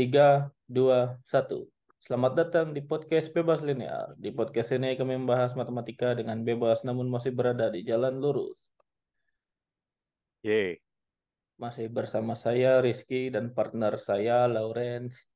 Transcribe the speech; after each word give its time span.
Tiga, 0.00 0.48
dua, 0.64 1.20
satu. 1.28 1.68
Selamat 2.00 2.32
datang 2.32 2.72
di 2.72 2.80
podcast 2.80 3.28
Bebas 3.36 3.60
Linear. 3.60 4.16
Di 4.16 4.32
podcast 4.32 4.72
ini 4.72 4.96
kami 4.96 5.20
membahas 5.20 5.52
matematika 5.52 6.16
dengan 6.16 6.40
bebas 6.40 6.88
namun 6.88 7.04
masih 7.12 7.36
berada 7.36 7.68
di 7.68 7.84
jalan 7.84 8.16
lurus. 8.16 8.72
Ye, 10.40 10.80
Masih 11.60 11.92
bersama 11.92 12.32
saya 12.32 12.80
Rizky 12.80 13.28
dan 13.28 13.52
partner 13.52 14.00
saya 14.00 14.48
Lawrence. 14.48 15.28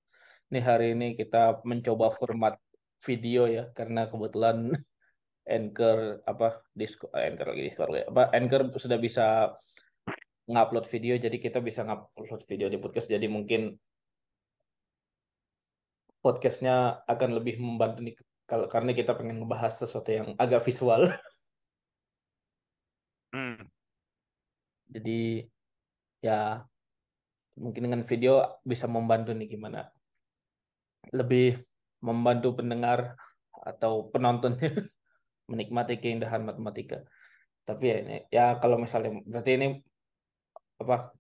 Ini 0.48 0.64
hari 0.64 0.96
ini 0.96 1.12
kita 1.12 1.60
mencoba 1.68 2.08
format 2.16 2.56
video 3.04 3.44
ya 3.44 3.68
karena 3.76 4.08
kebetulan 4.08 4.72
Anchor 5.60 6.24
apa 6.24 6.64
Discord 6.72 7.12
Anchor 7.12 7.52
lagi 7.52 7.68
Discord 7.68 8.00
ya. 8.00 8.08
Apa 8.08 8.32
Anchor 8.32 8.72
sudah 8.80 8.96
bisa 8.96 9.52
ngupload 10.48 10.88
video 10.88 11.20
jadi 11.20 11.36
kita 11.36 11.60
bisa 11.60 11.84
ngupload 11.84 12.48
video 12.48 12.72
di 12.72 12.80
podcast 12.80 13.12
jadi 13.12 13.28
mungkin 13.28 13.76
podcastnya 16.24 17.04
akan 17.04 17.30
lebih 17.36 17.60
membantu 17.60 18.00
nih 18.00 18.16
kalau 18.48 18.64
karena 18.64 18.96
kita 18.96 19.12
pengen 19.12 19.44
ngebahas 19.44 19.84
sesuatu 19.84 20.08
yang 20.08 20.28
agak 20.40 20.64
visual. 20.64 21.12
Hmm, 23.34 23.66
jadi 24.88 25.44
ya 26.24 26.64
mungkin 27.60 27.82
dengan 27.90 28.02
video 28.08 28.62
bisa 28.64 28.88
membantu 28.88 29.36
nih 29.36 29.48
gimana? 29.52 29.92
Lebih 31.12 31.60
membantu 32.00 32.56
pendengar 32.56 33.20
atau 33.52 34.08
penontonnya 34.08 34.70
menikmati 35.52 36.00
keindahan 36.00 36.40
matematika. 36.40 37.04
Tapi 37.68 37.84
ya 37.84 37.96
ini 38.00 38.16
ya 38.32 38.46
kalau 38.60 38.80
misalnya 38.80 39.20
berarti 39.28 39.50
ini 39.60 39.68
apa 40.80 41.12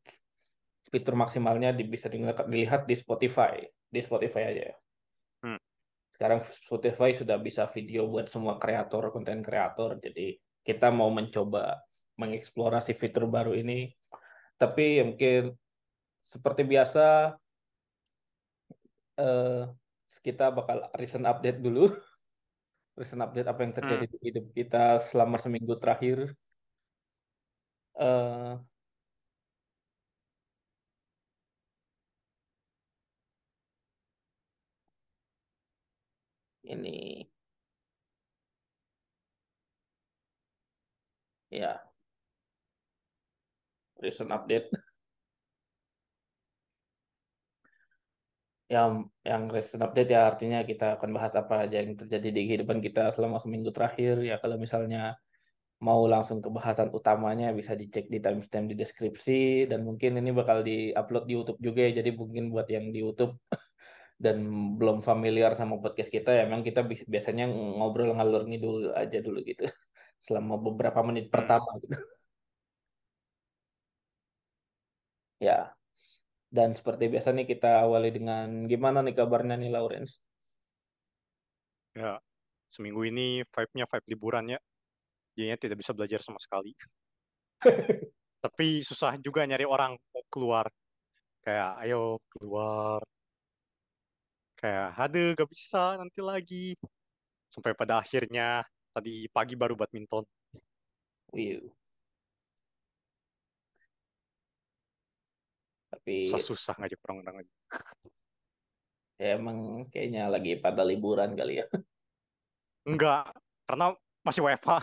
fitur 0.92 1.14
maksimalnya 1.18 1.74
di- 1.74 1.88
bisa 1.88 2.06
dilihat 2.06 2.86
di 2.86 2.94
Spotify 2.94 3.64
di 3.94 4.00
Spotify 4.02 4.42
aja 4.50 4.62
ya 4.70 4.76
sekarang 6.14 6.38
Spotify 6.46 7.10
sudah 7.10 7.34
bisa 7.42 7.66
video 7.66 8.06
buat 8.06 8.30
semua 8.30 8.54
kreator 8.62 9.10
konten 9.10 9.42
kreator. 9.42 9.98
Jadi 9.98 10.38
kita 10.62 10.94
mau 10.94 11.10
mencoba 11.10 11.82
mengeksplorasi 12.14 12.94
fitur 12.94 13.26
baru 13.26 13.50
ini. 13.50 13.90
Tapi 14.54 15.02
ya 15.02 15.04
mungkin 15.10 15.58
seperti 16.22 16.62
biasa 16.62 17.34
eh, 19.18 19.66
kita 20.22 20.54
bakal 20.54 20.86
recent 20.94 21.26
update 21.26 21.58
dulu. 21.58 21.90
Recent 22.94 23.18
update 23.26 23.50
apa 23.50 23.60
yang 23.66 23.74
terjadi 23.74 24.06
hmm. 24.06 24.12
di 24.14 24.18
hidup 24.22 24.46
kita 24.54 25.02
selama 25.02 25.34
seminggu 25.34 25.74
terakhir. 25.82 26.30
Eh 27.98 28.54
ini. 36.72 37.28
Ya. 41.50 41.94
Recent 44.02 44.30
update. 44.34 44.68
Yang 48.74 48.92
yang 49.22 49.42
recent 49.52 49.82
update 49.86 50.10
ya 50.10 50.20
artinya 50.30 50.58
kita 50.64 50.96
akan 50.96 51.10
bahas 51.16 51.32
apa 51.36 51.68
aja 51.68 51.76
yang 51.84 51.94
terjadi 52.00 52.28
di 52.32 52.40
kehidupan 52.48 52.80
kita 52.80 53.12
selama 53.14 53.38
seminggu 53.38 53.70
terakhir. 53.70 54.18
Ya 54.24 54.36
kalau 54.42 54.56
misalnya 54.58 55.14
mau 55.84 56.02
langsung 56.08 56.40
ke 56.40 56.48
bahasan 56.48 56.88
utamanya 56.90 57.52
bisa 57.52 57.76
dicek 57.76 58.08
di 58.08 58.18
timestamp 58.24 58.66
di 58.72 58.74
deskripsi. 58.74 59.68
Dan 59.70 59.84
mungkin 59.88 60.18
ini 60.18 60.30
bakal 60.34 60.64
di-upload 60.66 61.24
di 61.28 61.32
YouTube 61.38 61.60
juga 61.62 61.80
ya. 61.86 62.02
Jadi 62.02 62.10
mungkin 62.18 62.44
buat 62.50 62.66
yang 62.72 62.90
di 62.90 62.98
YouTube 63.04 63.36
dan 64.14 64.38
belum 64.78 65.02
familiar 65.02 65.52
sama 65.58 65.78
podcast 65.82 66.08
kita 66.08 66.30
ya 66.30 66.42
memang 66.46 66.62
kita 66.62 66.86
bi- 66.86 67.06
biasanya 67.08 67.50
ngobrol 67.50 68.14
ngalur 68.14 68.46
ngidul 68.46 68.94
aja 68.94 69.18
dulu 69.20 69.42
gitu 69.42 69.66
selama 70.26 70.54
beberapa 70.56 71.00
menit 71.02 71.28
hmm. 71.28 71.34
pertama 71.34 71.70
gitu 71.82 71.96
ya 75.42 75.74
dan 76.54 76.72
seperti 76.78 77.10
biasa 77.10 77.34
nih 77.34 77.46
kita 77.50 77.82
awali 77.82 78.14
dengan 78.14 78.70
gimana 78.70 79.02
nih 79.02 79.18
kabarnya 79.18 79.58
nih 79.58 79.74
Lawrence 79.74 80.22
Ya, 81.94 82.18
seminggu 82.66 83.06
ini 83.06 83.46
vibe-nya 83.46 83.86
vibe 83.86 84.06
liburan 84.10 84.44
ya. 84.50 84.60
Jadinya 85.38 85.58
tidak 85.62 85.78
bisa 85.78 85.94
belajar 85.94 86.20
sama 86.26 86.42
sekali. 86.42 86.74
Tapi 88.44 88.82
susah 88.82 89.14
juga 89.22 89.46
nyari 89.46 89.62
orang 89.62 89.94
keluar. 90.26 90.66
Kayak, 91.46 91.70
ayo 91.86 92.18
keluar. 92.34 92.98
Kayak, 94.64 94.96
aduh 94.96 95.36
gak 95.36 95.48
bisa 95.52 96.00
nanti 96.00 96.24
lagi. 96.24 96.72
Sampai 97.52 97.76
pada 97.76 98.00
akhirnya, 98.00 98.64
tadi 98.96 99.28
pagi 99.28 99.52
baru 99.52 99.76
badminton. 99.76 100.24
Wih, 101.36 101.68
tapi 105.92 106.32
Susah-susah 106.32 106.80
ngajak 106.80 106.96
orang-orang 107.04 107.36
lagi. 107.44 107.52
ya 109.20 109.36
emang 109.36 109.84
kayaknya 109.92 110.32
lagi 110.32 110.56
pada 110.56 110.82
liburan 110.82 111.36
kali 111.38 111.60
ya 111.62 111.66
Enggak, 112.88 113.36
karena 113.68 113.92
masih 114.24 114.48
WFH. 114.48 114.80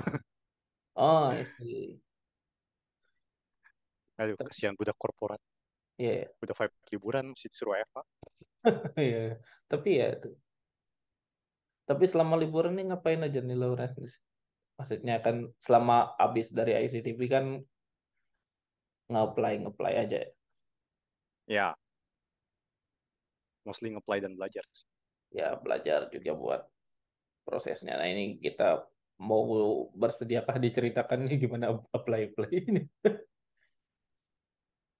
oh 1.02 1.34
see. 1.58 1.98
Aduh, 4.22 4.38
terus 4.38 4.54
kasihan 4.54 4.78
budak 4.78 4.94
korporat. 5.02 5.42
Ya 6.02 6.26
Udah 6.42 6.56
vibe 6.58 6.76
liburan, 6.90 7.26
masih 7.34 7.48
disuruh 7.54 7.74
WFH. 7.78 7.98
ya 8.98 9.24
tapi 9.70 9.90
ya 10.02 10.08
itu. 10.18 10.30
Tapi 11.86 12.04
selama 12.10 12.36
liburan 12.42 12.74
nih 12.78 12.86
ngapain 12.90 13.22
aja 13.22 13.40
nih 13.42 13.58
Lawrence 13.58 14.18
maksudnya 14.80 15.22
kan 15.22 15.46
selama 15.62 16.18
abis 16.18 16.50
dari 16.50 16.74
ICTV 16.74 17.20
kan 17.30 17.46
nge-apply 19.14 19.54
nge-apply 19.62 19.94
aja 20.02 20.18
ya. 20.26 20.30
Ya, 21.50 21.68
mostly 23.68 23.92
nge-apply 23.94 24.24
dan 24.24 24.34
belajar. 24.38 24.66
ya 25.32 25.56
belajar 25.56 26.12
juga 26.12 26.32
buat 26.36 26.62
prosesnya. 27.48 27.96
Nah 27.96 28.08
ini 28.10 28.36
kita 28.44 28.84
mau 29.22 29.42
bersediakah 29.96 30.60
diceritakan 30.60 31.24
nih 31.30 31.38
gimana 31.48 31.72
apply 31.96 32.34
apply 32.34 32.50
ini? 32.52 32.84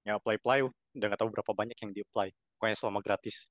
Ya, 0.02 0.18
apply-apply, 0.18 0.66
udah 0.96 1.06
nggak 1.08 1.20
tahu 1.20 1.30
berapa 1.32 1.52
banyak 1.56 1.78
yang 1.80 1.92
di-apply. 1.96 2.30
Pokoknya 2.58 2.76
selama 2.78 3.00
gratis. 3.04 3.48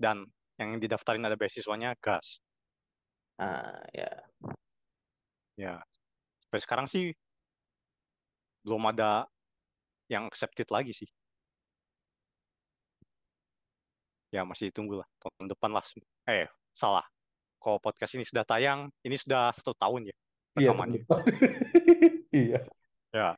Dan 0.00 0.24
yang 0.56 0.76
didaftarin 0.80 1.24
ada 1.24 1.36
beasiswanya 1.36 1.96
gas. 2.00 2.40
ah 3.40 3.80
ya 3.96 4.10
Ya, 5.60 5.76
sampai 6.44 6.60
sekarang 6.64 6.86
sih 6.88 7.12
belum 8.64 8.80
ada 8.92 9.28
yang 10.08 10.24
accepted 10.28 10.68
lagi 10.72 10.92
sih. 10.96 11.08
Ya, 14.32 14.46
masih 14.46 14.72
ditunggu 14.72 15.04
lah. 15.04 15.08
Tahun 15.20 15.52
depan 15.52 15.70
lah. 15.74 15.84
Eh, 16.28 16.48
salah. 16.72 17.04
Kalau 17.60 17.76
podcast 17.76 18.16
ini 18.16 18.24
sudah 18.24 18.40
tayang, 18.46 18.88
ini 19.04 19.20
sudah 19.20 19.52
satu 19.52 19.76
tahun 19.76 20.08
ya 20.08 20.16
iya 20.58 20.72
rekamannya. 20.72 21.00
iya 22.42 22.60
Ya, 23.10 23.34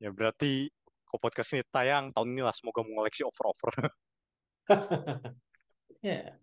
ya 0.00 0.08
berarti 0.08 0.72
kalau 1.08 1.20
podcast 1.24 1.56
ini 1.56 1.64
tayang 1.72 2.12
tahun 2.12 2.28
ini 2.36 2.42
lah. 2.44 2.52
Semoga 2.52 2.84
mengoleksi 2.84 3.24
over-over. 3.24 3.72
ya 6.04 6.36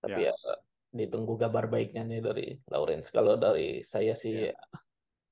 tapi 0.00 0.20
Ya, 0.24 0.32
ya 0.32 0.54
ditunggu 0.90 1.38
kabar 1.38 1.70
baiknya 1.70 2.02
nih 2.02 2.18
dari 2.18 2.46
Lawrence 2.66 3.14
kalau 3.14 3.38
dari 3.38 3.86
saya 3.86 4.18
sih 4.18 4.50
ya. 4.50 4.56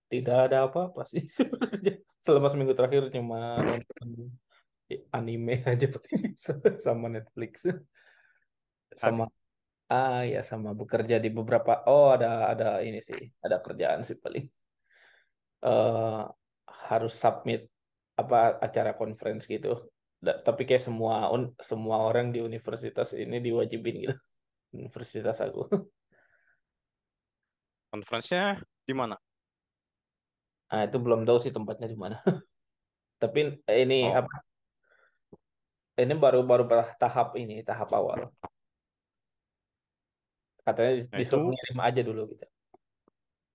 tidak 0.07 0.39
ada 0.51 0.71
apa-apa 0.71 1.03
sih 1.09 1.27
sebenarnya 1.35 1.99
selama 2.23 2.47
seminggu 2.47 2.79
terakhir 2.79 3.11
cuma 3.11 3.59
nonton 3.59 4.31
anime 5.11 5.59
aja 5.67 5.91
sama 6.87 7.11
Netflix 7.11 7.67
sama 8.95 9.27
ah 9.89 10.21
ya 10.33 10.41
sama 10.45 10.71
bekerja 10.77 11.17
di 11.25 11.29
beberapa 11.33 11.73
oh 11.89 12.13
ada 12.15 12.53
ada 12.53 12.67
ini 12.85 13.01
sih 13.09 13.21
ada 13.45 13.57
kerjaan 13.65 14.01
sih 14.05 14.17
paling. 14.21 14.45
Eh 15.65 16.21
harus 16.89 17.13
submit 17.23 17.61
apa 18.21 18.61
acara 18.67 18.93
conference 19.01 19.45
gitu. 19.49 19.69
Da- 20.21 20.41
tapi 20.47 20.63
kayak 20.69 20.83
semua 20.89 21.31
un- 21.35 21.55
semua 21.63 21.97
orang 22.09 22.27
di 22.35 22.39
universitas 22.45 23.17
ini 23.17 23.37
diwajibin 23.41 23.97
gitu. 24.05 24.17
Universitas 24.77 25.39
aku. 25.41 25.61
Conference-nya 27.89 28.61
di 28.85 28.93
mana? 28.93 29.17
ah 30.69 30.85
itu 30.85 31.01
belum 31.01 31.25
tahu 31.25 31.39
sih 31.41 31.53
tempatnya 31.57 31.89
di 31.89 31.97
mana. 31.97 32.17
Tapi 33.23 33.39
ini 33.73 33.99
Oh, 34.05 34.21
apa 34.21 34.31
ini 35.99 36.15
baru 36.15 36.45
baru 36.47 36.65
tahap 37.01 37.35
ini 37.41 37.65
tahap 37.67 37.89
awal 37.91 38.31
katanya 40.69 40.93
nah 41.09 41.19
disuruh 41.21 41.49
itu 41.49 41.55
ngirim 41.57 41.81
aja 41.81 42.01
dulu 42.05 42.23
gitu 42.37 42.47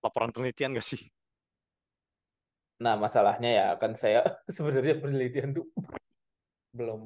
laporan 0.04 0.36
penelitian 0.36 0.76
gak 0.76 0.84
sih? 0.86 1.02
Nah, 2.84 3.00
masalahnya 3.00 3.50
ya 3.50 3.68
kan 3.80 3.96
saya 3.96 4.20
sebenarnya 4.56 5.00
penelitian 5.00 5.56
tuh 5.56 5.66
belum 6.76 7.02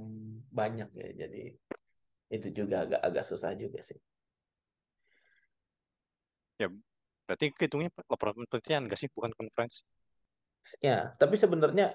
banyak 0.49 0.89
ya. 0.97 1.09
Jadi 1.13 1.53
itu 2.33 2.47
juga 2.51 2.89
agak 2.89 3.01
agak 3.05 3.23
susah 3.23 3.53
juga 3.53 3.79
sih. 3.85 3.95
Ya, 6.57 6.73
berarti 7.29 7.53
kehitungnya 7.53 7.93
laporan 8.09 8.33
penelitian 8.49 8.89
nggak 8.89 8.97
sih, 8.97 9.09
bukan 9.13 9.29
conference? 9.37 9.85
Ya, 10.81 11.13
tapi 11.21 11.37
sebenarnya 11.37 11.93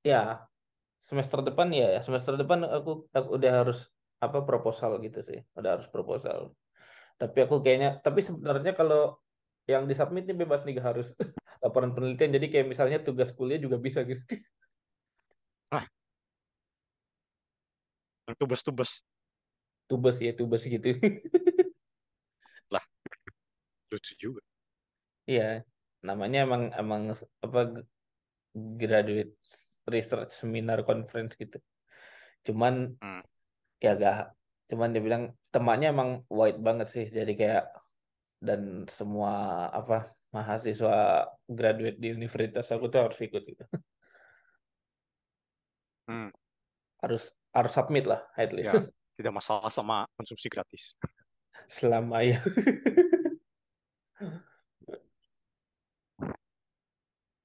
ya 0.00 0.48
semester 0.96 1.44
depan 1.44 1.68
ya 1.70 2.00
semester 2.00 2.40
depan 2.40 2.64
aku, 2.64 3.04
aku 3.12 3.28
udah 3.36 3.52
harus 3.62 3.92
apa 4.24 4.40
proposal 4.48 4.96
gitu 5.04 5.20
sih. 5.20 5.44
Udah 5.52 5.76
harus 5.76 5.88
proposal. 5.92 6.56
Tapi 7.20 7.38
aku 7.44 7.60
kayaknya 7.60 8.00
tapi 8.00 8.24
sebenarnya 8.24 8.72
kalau 8.72 9.20
yang 9.68 9.84
disubmit 9.84 10.24
ini 10.24 10.34
bebas 10.40 10.64
nih 10.64 10.80
gak 10.80 10.88
harus 10.96 11.12
laporan 11.62 11.92
penelitian. 11.92 12.32
Jadi 12.32 12.46
kayak 12.48 12.66
misalnya 12.72 12.98
tugas 13.04 13.30
kuliah 13.36 13.60
juga 13.60 13.76
bisa 13.76 14.00
gitu. 14.08 14.20
Nah, 15.70 15.84
yang 18.26 18.36
tubes-tubes. 18.40 19.04
Tubes 19.86 20.16
ya, 20.22 20.32
tubes 20.32 20.64
gitu. 20.64 20.96
Lah, 22.74 22.82
lucu 23.90 24.12
juga. 24.16 24.40
Iya, 25.28 25.62
namanya 26.02 26.46
emang 26.46 26.62
emang 26.74 27.02
apa 27.44 27.60
graduate 28.54 29.34
research 29.90 30.32
seminar 30.40 30.82
conference 30.86 31.36
gitu. 31.38 31.58
Cuman 32.46 32.96
Hmm. 32.98 33.22
ya 33.82 33.96
gak, 33.96 34.34
cuman 34.70 34.94
dia 34.94 35.02
bilang 35.02 35.34
temannya 35.50 35.90
emang 35.90 36.10
white 36.30 36.62
banget 36.62 36.86
sih. 36.86 37.06
Jadi 37.10 37.34
kayak 37.34 37.74
dan 38.40 38.86
semua 38.86 39.66
apa 39.74 40.14
mahasiswa 40.30 41.26
graduate 41.50 41.98
di 41.98 42.14
universitas 42.14 42.70
aku 42.70 42.86
tuh 42.86 43.10
harus 43.10 43.18
ikut 43.20 43.42
gitu. 43.44 43.64
Hmm. 46.10 46.34
Harus 46.98 47.30
harus 47.54 47.70
submit 47.70 48.02
lah 48.02 48.18
at 48.34 48.50
least. 48.50 48.74
Ya, 48.74 48.82
tidak 49.22 49.30
masalah 49.30 49.70
sama 49.70 50.10
konsumsi 50.18 50.50
gratis. 50.50 50.98
Selama 51.70 52.18
ya. 52.26 52.42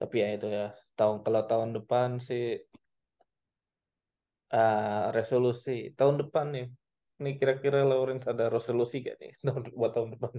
Tapi 0.01 0.15
ya 0.17 0.33
itu 0.33 0.49
ya, 0.49 0.73
tahun 0.97 1.21
kalau 1.21 1.45
tahun 1.45 1.77
depan 1.77 2.17
sih 2.17 2.57
uh, 4.49 5.13
resolusi 5.13 5.93
tahun 5.93 6.25
depan 6.25 6.57
nih. 6.57 6.67
Ini 7.15 7.39
kira-kira 7.39 7.87
Lawrence 7.87 8.27
ada 8.27 8.51
resolusi 8.51 8.99
gak 8.99 9.15
nih 9.23 9.31
tahun 9.39 9.63
buat 9.71 9.91
tahun 9.95 10.09
depan? 10.19 10.31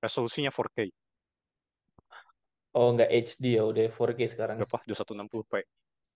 Resolusinya 0.00 0.48
4K. 0.48 0.88
Oh 2.72 2.94
nggak 2.94 3.10
HD 3.10 3.58
ya, 3.58 3.66
udah 3.66 3.90
4K 3.90 4.20
sekarang. 4.30 4.56
Berapa? 4.62 4.78
2160p. 4.86 5.54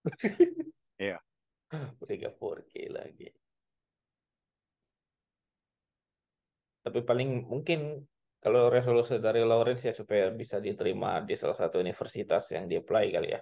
Iya. 1.03 1.19
Udah 1.99 2.15
nggak 2.15 2.35
4K 2.39 2.75
lagi. 2.95 3.29
Tapi 6.83 6.99
paling 7.03 7.47
mungkin 7.47 8.07
kalau 8.43 8.71
resolusi 8.71 9.19
dari 9.19 9.43
Lawrence 9.43 9.87
ya 9.87 9.95
supaya 9.95 10.31
bisa 10.31 10.59
diterima 10.63 11.23
di 11.23 11.35
salah 11.35 11.59
satu 11.59 11.79
universitas 11.83 12.51
yang 12.55 12.71
di 12.71 12.79
apply 12.79 13.05
kali 13.11 13.29
ya. 13.35 13.41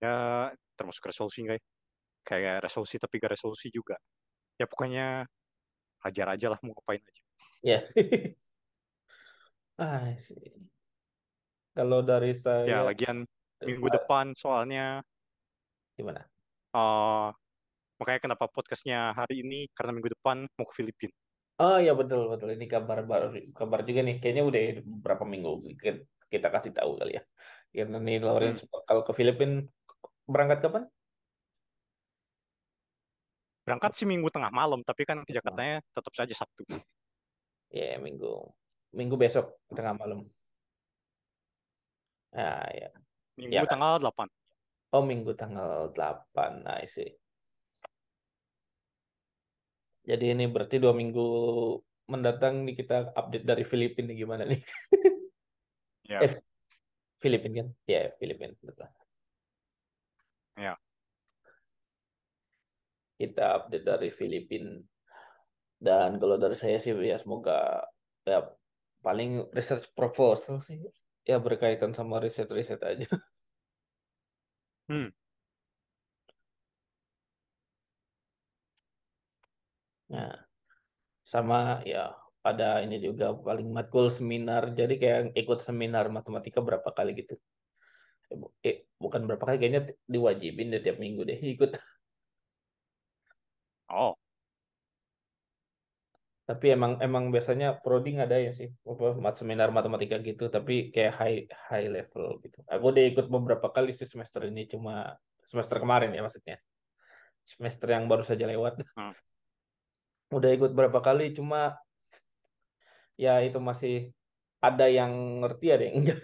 Ya, 0.00 0.14
termasuk 0.80 1.04
resolusi 1.04 1.44
nggak 1.44 1.60
ya? 1.60 1.64
Kayak 2.24 2.56
resolusi 2.64 2.96
tapi 2.96 3.20
gak 3.20 3.36
resolusi 3.36 3.68
juga. 3.68 4.00
Ya 4.56 4.64
pokoknya 4.64 5.28
hajar 6.00 6.26
aja 6.32 6.46
lah 6.56 6.58
mau 6.64 6.72
ngapain 6.72 7.04
aja. 7.04 7.22
Ya. 7.60 7.80
ah 9.84 10.16
sih. 10.16 10.56
Kalau 11.76 12.00
dari 12.00 12.32
saya. 12.32 12.64
Ya 12.64 12.78
lagian 12.80 13.28
minggu 13.60 13.88
depan 13.92 14.32
soalnya. 14.32 15.04
Gimana? 15.96 16.24
Uh, 16.72 17.28
makanya 18.00 18.20
kenapa 18.30 18.48
podcastnya 18.48 19.12
hari 19.12 19.44
ini 19.44 19.68
karena 19.76 19.92
minggu 19.92 20.16
depan 20.16 20.48
mau 20.56 20.64
ke 20.68 20.74
Filipina. 20.80 21.12
Oh 21.60 21.76
ya 21.76 21.92
betul 21.92 22.32
betul 22.32 22.56
ini 22.56 22.64
kabar 22.64 23.04
baru 23.04 23.36
kabar 23.52 23.84
juga 23.84 24.00
nih 24.00 24.16
kayaknya 24.16 24.44
udah 24.48 24.60
beberapa 24.80 25.28
minggu 25.28 25.76
kita 26.32 26.48
kasih 26.48 26.72
tahu 26.72 26.96
kali 26.96 27.20
ya. 27.20 27.22
Karena 27.70 28.00
nih 28.00 28.18
Lawrence 28.24 28.64
hmm. 28.64 28.88
kalau 28.88 29.02
ke 29.04 29.12
Filipina 29.12 29.68
berangkat 30.26 30.58
kapan? 30.64 30.84
Berangkat 33.64 33.92
sih 33.94 34.08
minggu 34.08 34.32
tengah 34.32 34.50
malam, 34.50 34.80
tapi 34.82 35.06
kan 35.06 35.22
ke 35.22 35.30
Jakartanya 35.30 35.84
tetap 35.94 36.12
saja 36.16 36.34
Sabtu. 36.34 36.66
Ya, 37.70 37.94
yeah, 37.94 37.98
minggu 38.02 38.50
minggu 38.90 39.14
besok 39.14 39.54
tengah 39.70 39.94
malam. 39.94 40.26
Ah, 42.34 42.66
ya. 42.74 42.90
Minggu 43.38 43.54
ya, 43.54 43.66
tanggal 43.66 44.02
8. 44.02 44.26
Oh, 44.90 45.02
minggu 45.06 45.34
tanggal 45.38 45.94
8. 45.94 46.66
Nah, 46.66 46.82
sih. 46.86 47.14
Jadi 50.02 50.34
ini 50.34 50.50
berarti 50.50 50.82
dua 50.82 50.90
minggu 50.90 51.28
mendatang 52.10 52.66
nih 52.66 52.74
kita 52.74 53.14
update 53.14 53.46
dari 53.46 53.62
Filipina 53.62 54.10
gimana 54.10 54.42
nih? 54.48 54.60
Ya. 56.10 56.18
Eh, 56.26 56.34
Filipina 57.22 57.62
kan? 57.62 57.68
Ya, 57.86 57.94
yeah, 57.94 58.06
Filipina. 58.18 58.56
Betul. 58.58 58.90
Ya. 60.60 60.76
Kita 63.16 63.44
update 63.56 63.84
dari 63.88 64.08
Filipina. 64.12 64.76
Dan 65.80 66.20
kalau 66.20 66.36
dari 66.36 66.52
saya 66.52 66.76
sih 66.76 66.92
ya 66.92 67.16
semoga 67.16 67.80
ya 68.28 68.44
paling 69.00 69.48
research 69.56 69.88
proposal 69.96 70.60
sih 70.60 70.76
ya 71.24 71.40
berkaitan 71.40 71.96
sama 71.96 72.20
riset-riset 72.20 72.80
aja. 72.84 73.08
Hmm. 74.90 75.10
Nah, 80.10 80.34
sama 81.32 81.58
ya 81.92 82.10
ada 82.50 82.82
ini 82.84 82.96
juga 83.06 83.26
paling 83.48 83.68
matkul 83.76 84.06
seminar. 84.18 84.62
Jadi 84.78 84.94
kayak 85.02 85.20
ikut 85.40 85.58
seminar 85.66 86.04
matematika 86.16 86.58
berapa 86.68 86.90
kali 86.98 87.10
gitu. 87.20 87.34
Eh, 88.62 88.86
bukan 89.02 89.26
berapa 89.26 89.42
kali 89.42 89.56
kayaknya 89.58 89.82
diwajibin 90.06 90.70
deh 90.70 90.80
tiap 90.84 90.98
minggu 91.02 91.22
deh 91.26 91.38
ikut. 91.38 91.70
Oh. 93.90 94.14
Tapi 96.46 96.66
emang 96.74 97.02
emang 97.02 97.34
biasanya 97.34 97.82
prodi 97.82 98.14
ada 98.14 98.38
ya 98.38 98.54
sih 98.54 98.70
apa 98.86 99.34
seminar 99.34 99.74
matematika 99.74 100.22
gitu. 100.22 100.46
Tapi 100.46 100.94
kayak 100.94 101.12
high 101.18 101.38
high 101.70 101.90
level 101.90 102.38
gitu. 102.42 102.58
Aku 102.70 102.94
udah 102.94 103.02
ikut 103.10 103.26
beberapa 103.26 103.66
kali 103.74 103.90
sih 103.90 104.06
semester 104.06 104.46
ini 104.46 104.70
cuma 104.70 105.18
semester 105.42 105.82
kemarin 105.82 106.14
ya 106.14 106.22
maksudnya. 106.22 106.62
Semester 107.42 107.90
yang 107.90 108.06
baru 108.06 108.22
saja 108.22 108.46
lewat. 108.46 108.78
Hmm. 108.98 109.14
Udah 110.30 110.50
ikut 110.54 110.70
berapa 110.70 111.02
kali 111.02 111.34
cuma 111.34 111.74
ya 113.18 113.42
itu 113.42 113.58
masih 113.58 114.14
ada 114.62 114.86
yang 114.86 115.42
ngerti 115.42 115.66
ada 115.74 115.82
yang 115.90 115.96
enggak. 116.06 116.18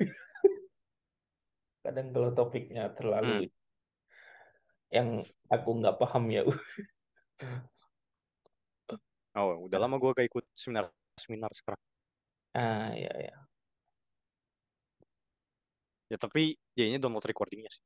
Kadang 1.87 2.11
kalau 2.11 2.31
topiknya 2.35 2.91
terlalu 2.99 3.47
hmm. 3.47 3.51
yang 4.91 5.09
aku 5.47 5.71
nggak 5.79 5.97
paham 6.03 6.27
ya. 6.35 6.43
Oh, 9.37 9.69
udah 9.69 9.77
lama 9.77 10.01
gue 10.01 10.17
gak 10.17 10.33
ikut 10.33 10.49
seminar 10.57 10.89
seminar 11.21 11.53
sekarang. 11.53 11.77
Ah, 12.57 12.89
ya 12.97 13.13
ya. 13.21 13.37
Ya 16.09 16.17
tapi 16.17 16.57
jadinya 16.73 17.05
download 17.05 17.29
recordingnya 17.29 17.69
sih. 17.69 17.85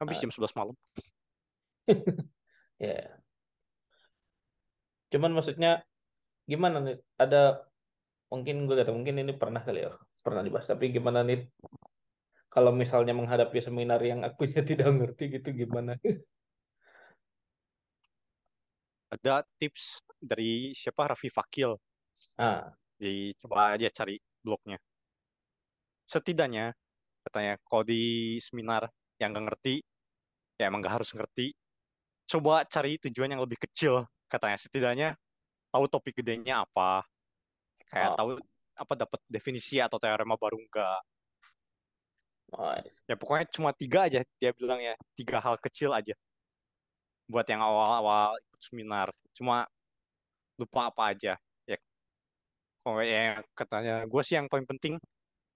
Habis 0.00 0.16
ah. 0.16 0.20
jam 0.24 0.32
11 0.32 0.56
malam. 0.56 0.72
ya. 1.92 2.00
Yeah. 2.80 3.08
Cuman 5.12 5.36
maksudnya 5.36 5.84
gimana 6.48 6.80
nih? 6.80 6.96
Ada 7.20 7.68
mungkin 8.32 8.68
gue 8.68 8.76
kata 8.76 8.92
mungkin 8.92 9.20
ini 9.20 9.32
pernah 9.36 9.64
kali 9.64 9.88
ya 9.88 9.92
pernah 10.20 10.44
dibahas 10.44 10.68
tapi 10.68 10.92
gimana 10.92 11.24
nih 11.24 11.48
kalau 12.58 12.74
misalnya 12.74 13.14
menghadapi 13.14 13.62
seminar 13.62 14.02
yang 14.02 14.26
akunya 14.26 14.66
tidak 14.66 14.90
ngerti 14.90 15.38
gitu 15.38 15.54
gimana? 15.54 15.94
Ada 19.14 19.46
tips 19.62 20.02
dari 20.18 20.74
siapa 20.74 21.14
Raffi 21.14 21.30
Fakil. 21.30 21.78
Ah. 22.34 22.74
Jadi 22.98 23.30
coba 23.38 23.78
aja 23.78 23.86
cari 23.94 24.18
blognya. 24.42 24.74
Setidaknya 26.10 26.74
katanya 27.22 27.62
kalau 27.62 27.86
di 27.86 28.36
seminar 28.42 28.90
yang 29.22 29.30
gak 29.38 29.54
ngerti, 29.54 29.74
ya 30.58 30.66
emang 30.66 30.82
gak 30.82 30.98
harus 30.98 31.14
ngerti. 31.14 31.54
Coba 32.26 32.66
cari 32.66 32.98
tujuan 33.06 33.38
yang 33.38 33.42
lebih 33.46 33.62
kecil 33.70 34.02
katanya. 34.26 34.58
Setidaknya 34.58 35.08
tahu 35.70 35.86
topik 35.86 36.18
gedenya 36.18 36.66
apa, 36.66 37.06
kayak 37.86 38.10
oh. 38.12 38.16
tahu 38.18 38.28
apa 38.74 38.92
dapat 38.98 39.20
definisi 39.30 39.78
atau 39.78 40.02
teorema 40.02 40.34
baru 40.34 40.58
enggak. 40.58 41.06
Nice. 42.48 43.04
Ya 43.04 43.14
pokoknya 43.14 43.44
cuma 43.52 43.70
tiga 43.76 44.08
aja 44.08 44.24
dia 44.40 44.50
bilang 44.56 44.80
ya, 44.80 44.96
tiga 45.12 45.36
hal 45.36 45.60
kecil 45.60 45.92
aja. 45.92 46.16
Buat 47.28 47.44
yang 47.52 47.60
awal-awal 47.60 48.40
ikut 48.40 48.60
seminar. 48.64 49.12
Cuma 49.36 49.68
lupa 50.56 50.88
apa 50.88 51.12
aja. 51.12 51.36
Ya 51.68 51.76
kalau 52.80 53.04
yang 53.04 53.44
katanya 53.52 53.94
gue 54.08 54.22
sih 54.24 54.40
yang 54.40 54.48
paling 54.48 54.64
penting 54.64 54.96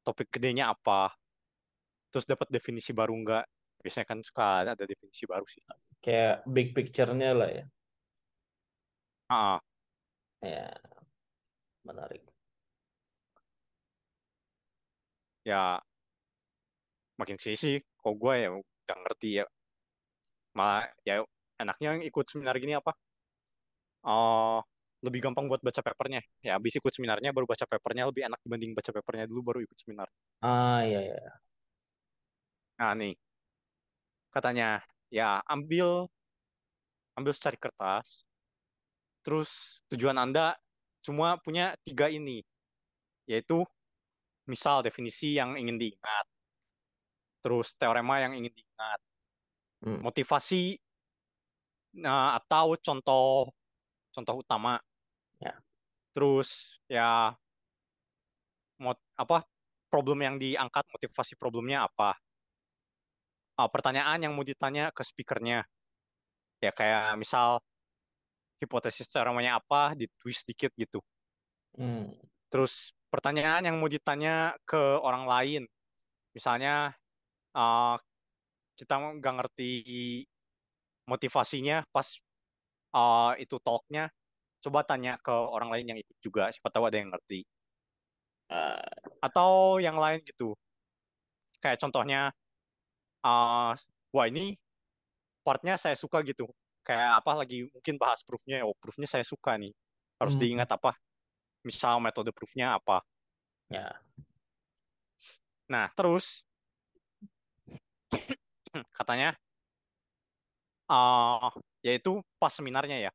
topik 0.04 0.28
gedenya 0.28 0.68
apa 0.74 1.14
terus 2.12 2.28
dapat 2.28 2.44
definisi 2.52 2.92
baru 2.92 3.16
nggak 3.16 3.44
biasanya 3.80 4.06
kan 4.06 4.18
suka 4.20 4.68
ada 4.68 4.84
definisi 4.84 5.24
baru 5.24 5.48
sih 5.48 5.64
Kayak 6.02 6.42
big 6.50 6.74
picture-nya 6.74 7.30
lah 7.32 7.50
ya. 7.50 7.64
ah 9.30 9.58
Ya, 10.42 10.74
menarik. 11.86 12.26
ya 15.46 15.78
makin 17.20 17.36
sih 17.40 17.54
sih. 17.56 17.76
Kalau 18.00 18.14
gue 18.18 18.34
ya 18.38 18.48
udah 18.52 18.96
ngerti 19.06 19.28
ya. 19.42 19.44
Malah 20.56 20.84
ya 21.06 21.24
enaknya 21.60 21.88
yang 21.96 22.02
ikut 22.04 22.24
seminar 22.28 22.56
gini 22.60 22.76
apa? 22.76 22.92
Oh 24.02 24.60
lebih 25.02 25.18
gampang 25.18 25.50
buat 25.50 25.58
baca 25.60 25.82
papernya. 25.82 26.22
Ya 26.40 26.54
habis 26.56 26.78
ikut 26.78 26.92
seminarnya 26.94 27.34
baru 27.34 27.44
baca 27.44 27.66
papernya. 27.66 28.06
Lebih 28.08 28.30
enak 28.30 28.40
dibanding 28.46 28.72
baca 28.72 28.90
papernya 28.94 29.26
dulu 29.26 29.40
baru 29.52 29.58
ikut 29.66 29.78
seminar. 29.82 30.08
Ah, 30.42 30.86
iya, 30.86 31.10
ya. 31.10 31.32
nah 32.78 32.94
nih. 32.94 33.14
Katanya 34.32 34.80
ya 35.10 35.42
ambil 35.50 36.06
ambil 37.18 37.32
secari 37.34 37.58
kertas. 37.58 38.22
Terus 39.26 39.82
tujuan 39.90 40.18
anda 40.18 40.54
semua 41.02 41.36
punya 41.42 41.74
tiga 41.82 42.06
ini. 42.06 42.46
Yaitu 43.26 43.66
misal 44.46 44.82
definisi 44.86 45.38
yang 45.38 45.54
ingin 45.58 45.78
diingat 45.78 46.26
terus 47.42 47.74
teorema 47.76 48.22
yang 48.22 48.32
ingin 48.38 48.52
diingat 48.54 49.00
Hmm. 49.82 49.98
motivasi 49.98 50.78
nah, 51.98 52.38
atau 52.38 52.78
contoh 52.78 53.50
contoh 54.14 54.34
utama 54.38 54.78
Ya. 55.42 55.58
terus 56.14 56.78
ya 56.86 57.34
mot 58.78 58.94
apa 59.18 59.42
problem 59.90 60.22
yang 60.22 60.36
diangkat 60.38 60.86
motivasi 60.94 61.34
problemnya 61.34 61.82
apa 61.90 62.14
Ah, 63.58 63.68
pertanyaan 63.68 64.16
yang 64.22 64.32
mau 64.32 64.42
ditanya 64.46 64.88
ke 64.96 65.04
speakernya 65.04 65.68
ya 66.62 66.70
kayak 66.72 67.18
misal 67.20 67.60
hipotesis 68.62 69.10
teoremanya 69.10 69.58
apa 69.58 69.98
ditwist 69.98 70.46
dikit 70.46 70.70
gitu 70.78 71.02
Hmm. 71.74 72.12
terus 72.52 72.92
pertanyaan 73.10 73.64
yang 73.64 73.76
mau 73.80 73.88
ditanya 73.88 74.54
ke 74.68 74.78
orang 75.00 75.24
lain 75.24 75.62
misalnya 76.36 76.96
ah, 77.56 77.96
kita 78.76 78.94
nggak 78.98 79.34
ngerti 79.42 79.72
motivasinya 81.08 81.84
pas 81.92 82.08
ah, 82.94 83.34
itu 83.40 83.56
talknya. 83.60 84.08
Coba 84.62 84.86
tanya 84.86 85.18
ke 85.18 85.32
orang 85.34 85.74
lain 85.74 85.86
yang 85.94 85.98
ikut 85.98 86.16
juga 86.22 86.50
siapa 86.54 86.70
tahu 86.70 86.86
ada 86.86 86.98
yang 87.00 87.10
ngerti. 87.10 87.42
Ah, 88.52 88.78
atau 89.24 89.78
yang 89.82 89.96
lain 89.98 90.22
gitu. 90.24 90.54
Kayak 91.62 91.78
contohnya 91.82 92.30
ah 93.22 93.74
wah 94.14 94.26
ini 94.26 94.58
partnya 95.46 95.74
saya 95.80 95.96
suka 95.98 96.22
gitu. 96.22 96.46
Kayak 96.82 97.22
apa 97.22 97.32
lagi 97.42 97.66
mungkin 97.70 97.94
bahas 97.98 98.22
proofnya 98.26 98.66
oh 98.66 98.74
proofnya 98.78 99.08
saya 99.10 99.26
suka 99.26 99.58
nih. 99.58 99.74
Harus 100.18 100.34
hmm. 100.38 100.42
diingat 100.42 100.70
apa? 100.70 100.94
Misal 101.66 101.98
metode 102.02 102.30
proofnya 102.34 102.78
apa? 102.78 103.02
Ya. 103.72 103.88
nah 105.64 105.88
terus 105.96 106.44
katanya 108.98 109.34
ah 110.88 111.52
yaitu 111.80 112.20
pas 112.38 112.52
seminarnya 112.52 113.08
ya 113.08 113.12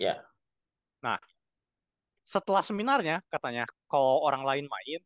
Ya. 0.00 0.24
nah 1.04 1.20
setelah 2.24 2.64
seminarnya 2.64 3.20
katanya 3.28 3.68
kalau 3.90 4.24
orang 4.24 4.42
lain 4.48 4.66
main 4.70 5.00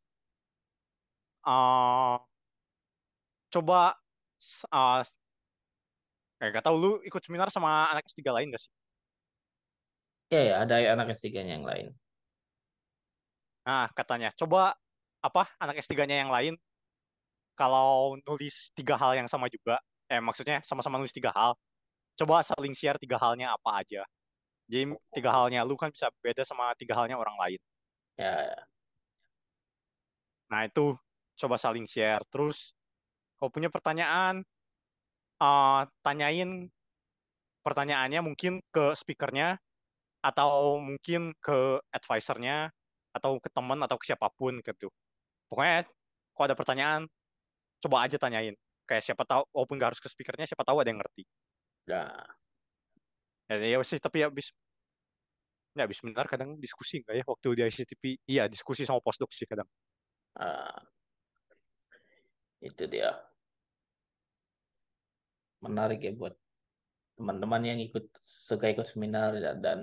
ah 1.42 2.22
coba 3.50 3.96
ah 4.70 5.02
kayak 6.38 6.50
gak 6.60 6.64
tahu 6.66 6.76
lu 6.76 6.90
ikut 7.06 7.22
seminar 7.24 7.48
sama 7.50 7.88
anak 7.90 8.04
S3 8.06 8.22
lain 8.30 8.52
gak 8.54 8.62
sih 8.62 8.72
Ya, 10.32 10.40
ya, 10.40 10.54
ada 10.66 10.74
anak 10.98 11.14
S3-nya 11.14 11.60
yang 11.60 11.68
lain. 11.68 11.94
Nah, 13.62 13.86
katanya, 13.94 14.34
coba 14.34 14.74
apa 15.22 15.46
anak 15.62 15.78
S3-nya 15.78 16.26
yang 16.26 16.32
lain 16.32 16.54
kalau 17.58 18.18
nulis 18.26 18.70
tiga 18.76 18.98
hal 18.98 19.18
yang 19.18 19.28
sama 19.30 19.46
juga, 19.50 19.78
eh 20.10 20.20
maksudnya 20.22 20.60
sama-sama 20.66 20.98
nulis 21.00 21.14
tiga 21.14 21.30
hal, 21.34 21.54
coba 22.18 22.42
saling 22.46 22.74
share 22.76 22.98
tiga 23.00 23.18
halnya 23.18 23.54
apa 23.54 23.82
aja. 23.82 24.02
Jadi 24.70 24.96
tiga 25.14 25.30
halnya 25.34 25.60
lu 25.66 25.76
kan 25.76 25.90
bisa 25.92 26.08
beda 26.24 26.42
sama 26.46 26.72
tiga 26.78 26.96
halnya 26.98 27.16
orang 27.20 27.36
lain. 27.40 27.60
Ya, 28.18 28.34
ya. 28.54 28.60
Nah, 30.50 30.60
itu 30.68 30.96
coba 31.40 31.56
saling 31.58 31.86
share. 31.88 32.22
Terus 32.32 32.72
kalau 33.38 33.50
punya 33.52 33.68
pertanyaan, 33.72 34.44
eh, 35.42 35.82
tanyain 36.04 36.70
pertanyaannya 37.64 38.20
mungkin 38.20 38.60
ke 38.68 38.92
speakernya 38.92 39.56
atau 40.24 40.80
mungkin 40.80 41.32
ke 41.40 41.80
advisernya 41.92 42.72
atau 43.16 43.38
ke 43.40 43.48
teman 43.52 43.80
atau 43.84 43.96
ke 44.00 44.04
siapa 44.08 44.28
pun 44.34 44.60
gitu. 44.64 44.88
Pokoknya 45.48 45.86
kalau 46.34 46.46
ada 46.50 46.56
pertanyaan, 46.58 47.02
coba 47.84 48.08
aja 48.08 48.16
tanyain. 48.16 48.56
Kayak 48.88 49.02
siapa 49.04 49.24
tahu, 49.24 49.44
walaupun 49.52 49.76
nggak 49.80 49.90
harus 49.94 50.00
ke 50.00 50.08
speakernya, 50.08 50.48
siapa 50.48 50.64
tahu 50.64 50.80
ada 50.80 50.88
yang 50.92 51.00
ngerti. 51.00 51.22
Ya. 51.88 52.04
Ya, 53.48 53.56
ya 53.60 53.78
sih, 53.84 54.00
tapi 54.00 54.24
ya 54.24 54.32
habis 54.32 54.56
ya 55.74 55.84
habis 55.84 55.98
seminar 56.00 56.30
kadang 56.30 56.54
diskusi 56.56 57.02
nggak 57.02 57.16
ya 57.18 57.24
waktu 57.26 57.48
di 57.52 57.62
ICTP? 57.66 58.04
Iya, 58.24 58.48
diskusi 58.48 58.86
sama 58.86 59.02
postdoc 59.04 59.34
sih 59.34 59.44
kadang. 59.44 59.68
Ah, 60.38 60.80
itu 62.64 62.84
dia. 62.88 63.12
Menarik 65.60 66.00
ya 66.04 66.12
buat 66.12 66.34
teman-teman 67.14 67.62
yang 67.62 67.78
ikut 67.80 68.10
suka 68.22 68.68
ikut 68.72 68.86
seminar 68.88 69.36
dan, 69.38 69.56
dan 69.60 69.80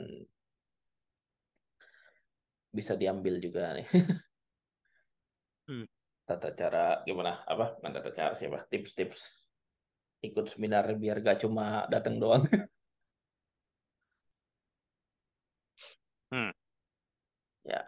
bisa 2.71 2.95
diambil 2.95 3.37
juga 3.37 3.75
nih. 3.75 3.87
Tata 6.31 6.49
cara 6.55 6.83
gimana? 7.07 7.43
Apa? 7.51 7.65
Bukan 7.75 7.91
tata 7.95 8.11
cara 8.15 8.31
siapa? 8.39 8.59
Tips-tips 8.71 9.21
ikut 10.27 10.45
seminar 10.47 10.85
biar 11.01 11.17
gak 11.27 11.43
cuma 11.43 11.83
datang 11.93 12.15
doang. 12.23 12.43
Hmm. 16.31 16.51
Ya. 17.65 17.85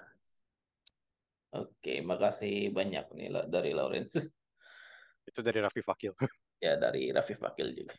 Oke, 1.53 2.01
makasih 2.09 2.73
banyak 2.77 3.05
nih 3.17 3.27
dari 3.53 3.71
Lawrence. 3.77 4.17
Itu 5.29 5.39
dari 5.45 5.59
Raffi 5.63 5.81
Fakil. 5.85 6.13
Ya, 6.63 6.79
dari 6.79 7.11
Raffi 7.11 7.35
Fakil 7.35 7.75
juga. 7.75 7.91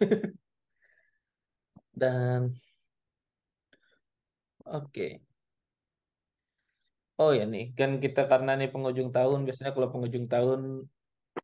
Dan 1.95 2.61
oke. 4.65 5.21
Oh 7.15 7.31
ya 7.31 7.47
nih, 7.47 7.71
kan 7.79 7.91
kita 8.03 8.21
karena 8.31 8.51
nih 8.59 8.69
penghujung 8.75 9.11
tahun, 9.15 9.47
biasanya 9.47 9.71
kalau 9.71 9.89
penghujung 9.93 10.27
tahun 10.27 10.61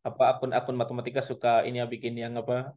apa 0.03 0.23
akun-akun 0.35 0.77
matematika 0.81 1.21
suka 1.23 1.63
ini 1.67 1.79
ya 1.83 1.87
bikin 1.87 2.15
yang 2.19 2.35
apa 2.43 2.75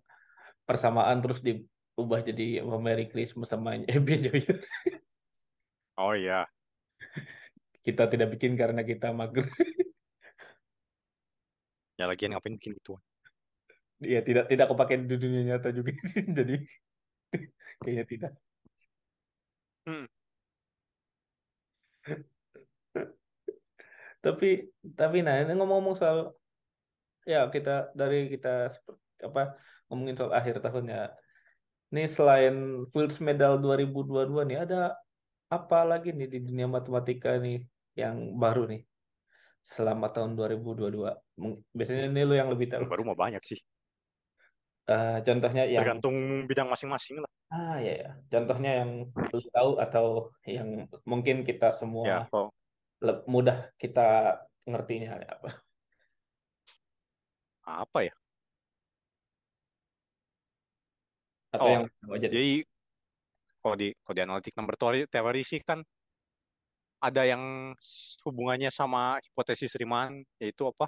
persamaan 0.68 1.18
terus 1.24 1.40
diubah 1.42 2.22
jadi 2.22 2.62
apa, 2.62 2.78
Merry 2.78 3.06
Christmas 3.10 3.50
sama 3.50 3.82
Happy 3.94 4.16
New 4.22 4.36
Year. 4.38 4.58
Oh 5.98 6.14
iya, 6.14 6.46
Kita 7.84 8.08
tidak 8.08 8.38
bikin 8.38 8.54
karena 8.56 8.82
kita 8.82 9.10
mager. 9.10 9.46
ya 12.00 12.06
lagian 12.10 12.34
ngapain 12.34 12.56
bikin 12.58 12.74
gitu? 12.78 12.98
Ya 14.04 14.20
tidak 14.22 14.52
tidak 14.52 14.68
kepake 14.70 14.94
di 15.06 15.16
dunia 15.18 15.42
nyata 15.50 15.70
juga 15.74 15.92
jadi 16.38 16.56
kayaknya 17.82 18.06
tidak. 18.06 18.32
Hmm. 19.86 20.06
Tapi 24.24 24.72
tapi 24.96 25.20
nah 25.20 25.36
ini 25.36 25.52
ngomong-ngomong 25.52 26.00
soal 26.00 26.32
ya 27.28 27.52
kita 27.52 27.92
dari 27.92 28.32
kita 28.32 28.72
apa 29.24 29.60
ngomongin 29.92 30.16
soal 30.16 30.32
akhir 30.32 30.64
tahun 30.64 30.86
ya. 30.88 31.04
Ini 31.92 32.10
selain 32.10 32.56
Fields 32.90 33.20
Medal 33.20 33.60
2022 33.60 34.48
nih 34.48 34.64
ada 34.64 34.96
apa 35.52 35.80
lagi 35.86 36.16
nih 36.16 36.26
di 36.32 36.40
dunia 36.42 36.66
matematika 36.66 37.36
nih 37.38 37.62
yang 37.94 38.34
baru 38.40 38.66
nih 38.66 38.82
selama 39.62 40.10
tahun 40.10 40.34
2022? 40.40 41.14
Mung- 41.38 41.62
Biasanya 41.76 42.10
ini 42.10 42.22
lu 42.26 42.34
yang 42.34 42.50
lebih 42.50 42.72
tahu. 42.72 42.88
Baru 42.90 43.04
mah 43.06 43.20
banyak 43.20 43.44
sih. 43.44 43.60
Eh, 44.84 45.18
contohnya 45.24 45.64
yang 45.64 45.84
Tergantung 45.84 46.44
bidang 46.44 46.68
masing-masing 46.68 47.24
lah. 47.24 47.30
ah 47.54 47.78
ya 47.80 47.94
ya. 48.04 48.12
Contohnya 48.28 48.72
yang 48.84 48.92
lu 49.14 49.40
tahu 49.54 49.72
atau 49.80 50.06
yang 50.44 50.90
mungkin 51.08 51.46
kita 51.48 51.70
semua 51.72 52.04
Ya, 52.04 52.20
mudah 53.28 53.70
kita 53.76 54.40
ngertinya 54.64 55.20
apa? 55.28 55.50
apa 57.64 58.00
ya? 58.08 58.14
Atau 61.54 61.68
Oh, 61.68 61.70
yang 61.70 61.84
aja 62.10 62.28
deh. 62.28 62.34
jadi 62.34 62.52
kalau 63.64 63.76
di 63.80 63.88
kalau 64.04 64.16
di 64.16 64.22
analitik 64.24 64.54
number 64.60 64.76
theory, 64.76 65.00
teori 65.08 65.42
sih 65.46 65.60
kan 65.64 65.80
ada 67.04 67.28
yang 67.28 67.76
hubungannya 68.24 68.72
sama 68.72 69.20
hipotesis 69.20 69.76
Riemann 69.76 70.24
yaitu 70.40 70.64
apa 70.72 70.88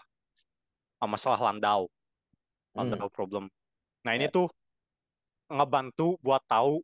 Ah, 1.03 1.11
masalah 1.11 1.39
Landau 1.43 1.91
Hmm. 2.75 2.91
Landau 2.91 3.07
problem 3.11 3.51
nah 4.03 4.15
ini 4.15 4.27
Ya. 4.27 4.31
tuh 4.31 4.47
ngebantu 5.51 6.15
buat 6.23 6.41
tahu 6.47 6.81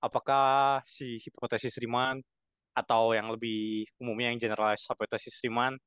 apakah 0.00 0.80
si 0.84 1.18
hipotesis 1.20 1.76
Riemann 1.80 2.20
atau 2.76 3.16
yang 3.16 3.32
lebih 3.32 3.88
umumnya 3.96 4.28
yang 4.28 4.40
generalized 4.40 4.84
hipotesis 4.84 5.40
Riemann 5.40 5.80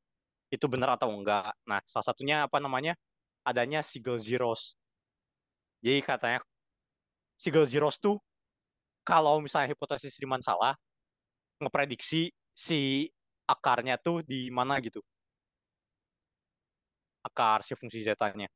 itu 0.50 0.66
benar 0.66 0.98
atau 0.98 1.14
enggak. 1.14 1.54
Nah, 1.70 1.78
salah 1.86 2.06
satunya 2.10 2.50
apa 2.50 2.58
namanya? 2.58 2.98
Adanya 3.46 3.86
Siegel 3.86 4.18
zeros. 4.18 4.74
Jadi 5.86 6.02
katanya 6.02 6.42
Siegel 7.38 7.70
zeros 7.70 8.02
tuh 8.02 8.18
kalau 9.06 9.38
misalnya 9.40 9.72
hipotesis 9.72 10.18
Riemann 10.18 10.42
salah, 10.42 10.74
ngeprediksi 11.62 12.34
si 12.54 13.08
akarnya 13.46 13.98
tuh 14.02 14.26
di 14.26 14.50
mana 14.50 14.82
gitu. 14.82 15.02
Akar 17.24 17.62
si 17.62 17.78
fungsi 17.78 18.02
zeta-nya. 18.02 18.50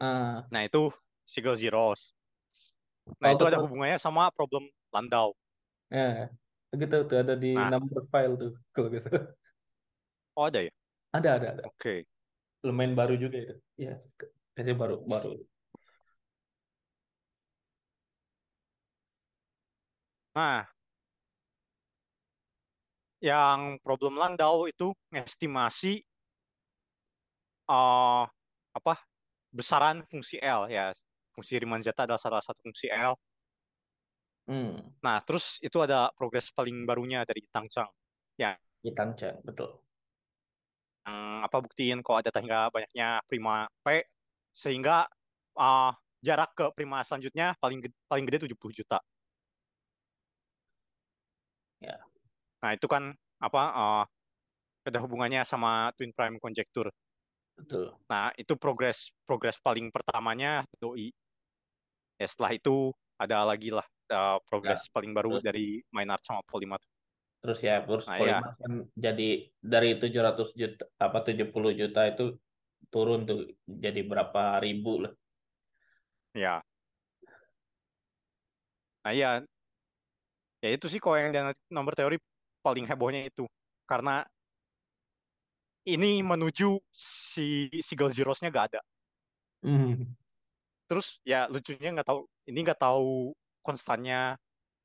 Ah, 0.00 0.48
Nah, 0.50 0.62
itu 0.66 0.90
Siegel 1.24 1.54
zeros. 1.54 2.10
Nah, 3.18 3.30
oh, 3.30 3.34
itu 3.34 3.44
ada 3.46 3.58
betul. 3.58 3.66
hubungannya 3.66 3.98
sama 3.98 4.30
problem 4.30 4.70
Landau. 4.90 5.34
Ya, 5.90 6.30
gitu 6.78 6.96
tuh 7.10 7.18
ada 7.18 7.34
di 7.34 7.54
Nah, 7.58 7.70
number 7.74 8.02
file 8.10 8.34
tuh 8.38 8.52
kalau 8.74 8.88
nggak 8.90 9.02
salah. 9.02 9.24
oh 10.38 10.44
ada 10.46 10.60
ya? 10.62 10.72
Ada, 11.10 11.30
ada, 11.42 11.46
ada. 11.58 11.62
Oke. 11.66 12.06
Lumayan 12.62 12.94
baru 12.94 13.18
juga 13.18 13.38
itu. 13.42 13.56
Ya, 13.74 13.98
kayaknya 14.54 14.74
baru, 14.78 15.02
baru. 15.02 15.34
Nah, 20.30 20.62
yang 23.20 23.76
problem 23.84 24.16
Landau 24.16 24.70
itu 24.70 24.94
ngestimasi 25.12 26.00
uh, 27.68 28.24
apa 28.72 28.94
besaran 29.52 30.06
fungsi 30.08 30.40
L 30.40 30.70
ya 30.72 30.94
fungsi 31.34 31.60
Riemann 31.60 31.84
zeta 31.84 32.08
adalah 32.08 32.22
salah 32.22 32.40
satu 32.40 32.64
fungsi 32.64 32.88
L 32.88 33.12
Hmm, 34.50 34.82
nah 34.98 35.22
terus 35.22 35.62
itu 35.62 35.78
ada 35.78 36.10
progres 36.18 36.50
paling 36.50 36.82
barunya 36.82 37.22
dari 37.22 37.46
Tang 37.54 37.70
Chang 37.70 37.86
ya. 38.34 38.58
Itang 38.82 39.14
Chang, 39.14 39.38
betul. 39.46 39.78
yang 41.06 41.46
apa 41.46 41.56
buktiin 41.62 42.02
kalau 42.02 42.18
ada 42.18 42.34
hingga 42.34 42.66
banyaknya 42.74 43.22
prima 43.30 43.70
P 43.86 44.02
sehingga 44.50 45.06
uh, 45.54 45.94
jarak 46.18 46.50
ke 46.58 46.66
prima 46.74 47.00
selanjutnya 47.06 47.54
paling 47.62 47.78
gede, 47.78 47.96
paling 48.10 48.24
gede 48.26 48.50
70 48.50 48.78
juta. 48.82 48.98
Ya, 51.80 51.96
nah 52.60 52.74
itu 52.74 52.90
kan 52.90 53.14
apa 53.38 53.62
uh, 53.70 54.04
ada 54.82 54.98
hubungannya 54.98 55.46
sama 55.46 55.94
twin 55.94 56.10
prime 56.10 56.42
conjecture. 56.42 56.90
Betul. 57.54 57.92
nah 58.08 58.32
itu 58.40 58.56
progres 58.56 59.14
progres 59.28 59.62
paling 59.62 59.94
pertamanya 59.94 60.66
doi. 60.82 61.14
Ya 62.18 62.26
setelah 62.26 62.56
itu 62.56 62.90
ada 63.20 63.44
lagi 63.44 63.70
lah 63.70 63.84
uh, 64.10 64.36
Ya, 64.36 64.44
progres 64.46 64.82
paling 64.90 65.14
baru 65.14 65.38
terus, 65.38 65.44
dari 65.46 65.66
Maynard 65.94 66.22
sama 66.26 66.42
Polymath 66.46 66.84
terus 67.40 67.64
ya, 67.64 67.80
terus 67.80 68.04
nah 68.04 68.20
ya 68.20 68.38
kan 68.44 68.84
jadi 68.92 69.48
dari 69.64 69.96
700 69.96 70.52
juta, 70.52 70.84
apa 71.00 71.24
70 71.24 71.72
juta 71.72 72.00
itu 72.04 72.36
turun 72.92 73.24
tuh 73.24 73.48
jadi 73.64 74.04
berapa 74.04 74.60
ribu 74.60 75.08
lah. 75.08 75.12
ya 76.36 76.60
nah 79.00 79.16
ya 79.16 79.40
ya 80.60 80.68
itu 80.76 80.86
sih 80.92 81.00
kalau 81.00 81.16
yang 81.16 81.32
nomor 81.72 81.96
teori 81.96 82.20
paling 82.60 82.84
hebohnya 82.84 83.26
itu. 83.26 83.48
Karena 83.88 84.22
ini 85.88 86.20
menuju 86.20 86.78
si 86.92 87.72
Siegel 87.80 88.12
zeros-nya 88.12 88.52
gak 88.52 88.76
ada. 88.76 88.80
Hmm. 89.60 90.16
terus 90.88 91.20
ya 91.20 91.44
lucunya 91.52 91.92
nggak 91.92 92.08
tahu 92.08 92.24
ini 92.48 92.64
nggak 92.64 92.80
tahu 92.80 93.36
konstannya 93.60 94.36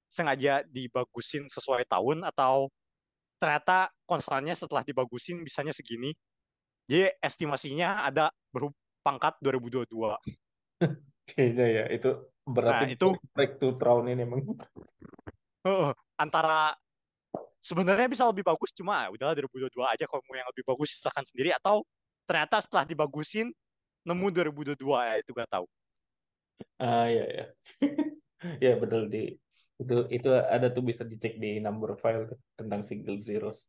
sengaja 0.07 0.63
dibagusin 0.69 1.49
sesuai 1.51 1.87
tahun 1.89 2.23
atau 2.29 2.71
ternyata 3.35 3.91
konstannya 4.07 4.55
setelah 4.55 4.85
dibagusin 4.85 5.43
bisanya 5.43 5.75
segini 5.75 6.15
jadi 6.85 7.17
estimasinya 7.19 8.05
ada 8.05 8.31
berpangkat 8.53 9.41
2022 9.41 9.89
Kayaknya 11.25 11.65
ya, 11.65 11.85
itu 11.89 12.09
berarti 12.45 12.85
nah 12.85 12.89
itu 12.93 13.07
breakthrough 13.33 13.73
tahun 13.81 14.13
ini 14.13 14.29
emang. 14.29 14.45
uh, 15.65 15.89
antara 16.21 16.77
sebenarnya 17.57 18.05
bisa 18.05 18.29
lebih 18.29 18.45
bagus 18.45 18.69
cuma 18.77 19.09
udahlah 19.09 19.33
2022 19.33 19.73
aja 19.89 20.05
kalau 20.05 20.21
mau 20.29 20.37
yang 20.37 20.45
lebih 20.53 20.61
bagus 20.69 20.93
silahkan 20.93 21.25
sendiri 21.25 21.49
atau 21.57 21.81
ternyata 22.29 22.61
setelah 22.61 22.85
dibagusin 22.85 23.49
nemu 24.05 24.27
2022 24.29 24.77
ya 24.85 25.15
itu 25.17 25.33
gak 25.33 25.49
tahu 25.49 25.65
Ah, 26.79 27.07
ya, 27.07 27.25
ya. 27.27 27.45
Ya, 28.63 28.73
betul 28.81 29.07
di. 29.13 29.35
Itu 29.75 30.07
itu 30.07 30.29
ada 30.31 30.67
tuh 30.71 30.83
bisa 30.89 31.03
dicek 31.03 31.35
di 31.35 31.59
number 31.59 31.99
file 31.99 32.31
tentang 32.55 32.81
single 32.85 33.19
zeros. 33.19 33.67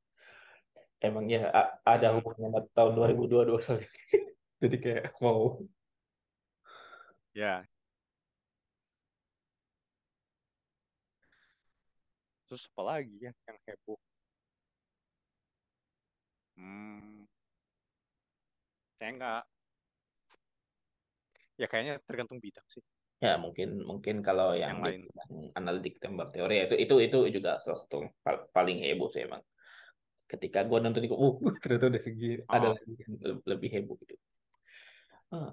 Emang 1.03 1.29
ya 1.29 1.51
ada 1.85 2.17
hubungannya 2.17 2.49
sama 2.51 2.61
tahun 2.77 2.93
2022 2.97 3.61
soalnya. 3.65 3.91
Jadi 4.63 4.77
kayak 4.81 5.05
mau 5.21 5.61
ya. 7.37 7.69
Terus 12.49 12.65
apa 12.73 12.83
lagi 12.87 13.17
ya 13.21 13.33
yang 13.45 13.59
heboh? 13.67 13.99
Hmm. 16.57 17.29
Kayak 18.97 19.13
nggak. 19.21 19.43
Ya 21.61 21.67
kayaknya 21.69 21.95
tergantung 22.09 22.41
bidang 22.41 22.65
sih 22.73 22.85
ya 23.17 23.41
mungkin 23.41 23.69
mungkin 23.81 24.17
kalau 24.21 24.53
yang 24.53 24.85
yang 24.85 25.01
lain 25.09 25.49
analitik 25.57 25.97
gambar 26.05 26.27
teori 26.35 26.55
ya, 26.61 26.65
itu 26.69 26.77
itu 26.85 26.97
itu 27.07 27.19
juga 27.37 27.51
salah 27.63 27.79
satu 27.81 28.05
yang 28.05 28.13
paling 28.53 28.79
heboh 28.85 29.09
sih 29.09 29.25
emang. 29.25 29.43
Ketika 30.27 30.67
gua 30.69 30.79
nonton 30.83 31.07
itu, 31.07 31.17
uh 31.17 31.35
ternyata 31.63 31.85
udah 31.91 32.03
segini, 32.03 32.43
ada 32.51 32.69
oh 32.69 32.75
lagi 32.75 32.93
yang 33.03 33.13
le- 33.23 33.47
lebih 33.47 33.69
heboh 33.73 33.97
gitu. 34.03 34.15
Ah, 35.33 35.51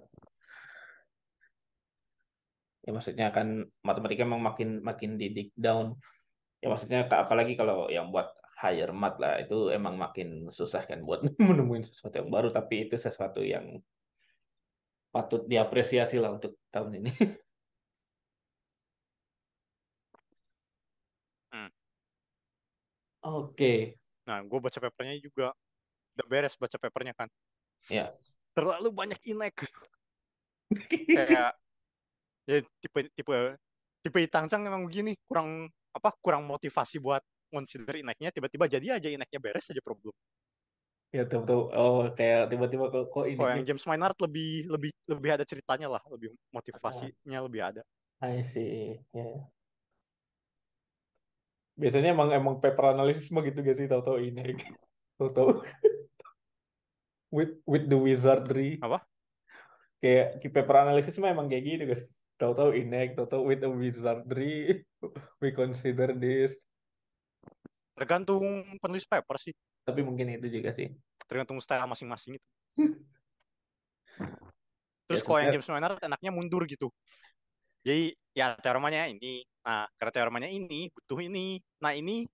ya 2.83 2.91
maksudnya 2.91 3.27
kan 3.31 3.47
matematika 3.87 4.27
emang 4.27 4.43
makin 4.43 4.69
makin 4.83 5.11
di 5.15 5.31
dig 5.35 5.49
down. 5.55 5.95
Ya 6.63 6.67
maksudnya 6.71 6.99
apalagi 7.07 7.53
kalau 7.59 7.87
yang 7.91 8.11
buat 8.13 8.27
higher 8.59 8.91
math 8.95 9.19
lah 9.19 9.43
itu 9.43 9.71
emang 9.71 9.95
makin 9.99 10.47
susah 10.47 10.83
kan 10.87 11.03
buat 11.07 11.19
menemuin 11.47 11.83
sesuatu 11.83 12.15
yang 12.23 12.31
baru 12.31 12.47
tapi 12.51 12.87
itu 12.87 12.95
sesuatu 12.95 13.43
yang 13.43 13.79
patut 15.13 15.41
diapresiasi 15.51 16.15
lah 16.21 16.31
untuk 16.37 16.57
tahun 16.73 16.91
ini. 16.99 17.11
hmm. 21.53 21.69
Oke, 23.23 23.95
nah 24.27 24.43
gue 24.43 24.59
baca 24.59 24.77
papernya 24.79 25.15
juga. 25.23 25.55
Udah 26.13 26.25
beres 26.27 26.59
baca 26.59 26.77
papernya 26.77 27.15
kan. 27.15 27.29
Ya. 27.87 28.11
terlalu 28.53 28.93
banyak 28.93 29.19
inek. 29.25 29.65
Kayak 31.17 31.57
ya 32.45 32.57
tipe 32.83 32.99
tipe 33.17 33.33
tipe 34.05 34.19
Tangcang 34.29 34.61
emang 34.67 34.85
begini. 34.85 35.17
Kurang 35.25 35.71
apa 35.93 36.13
kurang 36.21 36.45
motivasi 36.45 37.01
buat 37.01 37.23
consider 37.49 38.03
ineknya. 38.03 38.29
Tiba-tiba 38.29 38.69
jadi 38.69 38.99
aja 39.01 39.09
ineknya 39.09 39.39
beres 39.41 39.71
aja 39.73 39.81
problem. 39.81 40.13
Ya 41.13 41.29
tahu-tahu 41.29 41.69
oh 41.69 42.09
kayak 42.17 42.49
tiba-tiba 42.49 42.89
kok 42.89 43.13
kok 43.13 43.25
ini 43.29 43.37
kalau 43.37 43.53
yang 43.53 43.65
James 43.69 43.85
Maynard 43.85 44.17
lebih 44.17 44.65
lebih 44.65 44.91
lebih 45.05 45.29
ada 45.29 45.45
ceritanya 45.45 45.87
lah. 45.89 46.01
Lebih 46.09 46.33
ah, 46.33 46.37
motivasinya 46.49 47.39
lebih 47.45 47.61
ada. 47.61 47.81
I 48.21 48.41
see. 48.41 48.97
Ya. 49.13 49.45
Biasanya 51.83 52.15
emang 52.15 52.31
emang 52.31 52.55
paper 52.63 52.95
analisis 52.95 53.27
mah 53.27 53.43
gitu 53.43 53.59
gak 53.59 53.75
sih 53.75 53.91
tahu-tahu 53.91 54.23
ini. 54.23 54.55
Tahu-tahu 55.19 55.59
with 57.35 57.59
with 57.67 57.85
the 57.91 57.99
wizardry. 57.99 58.79
apa 58.79 59.03
Kayak 59.99 60.39
paper 60.47 60.75
analisis 60.87 61.19
mah 61.19 61.35
emang 61.35 61.51
kayak 61.51 61.63
gitu 61.67 61.83
guys. 61.91 62.03
Tahu-tahu 62.39 62.71
inek, 62.75 63.19
tahu-tahu 63.19 63.51
with 63.51 63.59
the 63.59 63.67
wizardry. 63.67 64.81
We 65.43 65.51
consider 65.51 66.15
this. 66.15 66.63
tergantung 67.93 68.41
penulis 68.81 69.05
paper 69.05 69.37
sih 69.37 69.53
Tapi 69.85 70.01
mungkin 70.01 70.25
itu 70.33 70.49
juga 70.49 70.73
sih. 70.73 70.89
tergantung 71.29 71.61
style 71.61 71.85
masing-masing 71.85 72.41
itu 72.41 72.47
Ya 74.09 74.25
terus 75.05 75.21
kalau 75.21 75.37
yang 75.37 75.53
James 75.53 75.69
Maynard 75.69 76.01
enaknya 76.01 76.33
mundur 76.33 76.65
gitu 76.65 76.89
jadi 77.85 78.17
ya 78.33 78.57
teoremanya 78.59 79.07
ini. 79.09 79.45
Nah 79.63 79.87
karena 79.97 80.11
teoremanya 80.11 80.49
ini 80.49 80.89
butuh 80.91 81.19
ini. 81.23 81.61
Nah 81.79 81.93
ini 81.95 82.27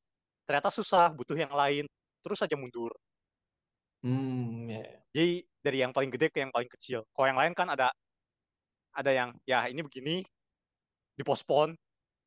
ternyata 0.48 0.72
susah 0.74 1.12
butuh 1.14 1.36
yang 1.38 1.52
lain. 1.54 1.86
Terus 2.24 2.40
aja 2.44 2.56
mundur. 2.56 2.92
Hmm 4.00 4.64
ya. 4.72 4.88
jadi 5.12 5.44
dari 5.60 5.78
yang 5.84 5.92
paling 5.92 6.08
gede 6.08 6.32
ke 6.32 6.40
yang 6.40 6.56
paling 6.56 6.72
kecil. 6.72 7.04
Kalau 7.12 7.28
yang 7.28 7.40
lain 7.40 7.52
kan 7.52 7.68
ada 7.68 7.92
ada 8.96 9.12
yang 9.12 9.36
ya 9.44 9.68
ini 9.68 9.84
begini 9.84 10.24
dipospon. 11.20 11.76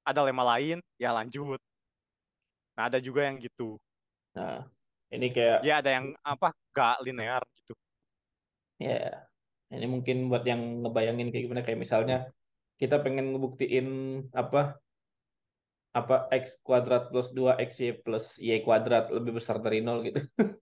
Ada 0.04 0.20
lema 0.26 0.44
lain 0.56 0.78
ya 1.00 1.16
lanjut. 1.16 1.58
Nah 2.76 2.88
ada 2.92 2.98
juga 3.00 3.24
yang 3.24 3.40
gitu. 3.40 3.80
Nah, 4.32 4.64
ini 5.12 5.28
kayak 5.28 5.61
Dia 5.61 5.85
ada 5.85 5.90
yang 5.92 6.16
apa 6.24 6.56
gak 6.72 7.04
linear 7.04 7.42
gitu. 7.61 7.76
ya. 8.80 9.28
Ini 9.72 9.88
mungkin 9.88 10.28
buat 10.28 10.44
yang 10.44 10.85
ngebayangin 10.85 11.32
kayak 11.32 11.44
gimana. 11.48 11.62
Kayak 11.64 11.80
misalnya 11.80 12.18
kita 12.82 12.98
pengen 12.98 13.30
ngebuktiin 13.30 13.88
apa 14.34 14.82
apa 15.94 16.26
x 16.34 16.58
kuadrat 16.66 17.14
plus 17.14 17.30
2 17.30 17.62
xy 17.70 17.94
plus 18.02 18.42
y 18.42 18.58
kuadrat 18.66 19.06
lebih 19.14 19.38
besar 19.38 19.62
dari 19.62 19.78
nol 19.84 20.02
gitu. 20.02 20.18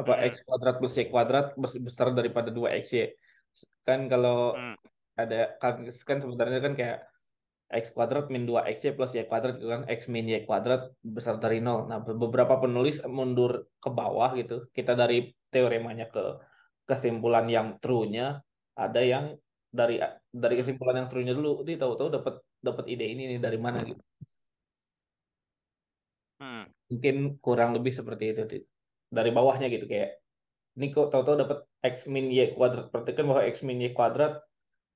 Apa 0.00 0.24
x 0.28 0.44
kuadrat 0.46 0.78
plus 0.78 0.94
y 1.00 1.08
kuadrat 1.08 1.56
lebih 1.58 1.88
besar 1.90 2.14
daripada 2.14 2.54
2 2.54 2.68
xy. 2.84 3.10
Kan 3.82 4.06
kalau 4.06 4.54
hmm, 4.54 4.76
ada 5.18 5.56
kan 5.58 5.82
kan 6.04 6.18
sebenarnya 6.20 6.60
kan 6.60 6.76
kayak 6.78 6.98
x 7.72 7.96
kuadrat 7.96 8.28
min 8.28 8.44
2 8.44 8.60
xy 8.76 8.92
plus 8.92 9.16
y 9.16 9.24
kuadrat 9.24 9.56
gitu 9.56 9.72
kan 9.72 9.88
x 9.88 10.12
min 10.12 10.28
y 10.28 10.44
kuadrat 10.44 10.92
besar 11.00 11.40
dari 11.40 11.64
nol. 11.64 11.88
Nah, 11.88 12.04
beberapa 12.04 12.60
penulis 12.60 13.00
mundur 13.08 13.72
ke 13.80 13.88
bawah 13.88 14.36
gitu. 14.36 14.68
Kita 14.70 14.92
dari 14.92 15.32
teoremanya 15.48 16.12
ke 16.12 16.44
kesimpulan 16.84 17.48
yang 17.48 17.80
true-nya, 17.80 18.44
ada 18.76 19.00
yang 19.00 19.32
dari 19.78 19.94
dari 20.42 20.54
hmm, 20.54 20.60
kesimpulan 20.60 20.96
yang 21.00 21.08
true-nya 21.10 21.34
dulu, 21.38 21.50
dia 21.66 21.76
tahu-tahu 21.82 22.08
dapat 22.16 22.34
dapat 22.66 22.84
ide 22.92 23.04
ini 23.12 23.22
nih 23.30 23.38
dari 23.46 23.58
mana 23.66 23.78
gitu. 23.88 24.02
hmm, 26.40 26.64
Mungkin 26.92 27.16
kurang 27.44 27.70
lebih 27.76 27.92
seperti 27.98 28.24
itu 28.32 28.42
Dit. 28.50 28.62
dari 29.16 29.30
bawahnya 29.36 29.66
gitu 29.74 29.84
kayak 29.92 30.10
ini 30.76 30.86
kok 30.94 31.08
tahu-tahu 31.12 31.36
dapat 31.44 31.58
x 31.84 31.96
min 32.14 32.26
y 32.32 32.40
kuadrat. 32.56 32.86
Berarti 32.92 33.10
kan 33.16 33.24
bahwa 33.30 33.42
x 33.52 33.56
min 33.68 33.78
y 33.84 33.90
kuadrat 33.96 34.32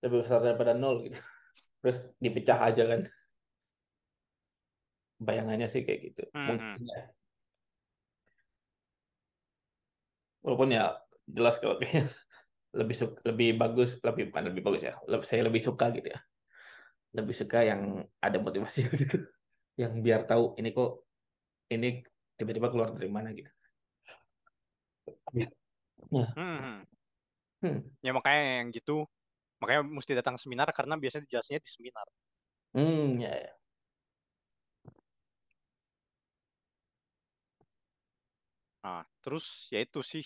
lebih 0.05 0.19
besar 0.23 0.41
daripada 0.47 0.73
nol 0.83 0.97
gitu. 1.07 1.19
Terus 1.83 1.99
dipecah 2.25 2.59
aja 2.69 2.83
kan. 2.91 3.01
Bayangannya 5.27 5.67
sih 5.73 5.83
kayak 5.87 6.01
gitu. 6.07 6.23
hmm, 6.35 6.47
hmm, 6.59 6.77
Mungkin 6.77 6.83
ya. 6.93 6.99
Walaupun 10.45 10.69
ya 10.77 10.85
jelas 11.37 11.55
kalau 11.61 11.77
kayaknya 11.81 12.07
lebih 12.77 12.97
suka, 12.97 13.17
lebih 13.25 13.57
bagus, 13.57 13.97
lebih 14.05 14.31
bukan 14.31 14.45
lebih 14.53 14.63
bagus 14.63 14.83
ya. 14.85 14.95
Lebih, 15.09 15.25
saya 15.27 15.43
lebih 15.49 15.63
suka 15.65 15.89
gitu 15.97 16.09
ya. 16.13 16.21
Lebih 17.17 17.35
suka 17.35 17.59
yang 17.65 18.05
ada 18.21 18.37
motivasi 18.37 18.85
gitu. 18.93 19.25
Yang 19.81 19.93
biar 20.05 20.21
tahu 20.29 20.55
ini 20.61 20.71
kok 20.77 21.05
ini 21.73 22.05
tiba-tiba 22.37 22.69
keluar 22.69 22.93
dari 22.93 23.09
mana 23.09 23.33
gitu. 23.33 23.49
Ya. 25.33 25.49
Ya. 26.13 26.29
hmm, 26.37 26.85
hmm. 27.65 27.79
Ya 28.05 28.13
makanya 28.13 28.43
yang 28.63 28.69
gitu, 28.71 29.09
makanya 29.59 29.83
mesti 29.83 30.13
datang 30.13 30.37
seminar 30.37 30.69
karena 30.71 30.95
biasanya 31.01 31.25
dijelasinnya 31.27 31.63
di 31.65 31.71
seminar. 31.73 32.07
Hmm, 32.77 33.17
ya, 33.17 33.33
ya. 33.33 33.53
Nah, 38.85 39.03
terus 39.25 39.67
ya 39.73 39.83
itu 39.83 39.99
sih. 40.05 40.23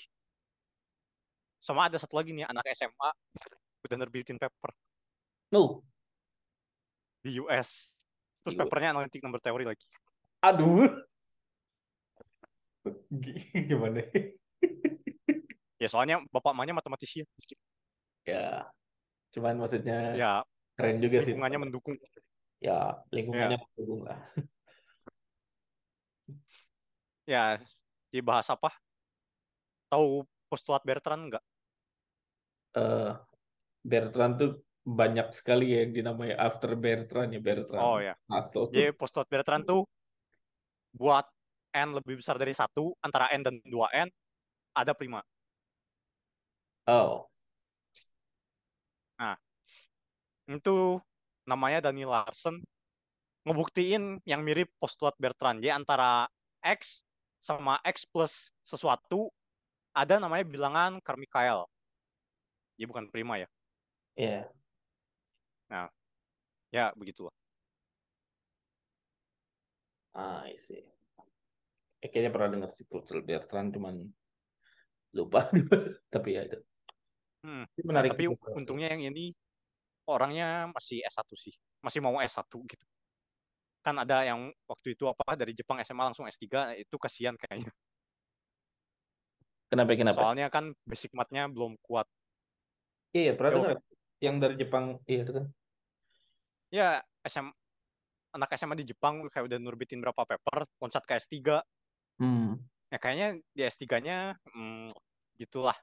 Sama 1.60 1.86
ada 1.86 2.00
satu 2.00 2.16
lagi 2.16 2.32
nih 2.32 2.48
anak 2.48 2.64
SMA 2.72 3.10
udah 3.80 3.96
nerbitin 3.96 4.36
paper 4.36 4.72
No. 5.52 5.82
di 7.20 7.36
US. 7.36 7.96
Terus 8.40 8.56
Yo. 8.56 8.60
papernya 8.64 8.96
analitik 8.96 9.20
number 9.20 9.36
theory 9.38 9.68
lagi. 9.68 9.84
Aduh. 10.40 10.88
Gimana? 13.68 14.00
Ya 15.76 15.88
soalnya 15.88 16.24
bapak 16.28 16.56
mamanya 16.56 16.80
matematisi. 16.80 17.24
Ya, 18.24 18.68
cuman 19.32 19.60
maksudnya 19.60 20.16
Ya 20.16 20.32
keren 20.76 21.00
juga 21.00 21.20
sih. 21.20 21.32
lingkungannya 21.36 21.60
mendukung. 21.60 21.96
Ya, 22.60 23.00
lingkungannya 23.12 23.56
Ya, 23.56 23.64
mendukung 23.64 24.00
lah. 24.04 24.18
ya 27.28 27.44
dibahas 28.08 28.48
apa? 28.48 28.72
Tahu 29.92 30.24
postulat 30.48 30.80
Bertrand 30.84 31.28
nggak? 31.28 31.44
Eh, 32.76 33.12
Bertrand 33.80 34.34
tuh 34.36 34.52
banyak 34.84 35.32
sekali 35.32 35.72
ya 35.76 35.84
yang 35.84 35.92
dinamai 35.92 36.32
after 36.36 36.76
Bertrand 36.76 37.32
ya 37.32 37.40
Bertrand. 37.40 37.82
Oh 37.82 37.98
ya. 37.98 38.14
Russell. 38.28 38.70
Jadi 38.70 38.92
postulat 38.96 39.28
Bertrand 39.28 39.64
tuh 39.64 39.82
buat 40.94 41.26
n 41.70 41.94
lebih 41.94 42.18
besar 42.18 42.34
dari 42.34 42.50
satu 42.50 42.94
antara 42.98 43.30
n 43.30 43.46
dan 43.46 43.56
2n 43.62 44.10
ada 44.74 44.92
prima. 44.94 45.22
Oh, 46.90 47.30
Nah, 49.20 49.36
itu 50.48 50.96
namanya 51.44 51.92
Daniel 51.92 52.08
Larsen 52.08 52.64
ngebuktiin 53.44 54.24
yang 54.24 54.40
mirip 54.40 54.72
postulat 54.80 55.12
Bertrand. 55.20 55.60
Jadi 55.60 55.76
antara 55.76 56.24
x 56.64 57.04
sama 57.36 57.76
x 57.84 58.08
plus 58.08 58.48
sesuatu 58.64 59.28
ada 59.92 60.16
namanya 60.16 60.48
bilangan 60.48 61.04
Carmichael. 61.04 61.68
Jadi 62.80 62.88
bukan 62.88 63.12
prima 63.12 63.36
ya. 63.36 63.44
ya. 64.16 64.48
Nah, 65.68 65.92
ya 66.72 66.96
begitulah. 66.96 67.28
Ah, 70.16 70.48
I 70.48 70.56
see. 70.56 70.80
Eh, 72.00 72.08
kayaknya 72.08 72.32
pernah 72.32 72.48
dengar 72.48 72.72
sih 72.72 72.88
postulat 72.88 73.28
Bertrand, 73.28 73.76
cuman 73.76 74.08
lupa. 75.12 75.52
Tapi 76.16 76.40
ya 76.40 76.48
itu. 76.48 76.56
Hmm. 77.44 77.68
Ini 77.68 77.84
menarik 77.84 78.16
Tapi 78.16 78.32
juga. 78.32 78.48
untungnya 78.56 78.96
yang 78.96 79.12
ini 79.12 79.36
orangnya 80.08 80.72
masih 80.72 81.04
S1 81.04 81.28
sih. 81.36 81.52
Masih 81.84 82.00
mau 82.00 82.16
S1 82.16 82.48
gitu. 82.48 82.86
Kan 83.84 84.00
ada 84.00 84.24
yang 84.24 84.48
waktu 84.64 84.96
itu 84.96 85.04
apa 85.04 85.36
dari 85.36 85.52
Jepang 85.52 85.84
SMA 85.84 86.16
langsung 86.16 86.24
S3 86.24 86.80
itu 86.80 86.96
kasihan 86.96 87.36
kayaknya. 87.36 87.68
Kenapa 89.68 89.92
kenapa? 89.92 90.16
Soalnya 90.24 90.48
kan 90.48 90.72
basic 90.88 91.12
math-nya 91.12 91.44
belum 91.44 91.76
kuat. 91.84 92.08
Iya, 93.10 93.22
iya, 93.30 93.32
pernah 93.34 93.50
dengar 93.58 93.76
yang 94.20 94.36
dari 94.38 94.54
Jepang. 94.54 95.00
Iya 95.08 95.20
itu 95.26 95.32
kan. 95.34 95.44
Ya 96.70 96.88
SM 97.26 97.50
anak 98.30 98.54
SMA 98.54 98.78
di 98.78 98.86
Jepang 98.86 99.26
kayak 99.26 99.50
udah 99.50 99.58
nurbitin 99.58 99.98
berapa 99.98 100.22
paper, 100.22 100.68
loncat 100.78 101.02
ke 101.02 101.18
S3. 101.18 101.58
Hmm. 102.22 102.62
Ya 102.92 102.98
kayaknya 103.02 103.28
di 103.50 103.62
S3-nya 103.66 104.38
hmm, 104.54 104.94
gitulah. 105.40 105.74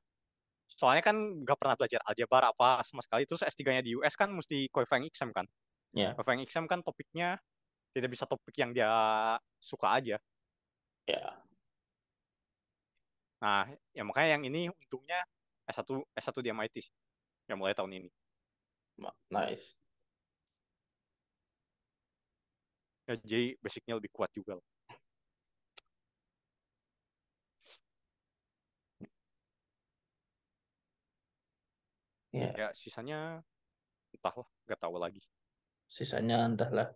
Soalnya 0.68 1.04
kan 1.04 1.16
nggak 1.44 1.58
pernah 1.60 1.76
belajar 1.76 2.00
aljabar 2.08 2.52
apa 2.52 2.86
sama 2.88 3.04
sekali. 3.04 3.28
Terus 3.28 3.44
S3-nya 3.44 3.84
di 3.84 3.98
US 4.00 4.16
kan 4.16 4.32
mesti 4.32 4.72
qualifying 4.72 5.08
exam 5.10 5.36
kan. 5.36 5.44
Ya, 5.96 6.14
Qualifying 6.14 6.44
exam 6.44 6.70
kan 6.70 6.84
topiknya 6.84 7.40
tidak 7.92 8.14
bisa 8.14 8.30
topik 8.30 8.54
yang 8.56 8.72
dia 8.72 8.92
suka 9.60 9.98
aja. 9.98 10.22
ya. 11.08 11.26
Nah, 13.42 13.70
ya 13.94 14.04
makanya 14.04 14.38
yang 14.38 14.44
ini 14.46 14.68
untungnya 14.70 15.24
S1 15.70 16.04
S1 16.16 16.38
di 16.44 16.50
MIT 16.52 16.76
sih. 16.84 16.94
Ya 17.48 17.56
mulai 17.56 17.76
tahun 17.76 17.92
ini. 18.00 18.10
Nice. 19.32 19.76
Ya, 23.08 23.16
jadi 23.24 23.56
basicnya 23.64 23.96
lebih 23.96 24.12
kuat 24.12 24.32
juga. 24.36 24.60
lah. 24.60 24.66
Ya, 32.36 32.52
Ya 32.60 32.68
sisanya 32.76 33.42
entahlah, 34.14 34.48
nggak 34.68 34.80
tahu 34.84 34.96
lagi. 35.00 35.22
sisanya 35.96 36.38
entahlah. 36.50 36.88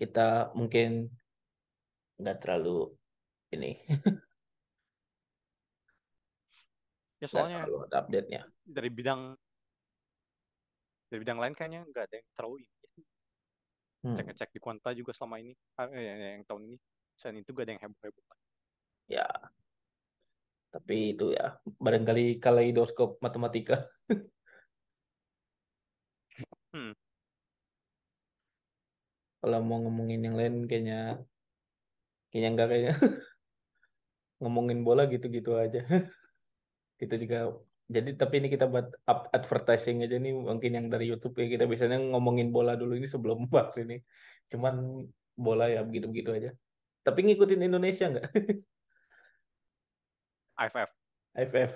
Kita 0.00 0.50
mungkin 0.58 1.08
nggak 2.20 2.38
terlalu 2.42 2.94
ini, 3.54 3.70
Ya 7.22 7.28
soalnya 7.32 7.64
ada 7.64 8.00
update-nya. 8.04 8.40
dari 8.64 8.90
bidang 8.90 9.34
dari 11.14 11.22
bidang 11.22 11.38
lain 11.38 11.54
kayaknya 11.54 11.86
nggak 11.86 12.10
ada 12.10 12.14
yang 12.18 12.28
terlalu 12.34 12.56
ini. 12.66 12.74
Hmm. 14.02 14.16
Cek-cek 14.18 14.50
di 14.50 14.58
kuanta 14.58 14.90
juga 14.90 15.14
selama 15.14 15.38
ini, 15.38 15.54
ah, 15.78 15.86
eh, 15.94 16.34
yang 16.34 16.42
tahun 16.42 16.74
ini. 16.74 16.76
Selain 17.14 17.38
itu 17.38 17.54
gak 17.54 17.70
ada 17.70 17.72
yang 17.78 17.82
heboh-heboh. 17.86 18.26
Ya, 19.06 19.26
tapi 20.74 21.14
itu 21.14 21.30
ya 21.30 21.54
barangkali 21.62 22.42
kaleidoskop 22.42 23.22
matematika. 23.22 23.86
Hmm. 26.74 26.90
Kalau 29.38 29.62
mau 29.62 29.78
ngomongin 29.78 30.26
yang 30.26 30.34
lain 30.34 30.66
kayaknya 30.66 31.22
kayaknya 32.34 32.50
enggak 32.50 32.66
kayaknya 32.66 32.94
ngomongin 34.42 34.82
bola 34.82 35.06
gitu-gitu 35.06 35.54
aja. 35.54 35.86
Kita 36.98 37.14
juga 37.14 37.54
jadi 37.84 38.16
tapi 38.16 38.40
ini 38.40 38.48
kita 38.48 38.64
buat 38.64 38.88
up 39.04 39.28
advertising 39.36 40.00
aja 40.00 40.16
nih 40.16 40.32
mungkin 40.32 40.72
yang 40.72 40.86
dari 40.88 41.12
YouTube 41.12 41.36
ya 41.36 41.46
kita 41.52 41.64
biasanya 41.68 42.00
ngomongin 42.00 42.48
bola 42.48 42.72
dulu 42.80 42.96
ini 42.96 43.04
sebelum 43.04 43.44
bahas 43.52 43.76
ini. 43.76 44.00
Cuman 44.48 45.04
bola 45.36 45.68
ya 45.68 45.84
begitu-begitu 45.84 46.30
aja. 46.32 46.50
Tapi 47.04 47.20
ngikutin 47.28 47.60
Indonesia 47.68 48.08
nggak? 48.08 48.26
AFF. 50.64 50.90
AFF. 51.36 51.72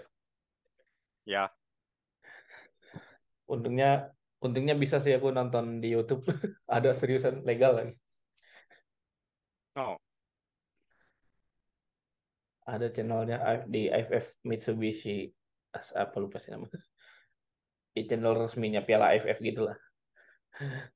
Ya, 1.28 1.52
Untungnya 3.48 4.12
untungnya 4.44 4.76
bisa 4.76 5.00
sih 5.00 5.12
aku 5.16 5.28
nonton 5.32 5.80
di 5.80 5.92
YouTube. 5.96 6.24
Ada 6.68 6.92
seriusan 6.92 7.44
legal 7.48 7.72
lagi. 7.76 7.94
oh. 9.76 9.96
ada 12.68 12.92
channelnya 12.92 13.64
di 13.64 13.88
IFF 13.88 14.44
Mitsubishi 14.44 15.32
apa 15.94 16.16
lupa 16.22 16.36
sih 16.42 16.50
namanya. 16.54 16.80
Di 17.94 18.02
channel 18.08 18.34
resminya 18.36 18.80
Piala 18.86 19.10
AFF 19.14 19.38
gitulah 19.42 19.76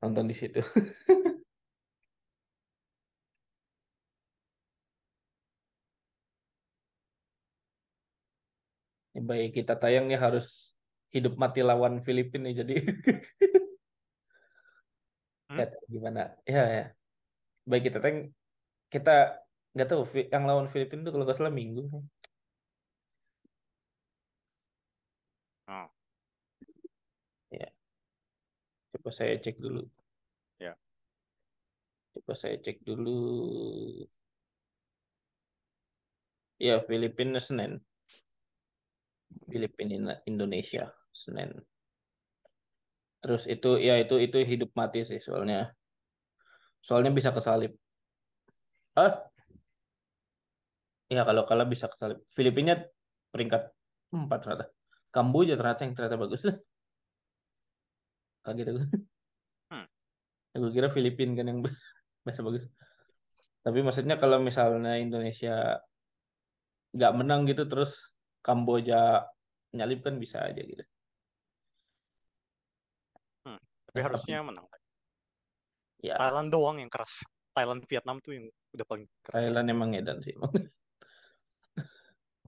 nonton 0.03 0.27
di 0.31 0.35
situ. 0.37 0.61
Baik 9.23 9.63
kita 9.63 9.79
tayang 9.79 10.09
nih 10.11 10.19
harus 10.19 10.75
hidup 11.15 11.37
mati 11.37 11.61
lawan 11.63 12.01
Filipina 12.01 12.49
nih 12.49 12.55
jadi. 12.61 12.75
Hmm? 15.53 15.69
gimana. 15.85 16.33
Ya 16.49 16.65
ya. 16.65 16.85
Baik 17.69 17.93
kita 17.93 18.01
tayang 18.01 18.33
kita 18.93 19.43
nggak 19.73 19.89
tahu 19.89 20.03
yang 20.29 20.45
lawan 20.45 20.69
Filipina 20.69 21.01
tuh 21.07 21.13
kalau 21.17 21.25
nggak 21.25 21.39
salah 21.41 21.55
minggu 21.61 21.81
oh. 25.69 25.89
ya 27.51 27.69
coba 28.93 29.11
saya 29.11 29.35
cek 29.41 29.57
dulu. 29.57 29.83
Ya. 30.61 30.77
Coba 32.13 32.33
saya 32.37 32.57
cek 32.61 32.85
dulu. 32.85 33.19
Ya 36.61 36.79
Filipina 36.85 37.41
Senin. 37.41 37.81
Filipina 39.49 40.21
Indonesia 40.29 40.93
Senin. 41.11 41.57
Terus 43.23 43.49
itu 43.49 43.81
ya 43.81 43.97
itu 44.03 44.21
itu 44.21 44.37
hidup 44.45 44.71
mati 44.77 45.09
sih 45.09 45.19
soalnya. 45.19 45.73
Soalnya 46.85 47.11
bisa 47.15 47.33
kesalip. 47.33 47.73
Ah 48.93 49.25
ya 51.09 51.25
kalau 51.25 51.49
kalah 51.49 51.65
bisa 51.65 51.89
kesalip. 51.89 52.21
Filipina 52.29 52.77
peringkat 53.33 53.73
empat 54.13 54.39
ternyata. 54.45 54.67
Kamboja 55.13 55.57
ternyata 55.57 55.81
yang 55.85 55.95
ternyata 55.97 56.17
bagus 56.21 56.43
kaget 58.43 58.75
aku 58.75 58.83
hmm. 59.73 59.87
aku 60.59 60.67
kira 60.75 60.89
Filipina 60.91 61.39
kan 61.39 61.47
yang 61.51 61.59
bisa 62.27 62.43
bagus 62.43 62.67
tapi 63.63 63.79
maksudnya 63.81 64.19
kalau 64.19 64.43
misalnya 64.43 64.99
Indonesia 64.99 65.79
nggak 66.93 67.13
menang 67.17 67.49
gitu 67.49 67.65
terus 67.71 68.13
Kamboja 68.43 69.23
nyalip 69.73 70.05
kan 70.05 70.19
bisa 70.19 70.43
aja 70.45 70.61
gitu. 70.61 70.83
Hmm, 73.47 73.63
tapi 73.89 74.03
nah, 74.03 74.05
harusnya 74.11 74.43
tapi, 74.43 74.49
menang. 74.51 74.67
Ya. 76.03 76.19
Thailand 76.19 76.51
doang 76.51 76.83
yang 76.83 76.91
keras. 76.91 77.23
Thailand 77.55 77.87
Vietnam 77.87 78.19
tuh 78.19 78.35
yang 78.35 78.51
udah 78.75 78.83
paling 78.83 79.07
keras. 79.23 79.39
Thailand 79.39 79.71
emang 79.71 79.95
edan 79.95 80.19
sih. 80.21 80.35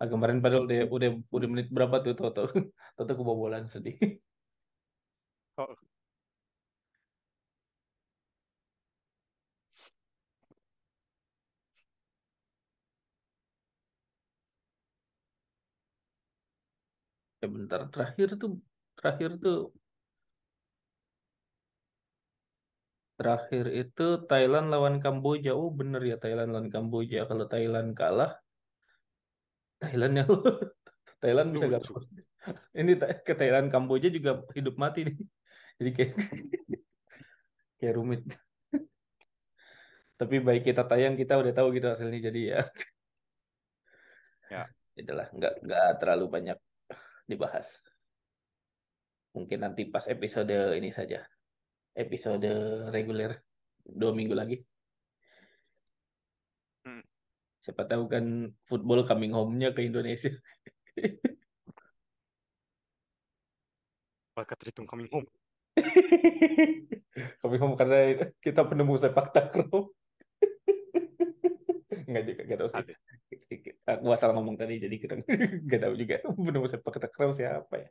ah, 0.03 0.11
kemarin 0.11 0.43
padahal 0.43 0.67
udah 0.67 0.91
udah 0.91 1.23
udah 1.31 1.49
menit 1.49 1.71
berapa 1.71 2.03
tuh 2.03 2.19
tau 2.19 2.51
tau 2.99 3.07
kebobolan 3.07 3.71
sedih. 3.71 3.95
Oh. 5.57 5.77
ya 17.45 17.47
bentar 17.57 17.81
terakhir 17.93 18.29
tuh 18.41 18.51
terakhir 18.97 19.31
tuh 19.45 19.57
terakhir 23.19 23.65
itu 23.83 24.03
Thailand 24.31 24.67
lawan 24.73 24.97
Kamboja. 25.05 25.51
Oh 25.61 25.71
bener 25.81 26.03
ya 26.11 26.17
Thailand 26.23 26.51
lawan 26.55 26.71
Kamboja. 26.75 27.19
Kalau 27.31 27.45
Thailand 27.53 27.89
kalah 28.01 28.33
Thailand 29.83 30.13
yang 30.19 30.29
Thailand 31.23 31.49
bisa 31.53 31.67
gak 31.69 31.85
ini 32.81 32.93
ke 33.27 33.33
Thailand 33.41 33.69
Kamboja 33.73 34.09
juga 34.09 34.41
hidup 34.57 34.75
mati 34.81 35.01
nih 35.09 35.17
jadi 35.81 35.91
kayak 35.93 36.13
kayak 37.79 37.95
rumit 37.95 38.23
tapi 40.15 40.39
baik 40.39 40.63
kita 40.63 40.87
tayang 40.87 41.19
kita 41.19 41.35
udah 41.37 41.53
tahu 41.53 41.75
gitu 41.75 41.91
hasilnya 41.91 42.21
jadi 42.31 42.41
ya 42.55 42.61
ya 44.53 44.63
itulah 44.95 45.27
nggak 45.35 45.55
nggak 45.67 45.89
terlalu 45.99 46.27
banyak 46.31 46.59
dibahas. 47.27 47.81
Mungkin 49.35 49.59
nanti 49.67 49.91
pas 49.91 50.07
episode 50.07 50.79
ini 50.79 50.95
saja. 50.95 51.27
Episode 51.95 52.47
reguler 52.95 53.43
dua 53.83 54.15
minggu 54.15 54.35
lagi. 54.35 54.63
Hmm. 56.87 57.03
Siapa 57.65 57.89
tahu 57.89 58.07
kan 58.07 58.53
football 58.69 59.03
coming 59.09 59.33
home-nya 59.33 59.73
ke 59.75 59.83
Indonesia. 59.83 60.31
Apakah 64.35 64.57
terhitung 64.59 64.87
coming 64.87 65.09
home? 65.11 65.27
Coming 67.43 67.61
home 67.63 67.77
karena 67.79 67.99
kita 68.39 68.63
penemu 68.67 68.95
sepak 68.99 69.35
takraw. 69.35 69.91
Enggak 72.09 72.25
juga, 72.29 72.41
enggak 72.47 72.59
tahu 72.63 72.71
sih. 72.71 72.87
Aku 73.85 74.07
asal 74.15 74.31
ngomong 74.35 74.57
tadi 74.61 74.79
jadi 74.81 74.97
kita 75.03 75.15
nggak 75.67 75.81
tahu 75.83 75.95
juga. 75.99 76.17
Benar 76.25 76.67
sepak 76.71 76.97
takraw 77.03 77.31
siapa 77.35 77.75
ya? 77.75 77.89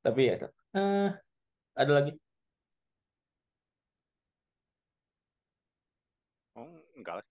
Tapi 0.00 0.20
ya 0.28 0.36
uh, 0.76 1.08
ada 1.76 1.92
lagi? 1.92 2.12
Oh 6.56 6.68
enggak 6.96 7.14
lah. 7.20 7.26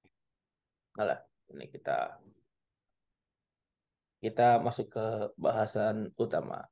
Enggak 0.93 1.07
lah. 1.09 1.19
Ini 1.49 1.65
kita 1.73 1.97
kita 4.19 4.59
masuk 4.59 4.91
ke 4.91 5.05
bahasan 5.39 6.11
utama 6.19 6.67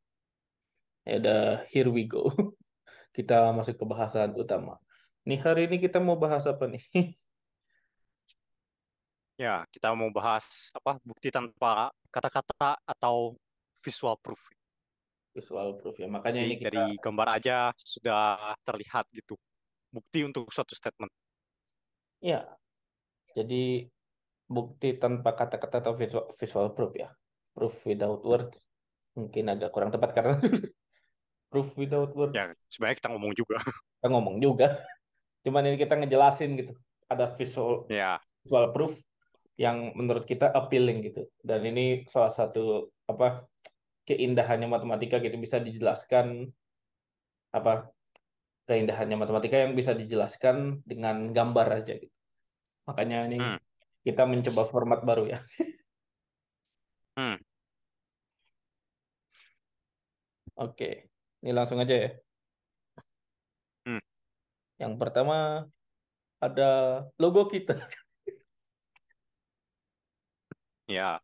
ya 1.07 1.15
udah 1.23 1.43
here 1.71 1.87
we 1.87 2.03
go 2.03 2.27
kita 3.15 3.55
masuk 3.55 3.79
ke 3.79 3.85
bahasan 3.87 4.35
utama 4.35 4.75
nih 5.23 5.39
hari 5.39 5.71
ini 5.71 5.79
kita 5.79 6.03
mau 6.03 6.19
bahas 6.19 6.43
apa 6.43 6.67
nih 6.67 6.83
Ya, 9.37 9.69
kita 9.69 9.93
mau 9.93 10.09
bahas 10.09 10.73
apa 10.73 10.97
bukti 11.05 11.29
tanpa 11.29 11.93
kata-kata 12.09 12.81
atau 12.89 13.37
visual 13.85 14.17
proof. 14.17 14.41
Visual 15.29 15.77
proof 15.77 15.93
ya. 16.01 16.09
Makanya 16.09 16.41
Jadi, 16.41 16.49
ini 16.49 16.55
kita... 16.57 16.67
dari 16.73 16.97
gambar 16.97 17.27
aja 17.37 17.69
sudah 17.77 18.57
terlihat 18.65 19.05
gitu. 19.13 19.37
Bukti 19.93 20.25
untuk 20.25 20.49
suatu 20.49 20.73
statement. 20.73 21.13
Ya. 22.17 22.49
Jadi 23.37 23.85
bukti 24.49 24.97
tanpa 24.97 25.37
kata-kata 25.37 25.85
atau 25.85 25.93
visual, 25.93 26.33
visual 26.33 26.73
proof 26.73 26.97
ya. 26.97 27.13
Proof 27.53 27.77
without 27.85 28.25
word 28.25 28.49
mungkin 29.13 29.53
agak 29.53 29.69
kurang 29.69 29.93
tepat 29.93 30.17
karena 30.17 30.33
proof 31.47 31.73
without 31.79 32.11
word. 32.13 32.35
Ya, 32.35 32.51
sebenarnya 32.71 32.97
kita 32.99 33.09
ngomong 33.15 33.33
juga. 33.35 33.57
Kita 33.97 34.07
ngomong 34.13 34.37
juga. 34.37 34.67
Cuman 35.41 35.65
ini 35.65 35.77
kita 35.79 35.97
ngejelasin 35.97 36.53
gitu. 36.59 36.77
Ada 37.09 37.33
visual 37.33 37.89
ya. 37.89 38.21
visual 38.45 38.69
proof 38.69 38.93
yang 39.57 39.89
menurut 39.97 40.27
kita 40.29 40.53
appealing 40.53 41.01
gitu. 41.01 41.25
Dan 41.41 41.65
ini 41.65 42.05
salah 42.05 42.29
satu 42.29 42.93
apa 43.09 43.47
keindahannya 44.05 44.69
matematika 44.69 45.17
gitu 45.17 45.33
bisa 45.41 45.57
dijelaskan 45.57 46.45
apa 47.51 47.89
keindahannya 48.69 49.17
matematika 49.17 49.57
yang 49.65 49.73
bisa 49.73 49.97
dijelaskan 49.97 50.85
dengan 50.85 51.33
gambar 51.33 51.81
aja 51.81 51.97
gitu. 51.97 52.13
Makanya 52.85 53.17
ini 53.31 53.37
hmm. 53.41 53.59
kita 54.05 54.29
mencoba 54.29 54.63
format 54.69 55.01
baru 55.01 55.25
ya. 55.31 55.39
hmm. 57.17 57.39
Oke, 60.57 61.05
ini 61.41 61.51
langsung 61.53 61.77
aja 61.81 61.95
ya. 61.95 62.09
Hmm. 63.85 64.01
Yang 64.81 64.93
pertama 64.97 65.67
ada 66.41 66.69
logo 67.17 67.49
kita. 67.49 67.77
Ya. 70.87 71.19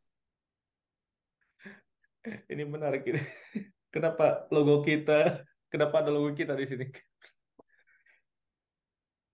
Ini 2.52 2.67
menarik 2.67 3.08
ini. 3.08 3.23
Kenapa 3.88 4.43
logo 4.52 4.84
kita? 4.84 5.47
Kenapa 5.71 6.04
ada 6.04 6.12
logo 6.12 6.36
kita 6.36 6.52
di 6.52 6.67
sini? 6.67 6.86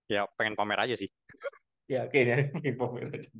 Ya, 0.06 0.30
pengen 0.38 0.54
pamer 0.54 0.86
aja 0.86 0.94
sih. 0.94 1.10
Ya, 1.90 2.06
kayaknya 2.06 2.46
pengen 2.54 2.76
pamer 2.78 3.10
aja. 3.10 3.30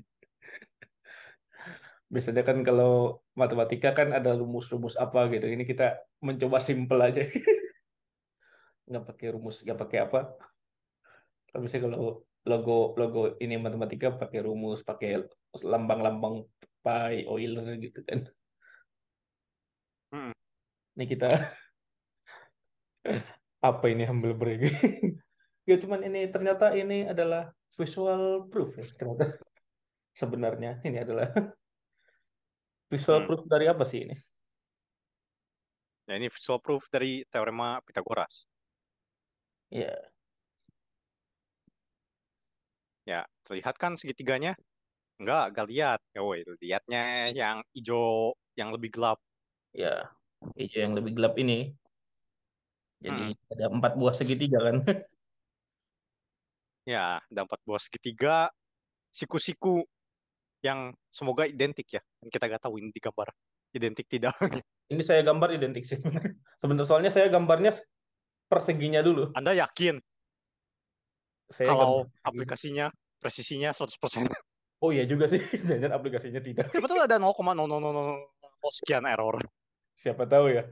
Biasanya 2.10 2.42
kan 2.42 2.66
kalau 2.66 3.22
matematika 3.38 3.94
kan 3.94 4.10
ada 4.10 4.34
rumus-rumus 4.34 4.98
apa 4.98 5.30
gitu. 5.30 5.46
Ini 5.46 5.62
kita 5.62 6.02
mencoba 6.18 6.58
simple 6.58 6.98
aja. 6.98 7.22
Nggak 8.90 9.04
pakai 9.06 9.26
rumus, 9.30 9.62
nggak 9.62 9.78
pakai 9.86 9.98
apa. 10.02 10.34
Kalau 11.46 11.62
misalnya 11.62 11.86
kalau 11.86 12.26
logo 12.42 12.98
logo 12.98 13.22
ini 13.38 13.54
matematika 13.54 14.10
pakai 14.10 14.42
rumus, 14.42 14.82
pakai 14.82 15.22
lambang-lambang 15.62 16.42
pi 16.82 17.22
Euler 17.22 17.78
gitu 17.78 18.02
kan. 18.02 18.26
Hmm. 20.10 20.34
Ini 20.98 21.06
kita 21.06 21.30
apa 23.70 23.84
ini 23.86 24.02
humble 24.10 24.34
brag? 24.34 24.66
ya 25.70 25.76
cuman 25.78 26.02
ini 26.10 26.26
ternyata 26.26 26.74
ini 26.74 27.06
adalah 27.06 27.54
visual 27.78 28.50
proof 28.50 28.74
ya 28.74 28.84
ternyata. 28.98 29.38
sebenarnya 30.10 30.82
ini 30.82 30.98
adalah 30.98 31.30
visual 32.90 33.20
Hmm. 33.22 33.26
proof 33.26 33.42
dari 33.46 33.66
apa 33.70 33.84
sih 33.86 34.00
ini? 34.04 34.14
Ya, 36.10 36.18
ini 36.18 36.26
visual 36.26 36.58
proof 36.58 36.90
dari 36.90 37.22
teorema 37.30 37.78
Pythagoras. 37.86 38.50
Ya, 39.70 40.10
Ya, 43.08 43.24
terlihat 43.46 43.74
kan 43.80 43.96
segitiganya? 43.96 44.54
Enggak, 45.20 45.54
enggak 45.54 45.66
lihat. 45.72 45.98
Ya, 46.14 46.20
woi, 46.26 46.42
lihatnya 46.62 47.32
yang 47.32 47.56
hijau 47.74 48.34
yang 48.58 48.70
lebih 48.74 48.90
gelap. 48.94 49.18
ya, 49.70 50.10
hijau 50.58 50.80
yang 50.84 50.94
lebih 50.98 51.12
gelap 51.16 51.34
ini. 51.38 51.74
Jadi 53.00 53.32
Hmm. 53.32 53.52
ada 53.54 53.66
empat 53.72 53.92
buah 53.96 54.14
segitiga 54.18 54.58
kan? 54.60 54.76
Ya, 56.88 57.20
ada 57.22 57.40
empat 57.46 57.60
buah 57.68 57.78
segitiga, 57.78 58.50
siku-siku 59.14 59.84
yang 60.60 60.92
semoga 61.08 61.44
identik 61.44 61.88
ya. 61.88 62.02
Kita 62.22 62.44
nggak 62.46 62.62
tahu 62.62 62.80
ini 62.80 62.92
di 62.92 63.00
gambar 63.00 63.28
identik 63.70 64.06
tidak. 64.10 64.34
Ini 64.90 65.06
saya 65.06 65.22
gambar 65.22 65.54
identik 65.54 65.86
sih 65.86 65.94
sebenarnya. 65.94 66.34
Sebenarnya 66.58 66.88
soalnya 66.90 67.10
saya 67.14 67.30
gambarnya 67.30 67.70
perseginya 68.50 68.98
dulu. 68.98 69.30
Anda 69.38 69.54
yakin 69.54 70.02
Saya 71.46 71.70
kalau 71.70 72.10
gambar- 72.10 72.26
aplikasinya 72.26 72.86
presisinya 73.22 73.70
100%? 73.70 74.26
Oh 74.80 74.88
iya 74.90 75.04
juga 75.04 75.28
sih, 75.28 75.36
jangan 75.44 75.92
aplikasinya 75.92 76.40
tidak. 76.40 76.72
Siapa 76.72 76.88
tahu 76.88 77.04
ada 77.04 77.20
0,000 77.20 77.36
sekian 78.72 79.04
error. 79.04 79.36
Siapa 79.94 80.24
tahu 80.24 80.56
ya. 80.56 80.64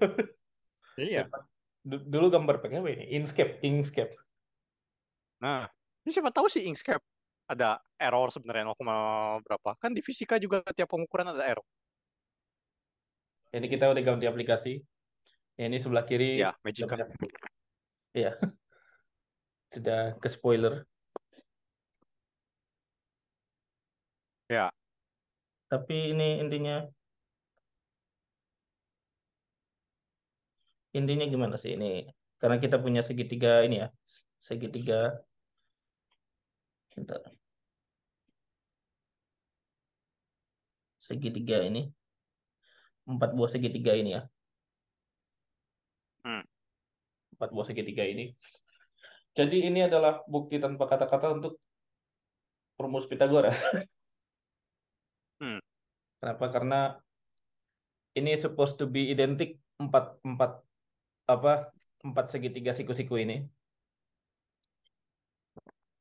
Iya. 0.99 1.29
Siapa- 1.29 1.45
Dulu 1.87 2.27
gambar 2.33 2.59
pakai 2.59 2.81
apa 2.83 2.89
ini? 2.91 3.05
Inkscape, 3.15 3.61
Inkscape. 3.63 4.17
Nah, 5.39 5.69
ini 6.03 6.11
siapa 6.11 6.33
tahu 6.35 6.49
sih 6.51 6.65
Inkscape 6.67 7.05
ada 7.49 7.81
error 7.97 8.29
sebenarnya 8.29 8.69
0, 8.69 9.41
berapa. 9.41 9.71
Kan 9.81 9.97
di 9.97 10.05
fisika 10.05 10.37
juga 10.37 10.61
tiap 10.77 10.93
pengukuran 10.93 11.33
ada 11.33 11.43
error. 11.49 11.65
Ini 13.49 13.65
kita 13.65 13.89
udah 13.89 14.03
ganti 14.05 14.29
aplikasi. 14.29 14.77
Ini 15.57 15.77
sebelah 15.81 16.05
kiri. 16.05 16.45
Ya, 16.45 16.53
Magic 16.61 16.85
Iya. 18.13 18.37
Sudah 19.75 20.15
ke 20.21 20.29
spoiler. 20.29 20.85
Ya. 24.49 24.69
Tapi 25.69 26.17
ini 26.17 26.41
intinya 26.41 26.89
intinya 30.97 31.25
gimana 31.29 31.57
sih 31.61 31.77
ini? 31.77 32.09
Karena 32.41 32.57
kita 32.57 32.81
punya 32.81 33.05
segitiga 33.05 33.61
ini 33.67 33.85
ya, 33.85 33.89
segitiga. 34.41 35.21
Bentar. 36.97 37.38
Segitiga 41.09 41.65
ini, 41.65 41.89
empat 43.09 43.33
buah 43.33 43.49
segitiga 43.49 43.97
ini 43.97 44.13
ya. 44.13 44.23
Hmm. 46.21 46.45
Empat 47.33 47.49
buah 47.57 47.65
segitiga 47.65 48.05
ini. 48.05 48.37
Jadi 49.33 49.65
ini 49.65 49.89
adalah 49.89 50.21
bukti 50.29 50.61
tanpa 50.61 50.85
kata-kata 50.85 51.33
untuk 51.33 51.57
rumus 52.77 53.09
Pythagoras. 53.09 53.57
Hmm. 55.39 55.63
Kenapa? 56.19 56.51
Karena 56.51 56.99
ini 58.19 58.35
supposed 58.35 58.75
to 58.75 58.91
be 58.91 59.07
identik 59.15 59.55
empat 59.79 60.19
empat 60.27 60.59
apa 61.31 61.71
empat 62.03 62.35
segitiga 62.35 62.75
siku-siku 62.75 63.23
ini. 63.23 63.47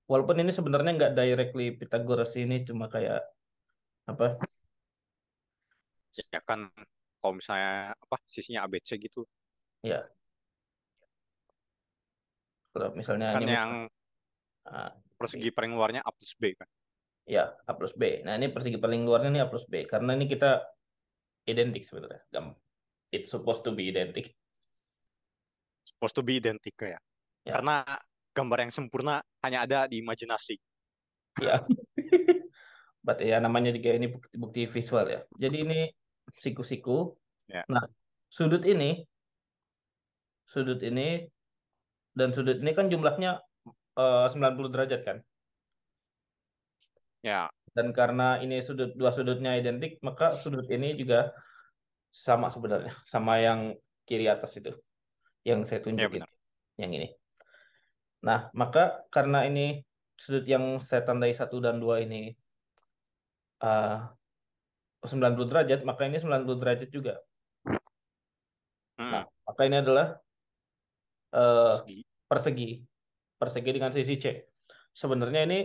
Walaupun 0.09 0.41
ini 0.41 0.49
sebenarnya 0.49 0.97
nggak 0.97 1.13
directly 1.13 1.77
Pythagoras 1.77 2.33
ini 2.33 2.65
cuma 2.65 2.89
kayak 2.89 3.29
apa? 4.09 4.41
Ya 6.34 6.41
kan 6.41 6.69
kalau 7.21 7.34
misalnya 7.38 7.93
apa 7.97 8.17
sisinya 8.30 8.65
ABC 8.65 8.97
gitu. 9.01 9.25
Ya. 9.84 10.06
Kalau 12.73 12.93
misalnya 12.93 13.34
Kan 13.38 13.41
ini 13.41 13.53
yang 13.53 13.71
ah, 14.69 14.93
persegi 15.17 15.49
paling 15.49 15.73
luarnya 15.73 16.06
A 16.06 16.12
plus 16.13 16.34
B 16.38 16.53
kan. 16.53 16.69
ya 17.27 17.51
A 17.67 17.75
plus 17.75 17.91
B. 17.91 18.23
Nah 18.23 18.39
ini 18.39 18.47
persegi 18.47 18.80
paling 18.80 19.03
luarnya 19.03 19.27
ini 19.34 19.39
A 19.43 19.51
plus 19.51 19.67
B 19.67 19.84
karena 19.84 20.15
ini 20.15 20.32
kita 20.32 20.63
identik 21.43 21.84
sebenarnya. 21.84 22.23
It's 23.12 23.32
supposed 23.32 23.67
to 23.67 23.75
be 23.75 23.91
identik. 23.91 24.32
Supposed 25.84 26.15
to 26.19 26.23
be 26.23 26.39
identik 26.39 26.75
ya. 26.80 26.99
Ya. 27.43 27.53
Karena 27.60 27.84
gambar 28.36 28.67
yang 28.67 28.71
sempurna 28.71 29.23
hanya 29.43 29.65
ada 29.65 29.80
di 29.89 29.99
imajinasi. 30.03 30.56
Ya. 31.38 31.62
Berarti 33.06 33.30
ya 33.30 33.38
namanya 33.38 33.69
juga 33.69 33.93
ini 33.93 34.10
bukti, 34.10 34.36
bukti 34.36 34.62
visual 34.65 35.06
ya. 35.06 35.21
Jadi 35.38 35.58
ini 35.63 35.80
siku-siku. 36.35 37.15
Ya. 37.47 37.63
Nah, 37.71 37.87
sudut 38.27 38.67
ini 38.67 39.07
sudut 40.47 40.79
ini 40.83 41.27
dan 42.15 42.31
sudut 42.31 42.59
ini 42.59 42.71
kan 42.71 42.87
jumlahnya 42.91 43.39
eh, 43.95 44.25
90 44.27 44.71
derajat 44.71 45.01
kan. 45.03 45.17
Ya, 47.25 47.51
Dan 47.75 47.91
karena 47.91 48.39
ini 48.39 48.63
sudut 48.63 48.95
dua 48.95 49.11
sudutnya 49.11 49.59
identik, 49.59 49.99
maka 49.99 50.31
sudut 50.31 50.63
ini 50.71 50.95
juga 50.95 51.35
sama 52.07 52.47
sebenarnya, 52.47 52.95
sama 53.03 53.37
yang 53.43 53.75
kiri 54.07 54.31
atas 54.31 54.55
itu, 54.57 54.71
yang 55.43 55.67
saya 55.67 55.83
ya 55.83 55.85
tunjukin, 55.85 56.23
benar. 56.23 56.31
yang 56.79 56.91
ini. 56.95 57.07
Nah, 58.23 58.47
maka 58.55 59.03
karena 59.11 59.43
ini 59.45 59.83
sudut 60.15 60.47
yang 60.47 60.79
saya 60.79 61.03
tandai 61.05 61.35
satu 61.35 61.61
dan 61.61 61.77
dua 61.77 62.01
ini 62.01 62.33
eh 63.61 63.97
90 65.03 65.45
derajat, 65.45 65.79
maka 65.86 66.10
ini 66.10 66.17
90 66.17 66.57
derajat 66.57 66.89
juga. 66.89 67.21
Hmm. 68.97 69.12
Nah, 69.13 69.23
maka 69.45 69.62
ini 69.63 69.77
adalah 69.77 70.17
eh, 71.29 71.75
Persegi. 71.77 71.99
persegi, 72.25 72.69
persegi 73.38 73.71
dengan 73.71 73.91
sisi 73.93 74.15
C. 74.17 74.25
Sebenarnya 74.89 75.41
ini 75.45 75.60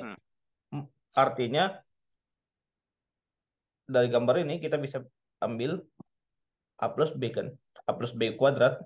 Hmm. 0.72 0.86
artinya 1.12 1.68
dari 3.84 4.08
gambar 4.08 4.40
ini 4.42 4.56
kita 4.56 4.76
bisa 4.76 5.04
ambil 5.38 5.80
A 6.78 6.88
plus 6.90 7.12
B 7.12 7.28
kan. 7.28 7.52
A 7.84 7.92
plus 7.92 8.12
B 8.12 8.34
kuadrat 8.36 8.80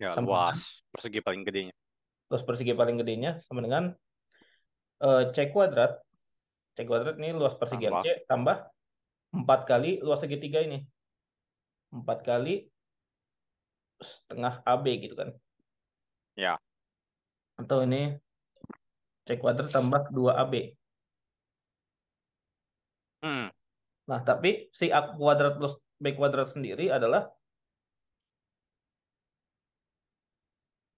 Ya, 0.00 0.16
sama 0.16 0.32
luas. 0.48 0.80
Persegi 0.90 1.20
paling 1.20 1.44
gedenya. 1.44 1.74
plus 2.24 2.40
persegi 2.40 2.72
paling 2.72 2.94
gedenya 2.96 3.42
sama 3.44 3.60
dengan 3.60 3.90
eh, 5.02 5.22
C 5.34 5.50
kuadrat. 5.50 5.98
C 6.72 6.86
kuadrat 6.86 7.18
ini 7.18 7.34
luas 7.34 7.58
Tambah. 7.58 8.00
C 8.00 8.08
tambah 8.24 8.56
4 9.30 9.62
kali 9.66 10.02
luas 10.02 10.20
segitiga 10.22 10.62
ini. 10.62 10.82
4 11.90 12.06
kali 12.22 12.66
setengah 14.00 14.64
AB 14.64 14.84
gitu 15.04 15.14
kan. 15.14 15.30
Ya. 16.34 16.56
Atau 17.60 17.84
ini 17.84 18.16
C 19.28 19.36
kuadrat 19.36 19.70
tambah 19.70 20.08
2AB. 20.10 20.74
Hmm. 23.20 23.52
Nah, 24.08 24.20
tapi 24.24 24.72
si 24.72 24.88
A 24.88 25.04
kuadrat 25.14 25.60
plus 25.60 25.76
B 26.00 26.16
kuadrat 26.16 26.48
sendiri 26.48 26.88
adalah 26.88 27.28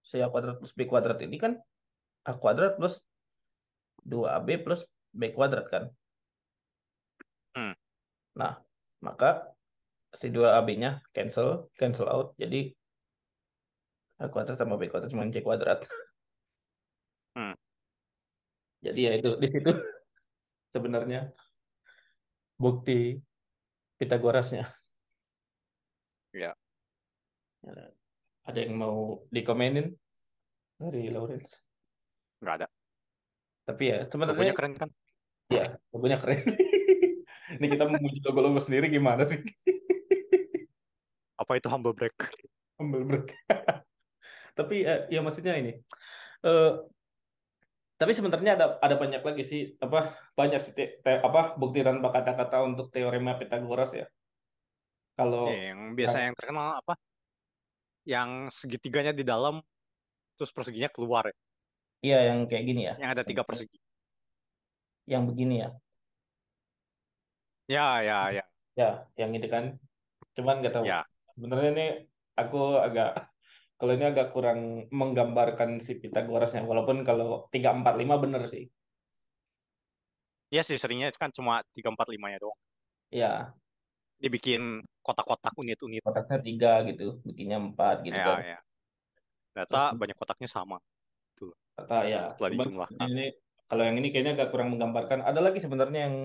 si 0.07 0.23
A 0.23 0.31
kuadrat 0.31 0.63
plus 0.63 0.73
B 0.73 0.87
kuadrat 0.87 1.19
ini 1.27 1.37
kan 1.37 1.59
A 2.23 2.33
kuadrat 2.39 2.79
plus 2.79 3.03
2AB 4.07 4.63
plus 4.63 4.87
B 5.11 5.35
kuadrat 5.35 5.67
kan. 5.67 5.85
Hmm. 7.59 7.75
Nah, 8.39 8.57
maka 9.05 9.53
si 10.13 10.29
2AB-nya 10.29 11.01
cancel, 11.13 11.73
cancel 11.77 12.09
out. 12.09 12.29
Jadi 12.37 12.73
A 14.23 14.31
kuadrat 14.31 14.55
sama 14.61 14.79
B 14.79 14.87
kuadrat 14.87 15.11
cuma 15.11 15.27
C 15.29 15.43
kuadrat. 15.43 15.83
Hmm. 17.33 17.57
Jadi 18.85 19.09
ya 19.09 19.17
itu 19.17 19.41
di 19.41 19.49
situ 19.49 19.73
sebenarnya 20.69 21.33
bukti 22.61 23.17
Pythagorasnya. 23.97 24.69
Ya. 26.37 26.53
Ada 28.45 28.69
yang 28.69 28.77
mau 28.77 29.25
dikomenin 29.33 29.97
dari 30.77 31.09
Lawrence? 31.09 31.65
Nggak 32.45 32.55
ada. 32.61 32.69
Tapi 33.65 33.83
ya 33.89 33.99
sebenarnya 34.13 34.53
keren 34.53 34.77
kan? 34.77 34.93
ya 35.49 35.77
logonya 35.89 36.19
keren. 36.21 36.41
Ini 37.63 37.79
kita 37.79 37.87
memuji 37.87 38.19
logo-logo 38.27 38.59
sendiri 38.59 38.91
gimana 38.91 39.23
sih? 39.23 39.39
Apa 41.39 41.63
itu 41.63 41.71
humble 41.71 41.95
break? 41.95 42.35
Humble 42.83 43.07
break. 43.07 43.39
Tapi 44.59 44.83
eh, 44.83 45.07
ya 45.15 45.23
maksudnya 45.23 45.55
ini. 45.55 45.79
eh 46.43 46.73
tapi 48.03 48.19
sebenarnya 48.19 48.59
ada 48.59 48.67
ada 48.83 48.99
banyak 48.99 49.23
lagi 49.23 49.47
sih 49.47 49.79
apa 49.79 50.11
banyak 50.35 50.59
sih 50.59 50.75
te- 50.75 50.99
te- 51.07 51.23
apa 51.23 51.55
bukti 51.55 51.87
tanpa 51.87 52.11
kata-kata 52.11 52.67
untuk 52.67 52.91
teorema 52.91 53.39
Pythagoras 53.39 53.95
ya. 53.95 54.11
Kalau 55.15 55.47
Ya, 55.47 55.71
yang 55.71 55.95
biasa 55.95 56.27
yang 56.27 56.35
terkenal 56.35 56.83
apa? 56.83 56.99
Yang 58.03 58.59
segitiganya 58.59 59.15
di 59.15 59.23
dalam, 59.23 59.63
terus 60.35 60.51
perseginya 60.51 60.91
keluar 60.91 61.31
ya. 61.31 61.37
iya 62.03 62.19
yang 62.35 62.51
kayak 62.51 62.65
gini 62.67 62.91
ya. 62.91 62.99
Yang 62.99 63.11
ada 63.15 63.23
tiga 63.23 63.47
persegi. 63.47 63.79
Yang 65.07 65.23
begini 65.31 65.55
ya. 65.63 65.71
Ya, 67.71 68.03
ya, 68.03 68.19
ya, 68.35 68.43
Ya, 68.77 69.07
yang 69.21 69.31
ini 69.37 69.47
kan. 69.47 69.65
Cuman 70.37 70.61
nggak 70.61 70.73
tahu. 70.75 70.85
ya. 70.89 71.01
Sebenarnya 71.37 71.69
ini 71.75 71.87
aku 72.41 72.59
agak 72.87 73.09
kalau 73.79 73.93
ini 73.97 74.05
agak 74.13 74.27
kurang 74.35 74.89
menggambarkan 74.91 75.71
si 75.83 75.93
Pythagorasnya. 76.01 76.63
Walaupun 76.65 77.05
kalau 77.09 77.47
345 77.53 78.17
bener 78.23 78.43
sih. 78.49 78.65
Iya 80.53 80.63
sih, 80.69 80.77
seringnya 80.77 81.09
kan 81.17 81.31
cuma 81.33 81.65
3, 81.73 81.89
4, 81.89 82.07
5 82.13 82.29
ya 82.29 82.39
doang. 82.43 82.59
Ya, 83.13 83.55
Dibikin 84.23 84.85
kotak-kotak 85.03 85.53
unit-unit. 85.59 86.03
kotaknya 86.07 86.39
tiga 86.47 86.73
gitu, 86.89 87.19
bikinnya 87.27 87.59
empat 87.59 87.97
gitu 88.07 88.15
Ya, 88.15 88.27
kan. 88.29 88.39
ya. 88.39 88.59
Terus 89.53 89.67
Data 89.69 89.83
banyak 89.99 90.17
kotaknya 90.17 90.49
sama. 90.49 90.77
Tuh, 91.35 91.51
kata 91.77 91.97
ya, 92.13 92.21
setelah 92.31 92.51
cuman 92.53 92.67
dijumlahkan. 92.69 93.09
ini 93.11 93.25
kalau 93.69 93.83
yang 93.89 93.97
ini 94.01 94.09
kayaknya 94.13 94.33
agak 94.37 94.49
kurang 94.53 94.69
menggambarkan. 94.77 95.21
Ada 95.29 95.41
lagi 95.41 95.59
sebenarnya 95.65 95.99
yang 96.07 96.17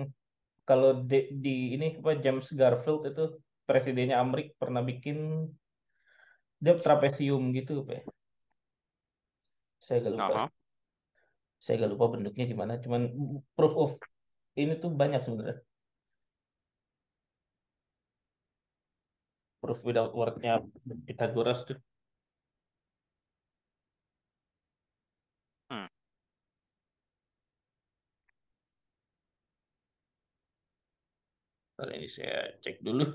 kalau 0.68 0.99
di, 0.99 1.32
di 1.32 1.80
ini 1.80 1.95
apa 1.95 2.20
James 2.20 2.51
Garfield 2.51 3.07
itu 3.07 3.24
presidennya 3.63 4.20
Amerika 4.20 4.68
pernah 4.68 4.84
bikin 4.84 5.47
dia 6.59 6.76
trapesium 6.76 7.55
gitu, 7.55 7.88
Pak. 7.88 8.03
Saya 9.80 10.03
agak 10.03 10.11
lupa. 10.20 10.28
Aha. 10.28 10.45
Saya 11.63 11.76
agak 11.80 11.89
lupa 11.95 12.05
bentuknya 12.20 12.45
gimana. 12.51 12.74
Cuman 12.84 13.15
proof 13.55 13.74
of 13.80 13.91
ini 14.59 14.76
tuh 14.76 14.91
banyak 14.91 15.24
sebenarnya. 15.24 15.63
Proof 19.63 19.80
without 19.88 20.11
word-nya 20.11 20.59
Pythagoras 21.07 21.63
tuh. 21.63 21.80
Kali 31.78 31.93
ini 32.01 32.09
saya 32.09 32.57
cek 32.63 32.82
dulu. 32.82 33.05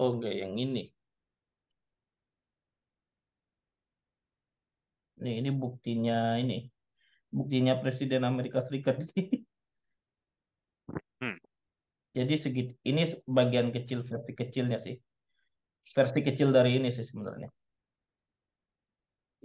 Oh 0.00 0.10
enggak, 0.16 0.34
yang 0.40 0.54
ini. 0.60 0.92
Nih, 5.22 5.34
ini 5.40 5.50
buktinya 5.62 6.14
ini. 6.42 6.54
Buktinya 7.36 7.76
Presiden 7.76 8.24
Amerika 8.24 8.64
Serikat. 8.64 9.04
Hmm. 11.16 11.40
Jadi 12.12 12.36
segit 12.36 12.68
ini 12.84 13.08
bagian 13.24 13.72
kecil 13.72 14.04
versi 14.04 14.36
kecilnya 14.36 14.76
sih. 14.76 15.00
Versi 15.96 16.20
kecil 16.20 16.52
dari 16.52 16.76
ini 16.76 16.92
sih 16.92 17.08
sebenarnya. 17.08 17.48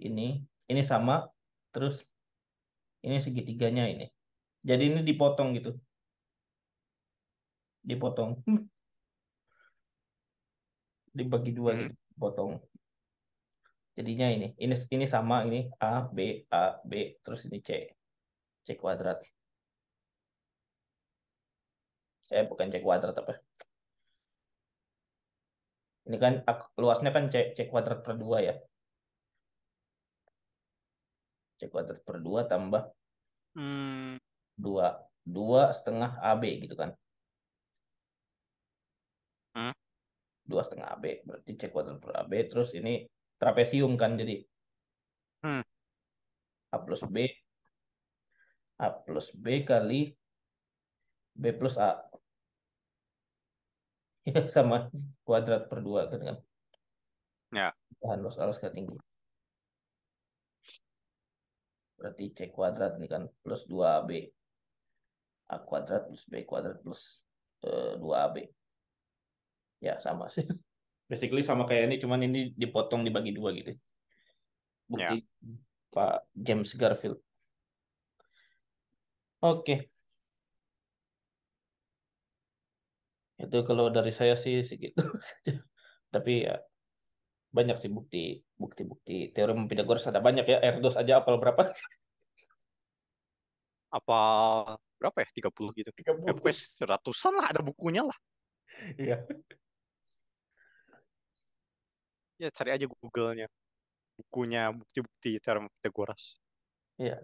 Ini 0.04 0.36
ini 0.68 0.82
sama 0.84 1.24
terus 1.72 2.04
ini 3.08 3.24
segitiganya 3.24 3.88
ini. 3.88 4.04
Jadi 4.68 4.84
ini 4.92 5.00
dipotong 5.08 5.56
gitu. 5.56 5.80
Dipotong. 7.88 8.44
Dibagi 11.16 11.56
dua 11.56 11.72
Hmm. 11.72 11.88
gitu, 11.88 11.96
potong. 12.20 12.60
Jadinya 13.98 14.28
ini. 14.36 14.48
Ini 14.64 14.76
ini 14.96 15.06
sama 15.06 15.44
ini 15.48 15.68
A 15.84 16.08
B 16.08 16.48
A 16.52 16.80
B 16.90 16.94
terus 17.24 17.42
ini 17.48 17.60
C. 17.68 17.70
C 18.66 18.68
kuadrat. 18.80 19.20
Eh 22.32 22.44
bukan 22.48 22.72
C 22.72 22.76
kuadrat 22.86 23.16
apa? 23.22 23.34
Ini 26.08 26.18
kan 26.24 26.34
luasnya 26.82 27.12
kan 27.16 27.28
C, 27.34 27.36
C 27.56 27.60
kuadrat 27.72 28.00
per 28.06 28.16
2 28.18 28.38
ya. 28.48 28.56
C 31.60 31.62
kuadrat 31.72 32.02
per 32.08 32.18
2 32.26 32.48
tambah 32.52 32.84
Hmm. 33.56 34.16
2. 34.56 34.88
2 35.28 35.76
setengah 35.76 36.12
AB 36.24 36.44
gitu 36.64 36.76
kan. 36.80 36.96
Hmm. 39.56 39.76
2 40.48 40.64
setengah 40.66 40.88
AB. 40.96 41.06
Berarti 41.28 41.52
C 41.60 41.64
kuadrat 41.74 42.00
per 42.00 42.12
AB. 42.16 42.32
Terus 42.48 42.72
ini 42.80 43.04
trapesium 43.42 43.98
kan. 43.98 44.14
Jadi 44.22 44.46
Hmm. 45.42 45.66
A 46.70 46.78
plus 46.78 47.02
B. 47.10 47.26
A 48.78 48.94
plus 48.94 49.34
B 49.34 49.66
kali 49.66 50.14
B 51.34 51.44
plus 51.58 51.82
A. 51.82 52.06
Ya, 54.22 54.46
sama 54.56 54.94
kuadrat 55.26 55.66
per 55.66 55.82
2 55.82 56.14
kan 56.14 56.22
kan. 56.22 56.38
Ya. 57.58 57.68
Bahan 57.98 58.22
los 58.22 58.38
alas 58.38 58.62
tinggi. 58.62 59.02
Berarti 61.98 62.34
C 62.38 62.40
kuadrat 62.54 63.02
ini 63.02 63.10
kan 63.10 63.26
plus 63.42 63.66
2AB. 63.66 64.30
A 65.50 65.58
kuadrat 65.66 66.06
plus 66.06 66.24
B 66.30 66.46
kuadrat 66.46 66.78
plus 66.86 67.26
eh, 67.66 67.98
2AB. 67.98 68.46
Ya 69.82 69.98
sama 69.98 70.30
sih. 70.30 70.46
Basically 71.12 71.44
sama 71.44 71.68
kayak 71.68 71.92
ini, 71.92 71.96
cuman 72.00 72.24
ini 72.24 72.40
dipotong 72.56 73.04
dibagi 73.04 73.36
dua 73.36 73.52
gitu. 73.52 73.76
Bukti 74.88 75.28
Pak 75.92 76.32
James 76.32 76.72
Garfield. 76.80 77.20
Oke. 79.44 79.92
Itu 83.42 83.58
kalau 83.68 83.90
dari 83.92 84.16
saya 84.16 84.40
sih 84.40 84.64
segitu 84.64 85.02
saja. 85.30 85.60
Tapi 86.08 86.48
ya 86.48 86.64
banyak 87.52 87.84
sih 87.84 87.92
bukti 87.92 88.40
bukti-bukti 88.56 89.36
teorem 89.36 89.68
Pythagoras 89.68 90.08
ada 90.08 90.24
banyak 90.24 90.48
ya. 90.48 90.58
R2 90.80 90.96
aja 90.96 91.14
apal 91.20 91.36
berapa? 91.42 91.76
Apa 93.98 94.20
berapa 94.96 95.18
ya? 95.28 95.28
30 95.36 95.76
gitu. 95.76 95.90
Ya, 95.92 96.16
30. 96.16 96.40
pokoknya 96.40 96.56
seratusan 96.56 97.34
lah 97.36 97.52
ada 97.52 97.60
bukunya 97.60 98.08
lah. 98.08 98.16
Iya. 98.98 99.28
Ya 102.42 102.50
cari 102.50 102.70
aja 102.74 102.86
Google-nya. 102.90 103.46
Bukunya 104.18 104.74
bukti-bukti 104.74 105.38
teorem 105.38 105.70
Pythagoras. 105.78 106.42
Iya. 106.98 107.22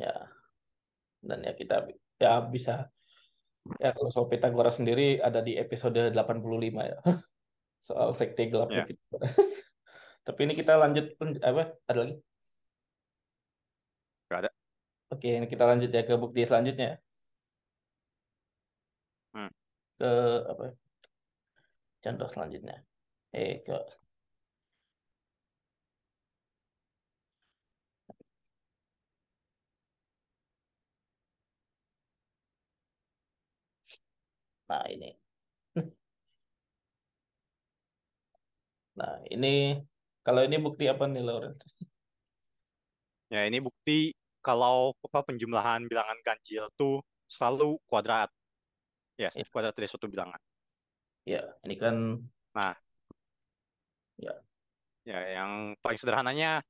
Ya. 0.00 0.32
Dan 1.20 1.44
ya 1.44 1.52
kita 1.52 1.84
ya 2.16 2.40
bisa 2.48 2.88
ya 3.76 3.92
kalau 3.92 4.08
soal 4.08 4.32
Pythagoras 4.32 4.80
sendiri 4.80 5.20
ada 5.20 5.44
di 5.44 5.60
episode 5.60 6.08
85 6.16 6.88
ya. 6.88 6.98
Soal 7.88 8.16
sekte 8.16 8.48
Ya. 8.48 8.88
Pythagoras. 8.88 9.36
Tapi 10.26 10.40
ini 10.48 10.54
kita 10.56 10.72
lanjut 10.80 11.20
apa? 11.44 11.76
Ada 11.84 11.98
lagi? 12.00 12.14
Gak 14.32 14.40
ada. 14.44 14.50
Oke, 15.12 15.28
ini 15.36 15.46
kita 15.52 15.64
lanjut 15.68 15.92
ya 15.92 16.02
ke 16.04 16.14
bukti 16.16 16.48
selanjutnya. 16.48 16.96
Hmm. 19.36 19.52
Ke 20.00 20.08
apa? 20.48 20.87
Contoh 22.08 22.28
selanjutnya. 22.32 22.80
Eh, 23.36 23.60
ke 23.60 23.76
Nah, 34.68 34.84
ini. 34.88 35.12
Nah, 38.96 39.20
ini 39.28 39.76
kalau 40.24 40.40
ini 40.48 40.56
bukti 40.56 40.84
apa 40.88 41.04
nih, 41.12 41.20
Lauren? 41.28 41.54
Ya 43.28 43.44
ini 43.44 43.60
bukti 43.60 44.16
kalau 44.40 44.96
apa 45.04 45.20
penjumlahan 45.28 45.84
bilangan 45.84 46.16
ganjil 46.24 46.72
tuh 46.72 47.04
selalu 47.28 47.76
kuadrat. 47.84 48.32
Ya, 49.20 49.28
Ya. 49.36 49.44
kuadrat 49.52 49.76
dari 49.76 49.88
suatu 49.92 50.08
bilangan. 50.08 50.47
Ya, 51.28 51.44
ini 51.60 51.76
kan 51.76 52.24
Nah. 52.56 52.72
Ya. 54.16 54.32
Ya, 55.04 55.20
yang 55.40 55.76
paling 55.84 56.00
sederhananya 56.00 56.64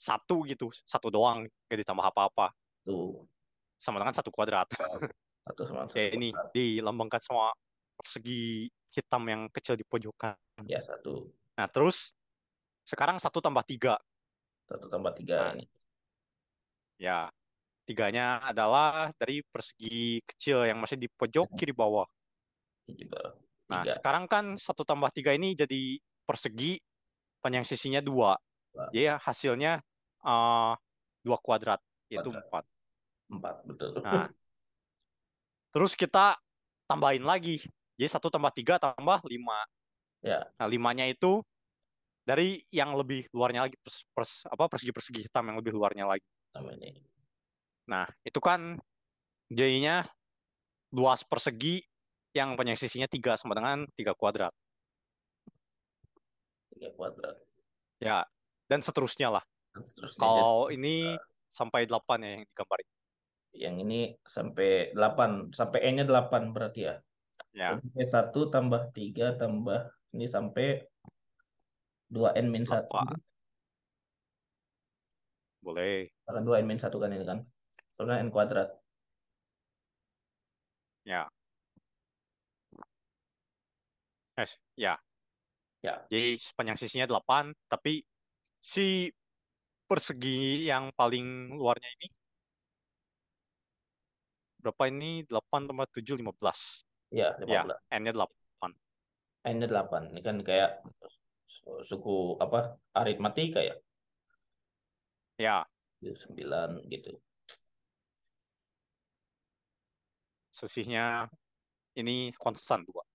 satu 0.00 0.48
gitu, 0.48 0.72
satu 0.88 1.12
doang, 1.12 1.44
gak 1.68 1.78
ditambah 1.84 2.08
apa-apa, 2.08 2.56
tuh 2.88 3.28
sama 3.76 4.00
dengan 4.00 4.16
satu 4.16 4.32
kuadrat. 4.32 4.64
satu 5.44 5.62
sama 5.68 5.84
satu. 5.92 6.00
Kayak 6.00 6.10
ini 6.16 6.28
dilambangkan 6.56 7.20
sama 7.20 7.52
persegi 8.00 8.72
hitam 8.96 9.22
yang 9.28 9.42
kecil 9.52 9.76
di 9.76 9.84
pojokan. 9.84 10.34
Ya, 10.64 10.80
satu. 10.80 11.28
Nah, 11.60 11.68
terus 11.68 12.16
sekarang 12.88 13.20
satu 13.20 13.44
tambah 13.44 13.62
tiga. 13.68 14.00
Satu 14.64 14.88
tambah 14.88 15.12
tiga 15.12 15.52
Nah. 15.52 15.52
ini. 15.60 15.66
Ya, 16.98 17.30
tiganya 17.86 18.42
adalah 18.42 19.12
dari 19.20 19.44
persegi 19.52 20.18
kecil 20.26 20.66
yang 20.66 20.80
masih 20.80 20.98
di 20.98 21.06
pojok 21.12 21.52
kiri 21.54 21.70
bawah. 21.76 22.08
Ini 22.88 23.06
juga 23.06 23.36
Nah, 23.68 23.84
tiga. 23.84 23.94
sekarang 24.00 24.24
kan 24.24 24.56
satu 24.56 24.82
tambah 24.82 25.12
tiga 25.12 25.36
ini 25.36 25.52
jadi 25.52 26.00
persegi 26.24 26.80
panjang 27.44 27.64
sisinya 27.64 28.00
dua. 28.00 28.36
Jadi 28.92 29.10
hasilnya 29.10 29.82
uh, 30.22 30.72
dua 31.20 31.36
kuadrat, 31.42 31.82
yaitu 32.08 32.30
empat. 32.30 32.64
Empat, 33.28 33.54
betul. 33.66 34.00
Nah, 34.00 34.30
terus 35.74 35.92
kita 35.98 36.38
tambahin 36.88 37.26
lagi. 37.26 37.60
Jadi 37.98 38.08
satu 38.08 38.30
tambah 38.30 38.54
tiga 38.54 38.78
tambah 38.80 39.20
lima. 39.26 39.58
Ya. 40.22 40.46
Nah, 40.56 40.66
limanya 40.70 41.04
itu 41.04 41.42
dari 42.22 42.60
yang 42.68 42.92
lebih 42.94 43.24
luarnya 43.32 43.66
lagi 43.66 43.76
pers, 43.80 44.04
pers, 44.12 44.32
apa 44.48 44.68
persegi-persegi 44.68 45.26
hitam 45.26 45.48
yang 45.48 45.58
lebih 45.58 45.72
luarnya 45.74 46.04
lagi. 46.06 46.24
Nah, 47.88 48.04
itu 48.20 48.40
kan 48.40 48.76
jadinya 49.48 50.04
luas 50.92 51.24
persegi 51.24 51.80
yang 52.36 52.54
panjang 52.54 52.76
sisinya 52.78 53.08
tiga 53.08 53.34
sama 53.40 53.56
dengan 53.56 53.88
tiga 53.96 54.12
kuadrat. 54.12 54.52
Tiga 56.74 56.92
kuadrat. 56.94 57.36
Ya, 57.98 58.22
dan 58.70 58.84
seterusnya 58.84 59.32
lah. 59.32 59.44
Dan 59.74 59.82
seterusnya. 59.88 60.20
Kalau 60.20 60.68
Jadi, 60.70 60.76
ini 60.78 60.94
sampai 61.48 61.88
delapan 61.88 62.18
ya 62.22 62.30
yang 62.38 62.44
digambarin. 62.44 62.88
yang 63.58 63.74
ini 63.80 64.12
sampai 64.22 64.92
8 64.92 65.50
sampai 65.56 65.80
n-nya 65.90 66.04
8 66.06 66.52
berarti 66.54 66.80
ya. 66.84 66.94
Ya, 67.56 67.74
Sampai 67.80 68.04
1 68.06 68.52
tambah 68.52 68.92
3 68.92 69.34
tambah 69.40 69.88
ini 70.14 70.28
sampai 70.28 70.84
2n 72.12 72.46
min 72.52 72.68
1. 72.68 72.86
Delapan. 72.86 73.18
boleh. 75.58 76.06
Akan 76.28 76.44
2n 76.44 76.64
min 76.68 76.78
1 76.78 76.92
kan 76.92 77.10
ini 77.10 77.24
kan. 77.26 77.40
Soalnya 77.96 78.22
n 78.22 78.30
kuadrat. 78.30 78.68
Ya. 81.02 81.26
Yes, 84.38 84.54
ya. 84.78 84.94
Ya. 85.82 86.06
Jadi 86.06 86.38
sepanjang 86.38 86.78
sisinya 86.78 87.06
8, 87.10 87.50
tapi 87.66 88.06
si 88.62 89.10
persegi 89.90 90.70
yang 90.70 90.94
paling 90.94 91.54
luarnya 91.58 91.90
ini 91.98 92.06
berapa 94.58 94.90
ini? 94.90 95.26
8 95.26 95.70
tambah 95.70 95.86
7, 95.90 96.18
15. 96.18 96.86
Ya, 97.10 97.34
Ya, 97.42 97.66
15. 97.66 97.78
N-nya 97.94 98.12
8. 98.14 98.70
N-nya 99.42 99.66
8. 99.70 100.02
Ini 100.14 100.20
kan 100.22 100.36
kayak 100.42 100.82
suku 101.86 102.38
apa? 102.38 102.78
Aritmatika 102.94 103.62
ya. 103.62 103.74
Ya, 105.38 105.66
9 106.02 106.82
gitu. 106.90 107.18
sisihnya 110.58 111.30
ini 111.94 112.34
konstan 112.34 112.82
2. 112.82 113.07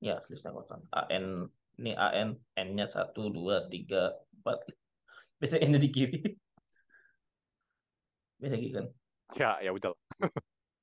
Ya, 0.00 0.16
selisih 0.24 0.56
konstan. 0.56 0.80
AN 0.96 1.52
ini 1.76 1.92
AN 1.92 2.40
N-nya 2.56 2.88
1 2.88 3.12
2 3.12 3.68
3 3.68 4.16
4. 4.40 4.72
Bisa 5.36 5.60
N-nya 5.60 5.80
di 5.80 5.90
kiri. 5.92 6.20
Bisa 8.40 8.56
gitu 8.56 8.80
kan. 8.80 8.86
Ya, 9.36 9.60
ya 9.60 9.70
udah. 9.70 9.92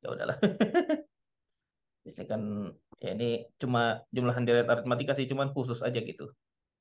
Ya 0.06 0.14
udahlah. 0.14 0.38
Biasanya 2.06 2.30
kan 2.30 2.42
ya 3.02 3.18
ini 3.18 3.50
cuma 3.58 4.06
jumlahan 4.14 4.46
deret 4.46 4.70
aritmatika 4.70 5.18
sih 5.18 5.26
cuman 5.26 5.50
khusus 5.58 5.82
aja 5.82 5.98
gitu. 5.98 6.30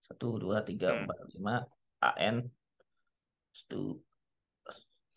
1 0.04 0.20
2 0.20 0.60
3 0.60 0.92
Hmm. 0.92 1.08
4 1.08 1.32
5 1.32 1.64
AN 2.04 2.44
1 3.56 3.96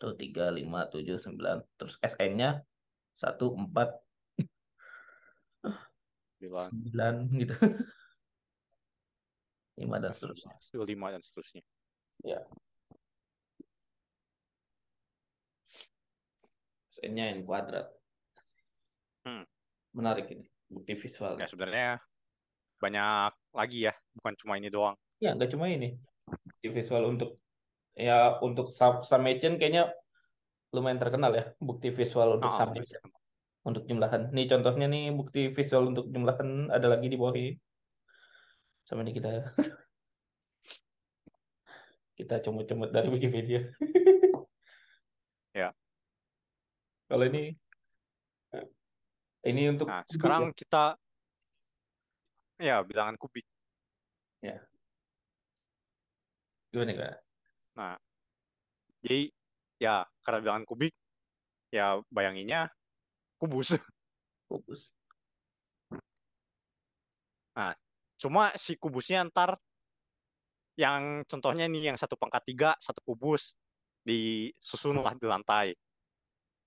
3 0.00 0.56
5 0.56 0.96
7 0.96 1.20
9 1.20 1.60
terus 1.76 2.00
SN-nya 2.00 2.64
1 3.20 3.36
4 3.36 3.68
9, 3.68 4.09
9 6.40 7.28
gitu. 7.36 7.54
5 9.80 9.96
dan 10.00 10.12
seterusnya. 10.12 10.54
5 10.72 11.06
dan 11.12 11.20
seterusnya. 11.20 11.62
Ya. 12.24 12.40
SN-nya 16.90 17.36
N 17.36 17.44
kuadrat. 17.46 17.88
Hmm. 19.24 19.44
Menarik 19.92 20.26
ini 20.32 20.46
bukti 20.70 20.96
visual. 20.96 21.36
Ya, 21.38 21.46
sebenarnya 21.48 22.00
banyak 22.80 23.32
lagi 23.52 23.78
ya, 23.88 23.94
bukan 24.16 24.34
cuma 24.40 24.56
ini 24.56 24.72
doang. 24.72 24.96
Ya, 25.20 25.36
nggak 25.36 25.52
cuma 25.52 25.68
ini. 25.68 26.00
Bukti 26.26 26.68
visual 26.72 27.04
untuk 27.10 27.40
ya 27.96 28.38
untuk 28.40 28.70
sum- 28.72 29.02
summation 29.04 29.58
kayaknya 29.58 29.92
lumayan 30.70 31.02
terkenal 31.02 31.34
ya 31.34 31.50
bukti 31.58 31.90
visual 31.90 32.38
untuk 32.38 32.54
Ah, 32.54 32.62
summation 32.62 33.02
untuk 33.64 33.84
jumlahan. 33.84 34.32
Nih 34.32 34.48
contohnya 34.48 34.86
nih 34.88 35.12
bukti 35.12 35.52
visual 35.52 35.92
untuk 35.92 36.08
jumlahan 36.08 36.72
ada 36.72 36.86
lagi 36.96 37.06
di 37.12 37.16
bawah 37.20 37.36
ini. 37.36 37.52
Sama 38.88 39.04
ini 39.04 39.12
kita 39.12 39.30
kita 42.18 42.34
comot-comot 42.44 42.90
dari 42.92 43.08
Wikipedia. 43.08 43.64
Ya. 45.50 45.74
Kalau 47.10 47.26
ini 47.26 47.58
ini 49.42 49.62
untuk 49.66 49.90
Nah, 49.90 50.06
kubik 50.06 50.14
sekarang 50.14 50.44
kita 50.54 50.94
ya 52.62 52.86
bilangan 52.86 53.18
kubik. 53.18 53.42
ya. 54.46 54.62
Gimana 56.70 56.94
gimana? 56.94 57.16
Nah, 57.74 57.96
jadi 59.02 59.26
ya 59.82 60.06
karena 60.22 60.38
bilangan 60.38 60.64
kubik, 60.70 60.94
ya 61.74 61.98
bayanginnya 62.14 62.70
kubus. 63.40 63.80
Fokus. 64.48 64.92
Cuma 68.20 68.52
si 68.60 68.76
kubusnya 68.76 69.24
ntar 69.32 69.56
yang 70.76 71.24
contohnya 71.24 71.64
nih 71.64 71.92
yang 71.92 71.96
satu 71.96 72.20
pangkat 72.20 72.44
tiga, 72.52 72.76
satu 72.76 73.00
kubus 73.00 73.56
disusun 74.04 75.00
lah 75.00 75.16
di 75.16 75.24
lantai. 75.24 75.72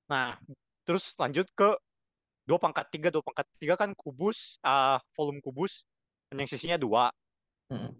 Nah, 0.10 0.34
terus 0.82 1.14
lanjut 1.22 1.46
ke 1.54 1.78
dua 2.50 2.58
pangkat 2.58 2.90
tiga, 2.90 3.14
dua 3.14 3.22
pangkat 3.22 3.46
tiga 3.62 3.78
kan 3.78 3.94
kubus, 3.94 4.58
ah, 4.66 4.98
volume 5.14 5.42
kubus, 5.46 5.86
yang 6.34 6.50
sisinya 6.50 6.78
dua. 6.82 7.14
Hmm. 7.70 7.94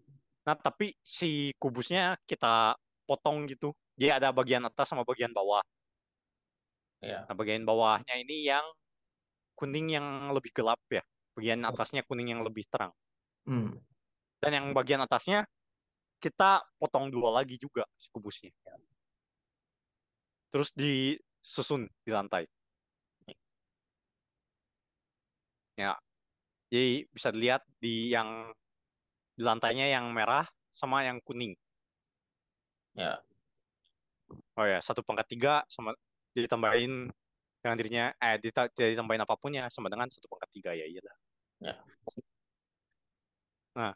Nah, 0.44 0.58
tapi 0.58 0.98
si 1.06 1.54
kubusnya 1.62 2.18
kita 2.26 2.74
potong 3.06 3.46
gitu. 3.46 3.70
Jadi 3.94 4.10
ada 4.10 4.34
bagian 4.34 4.66
atas 4.66 4.90
sama 4.90 5.06
bagian 5.06 5.30
bawah. 5.30 5.62
Ya. 7.04 7.28
Nah, 7.28 7.36
bagian 7.36 7.68
bawahnya 7.68 8.16
ini 8.16 8.48
yang 8.48 8.64
kuning 9.60 9.92
yang 9.92 10.32
lebih 10.32 10.56
gelap 10.56 10.80
ya. 10.88 11.04
Bagian 11.36 11.60
atasnya 11.68 12.08
kuning 12.08 12.32
yang 12.32 12.42
lebih 12.48 12.64
terang. 12.72 12.96
Hmm. 13.44 13.76
Dan 14.40 14.52
yang 14.56 14.66
bagian 14.72 15.04
atasnya 15.04 15.44
kita 16.24 16.64
potong 16.80 17.12
dua 17.12 17.44
lagi 17.44 17.60
juga 17.60 17.84
si 18.00 18.08
kubusnya. 18.08 18.56
Terus 20.48 20.72
disusun 20.72 21.92
di 22.08 22.12
lantai. 22.16 22.48
Ya. 25.76 26.00
Jadi 26.72 27.04
bisa 27.12 27.30
dilihat 27.34 27.68
di 27.84 28.14
yang 28.16 28.54
di 29.36 29.44
lantainya 29.44 29.92
yang 29.92 30.08
merah 30.16 30.48
sama 30.72 31.04
yang 31.04 31.20
kuning. 31.26 31.58
Ya. 32.96 33.20
Oh 34.54 34.66
ya, 34.66 34.80
satu 34.80 35.02
pangkat 35.02 35.28
tiga 35.34 35.54
sama 35.66 35.98
ditambahin 36.34 37.14
dengan 37.62 37.76
dirinya, 37.80 38.06
eh 38.20 38.36
dita- 38.42 38.68
ditambahin 38.74 39.24
apa 39.24 39.38
pun 39.38 39.54
ya 39.54 39.70
sama 39.70 39.88
dengan 39.88 40.10
satu 40.10 40.28
pangkat 40.28 40.50
tiga 40.52 40.72
ya 40.76 40.86
iyalah. 40.90 41.16
Ya. 41.64 41.76
Nah, 43.74 43.94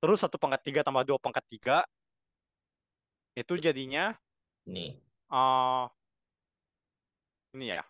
terus 0.00 0.18
satu 0.22 0.38
pangkat 0.40 0.62
tiga 0.64 0.80
tambah 0.86 1.04
dua 1.04 1.18
pangkat 1.20 1.44
tiga 1.50 1.76
itu 3.34 3.58
jadinya 3.58 4.14
Ini. 4.64 4.96
eh 5.34 5.84
ini 7.54 7.66
ya, 7.70 7.82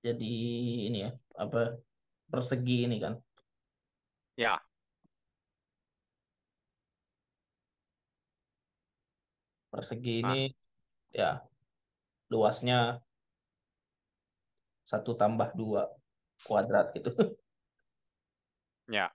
Jadi 0.00 0.32
ini 0.88 0.98
ya, 1.04 1.10
apa 1.36 1.76
persegi 2.32 2.88
ini 2.88 2.96
kan. 2.96 3.20
ya 4.40 4.56
Persegi 9.70 10.24
Nah. 10.24 10.34
ini 10.34 10.42
ya 11.14 11.44
luasnya 12.30 13.02
satu 14.86 15.14
tambah 15.14 15.50
dua 15.54 15.90
kuadrat 16.46 16.90
gitu. 16.96 17.10
ya. 18.90 19.10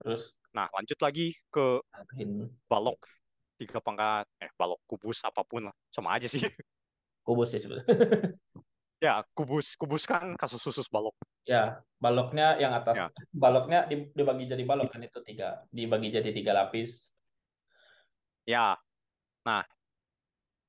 Terus 0.00 0.32
Nah, 0.56 0.72
lanjut 0.72 0.96
lagi 1.04 1.36
ke 1.52 1.84
balok 2.64 2.96
tiga 3.60 3.76
pangkat, 3.76 4.24
eh 4.40 4.48
balok 4.56 4.80
kubus 4.88 5.20
apa 5.20 5.44
pun 5.44 5.68
lah, 5.68 5.74
sama 5.92 6.16
aja 6.16 6.24
sih. 6.32 6.40
kubus 7.28 7.52
ya 7.52 7.60
sebenarnya. 7.60 7.84
ya, 9.04 9.14
kubus 9.36 9.76
kubus 9.76 10.08
kan 10.08 10.32
kasus 10.40 10.64
khusus 10.64 10.88
balok. 10.88 11.12
ya, 11.44 11.84
baloknya 12.00 12.56
yang 12.56 12.72
atas. 12.72 12.96
Ya. 12.96 13.06
Baloknya 13.36 13.84
di- 13.84 14.08
dibagi 14.16 14.48
jadi 14.48 14.64
balok 14.64 14.88
kan 14.96 15.04
itu 15.04 15.20
tiga, 15.28 15.60
dibagi 15.68 16.08
jadi 16.08 16.32
tiga 16.32 16.56
lapis. 16.56 17.12
Ya, 18.48 18.80
nah, 19.46 19.62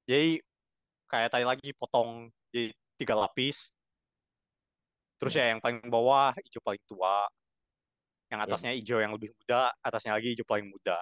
jadi 0.05 0.38
kayak 1.09 1.30
tadi 1.34 1.45
lagi 1.49 1.69
potong 1.73 2.30
jadi 2.53 2.69
tiga 3.01 3.17
lapis. 3.17 3.73
Terus 5.17 5.34
ya 5.34 5.49
yang 5.49 5.57
paling 5.57 5.82
bawah 5.89 6.30
hijau 6.38 6.61
paling 6.61 6.84
tua. 6.86 7.25
Yang 8.30 8.39
Ya. 8.39 8.45
atasnya 8.45 8.71
hijau 8.78 8.99
yang 9.01 9.17
lebih 9.17 9.34
muda, 9.34 9.73
atasnya 9.82 10.13
lagi 10.13 10.38
hijau 10.38 10.45
paling 10.45 10.69
muda. 10.69 11.01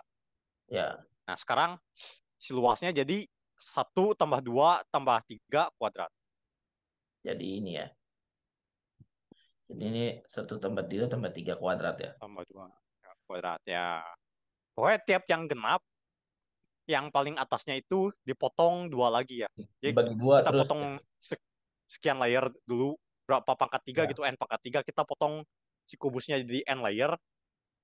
Ya, 0.71 1.03
Nah, 1.25 1.33
sekarang 1.37 1.81
si 2.37 2.53
luasnya 2.53 2.93
jadi 2.93 3.25
satu 3.57 4.13
tambah 4.13 4.39
dua 4.45 4.85
tambah 4.93 5.17
tiga 5.25 5.73
kuadrat. 5.75 6.13
jadi 7.25 7.41
ini 7.57 7.81
ya. 7.81 7.89
Jadi 9.65 9.83
ini 9.89 10.05
satu 10.29 10.61
tambah 10.61 10.85
tiga 10.85 11.09
tambah 11.09 11.33
tiga 11.33 11.57
kuadrat 11.57 11.97
ya. 11.97 12.11
Tambah 12.21 12.45
dua 12.45 12.69
kuadrat 13.25 13.61
ya. 13.65 14.05
Pokoknya 14.77 14.99
tiap 15.01 15.23
yang 15.25 15.49
genap, 15.49 15.81
yang 16.85 17.09
paling 17.09 17.33
atasnya 17.35 17.75
itu 17.75 18.13
dipotong 18.21 18.87
dua 18.87 19.09
lagi 19.09 19.41
ya. 19.41 19.49
Jadi 19.81 19.93
Dibagi 19.93 20.13
dua 20.13 20.41
kita 20.41 20.49
terus. 20.53 20.61
potong 20.65 20.83
sek- 21.17 21.49
sekian 21.85 22.17
layer 22.21 22.45
dulu, 22.65 22.93
berapa 23.25 23.51
pangkat 23.57 23.81
tiga 23.83 24.01
Ya. 24.05 24.09
gitu, 24.13 24.21
n 24.21 24.37
pangkat 24.37 24.61
tiga, 24.61 24.79
kita 24.85 25.01
potong 25.01 25.41
si 25.85 25.97
kubusnya 25.97 26.37
jadi 26.41 26.61
n 26.65 26.79
layer. 26.81 27.13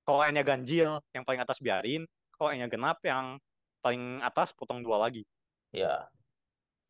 Kalau 0.02 0.22
n-nya 0.26 0.42
ganjil, 0.42 0.98
yang 1.14 1.22
paling 1.22 1.42
atas 1.42 1.58
biarin. 1.58 2.02
Kalau 2.34 2.50
n-nya 2.50 2.66
genap, 2.66 2.98
yang 3.06 3.38
paling 3.78 4.18
atas 4.18 4.50
potong 4.54 4.82
dua 4.82 4.98
lagi. 4.98 5.22
Ya. 5.70 6.06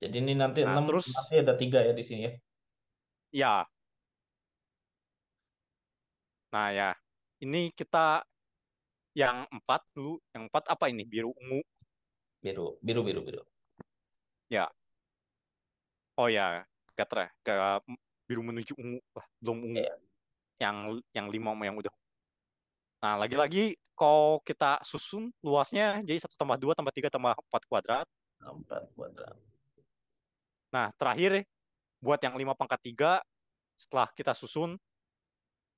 Jadi 0.01 0.17
ini 0.21 0.33
nanti 0.33 0.65
Nah, 0.65 0.77
enam 0.77 0.89
terus- 0.89 1.13
nanti 1.13 1.41
ada 1.41 1.55
tiga 1.57 1.81
ya 1.81 1.93
di 1.93 2.05
sini 2.05 2.21
ya. 2.29 2.33
Ya. 3.33 3.55
Nah 6.53 6.69
ya, 6.69 6.91
ini 7.41 7.73
kita 7.73 8.25
yang 9.17 9.49
empat 9.49 9.81
dulu. 9.97 10.21
Yang 10.37 10.43
empat 10.53 10.65
apa 10.69 10.85
ini? 10.93 11.05
Biru 11.05 11.33
ungu. 11.33 11.61
Biru, 12.43 12.75
biru, 12.83 13.01
biru, 13.07 13.21
biru. 13.23 13.43
Oh 16.19 16.29
ya, 16.29 16.67
gak 16.93 17.09
ter 17.09 17.19
ke 17.41 17.53
biru 18.29 18.43
menuju 18.45 18.77
ungu. 18.77 19.01
Wah, 19.17 19.27
belum 19.41 19.59
ungu. 19.65 19.81
Iya. 19.81 19.95
Yang 20.61 20.77
yang 21.17 21.27
lima 21.33 21.51
yang 21.65 21.77
udah. 21.81 21.95
Nah, 23.03 23.19
lagi-lagi 23.19 23.75
kalau 23.99 24.39
kita 24.47 24.79
susun 24.87 25.35
luasnya 25.43 26.05
jadi 26.07 26.23
satu 26.23 26.39
tambah 26.39 26.55
dua 26.61 26.73
tambah 26.77 26.93
tiga 26.95 27.09
tambah 27.11 27.35
empat 27.35 27.63
kuadrat. 27.67 28.07
Empat 28.39 28.83
kuadrat. 28.95 29.35
Nah, 30.71 30.95
terakhir 30.95 31.43
buat 31.99 32.21
yang 32.23 32.35
lima 32.39 32.55
pangkat 32.55 32.79
tiga 32.83 33.13
setelah 33.79 34.07
kita 34.15 34.35
susun 34.35 34.79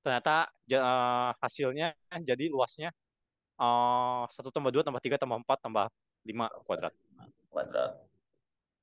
ternyata 0.05 0.45
eh, 0.69 1.29
hasilnya 1.41 1.97
jadi 2.21 2.45
luasnya 2.53 2.93
eh, 3.57 4.23
satu 4.29 4.53
tambah 4.53 4.69
dua 4.69 4.85
tambah 4.85 5.01
tiga 5.01 5.17
tambah 5.17 5.41
empat 5.41 5.57
tambah 5.65 5.89
lima 6.25 6.49
kuadrat. 6.65 6.91
Kuadrat. 7.53 8.01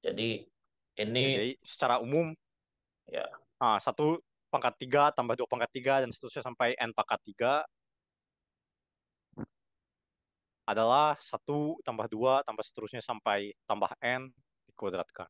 Jadi 0.02 0.46
ini 1.02 1.24
Jadi 1.36 1.52
secara 1.62 1.98
umum 1.98 2.32
Ya. 3.10 3.26
ah, 3.58 3.76
satu 3.82 4.22
pangkat 4.48 4.78
tiga 4.78 5.10
tambah 5.10 5.34
dua 5.34 5.48
pangkat 5.50 5.70
tiga 5.74 6.00
dan 6.00 6.08
seterusnya 6.14 6.46
sampai 6.46 6.78
n 6.78 6.94
pangkat 6.94 7.18
tiga 7.26 7.66
adalah 10.62 11.18
satu 11.18 11.82
tambah 11.82 12.06
dua 12.06 12.46
tambah 12.46 12.62
seterusnya 12.62 13.02
sampai 13.02 13.50
tambah 13.66 13.90
n 13.98 14.30
dikuadratkan. 14.70 15.26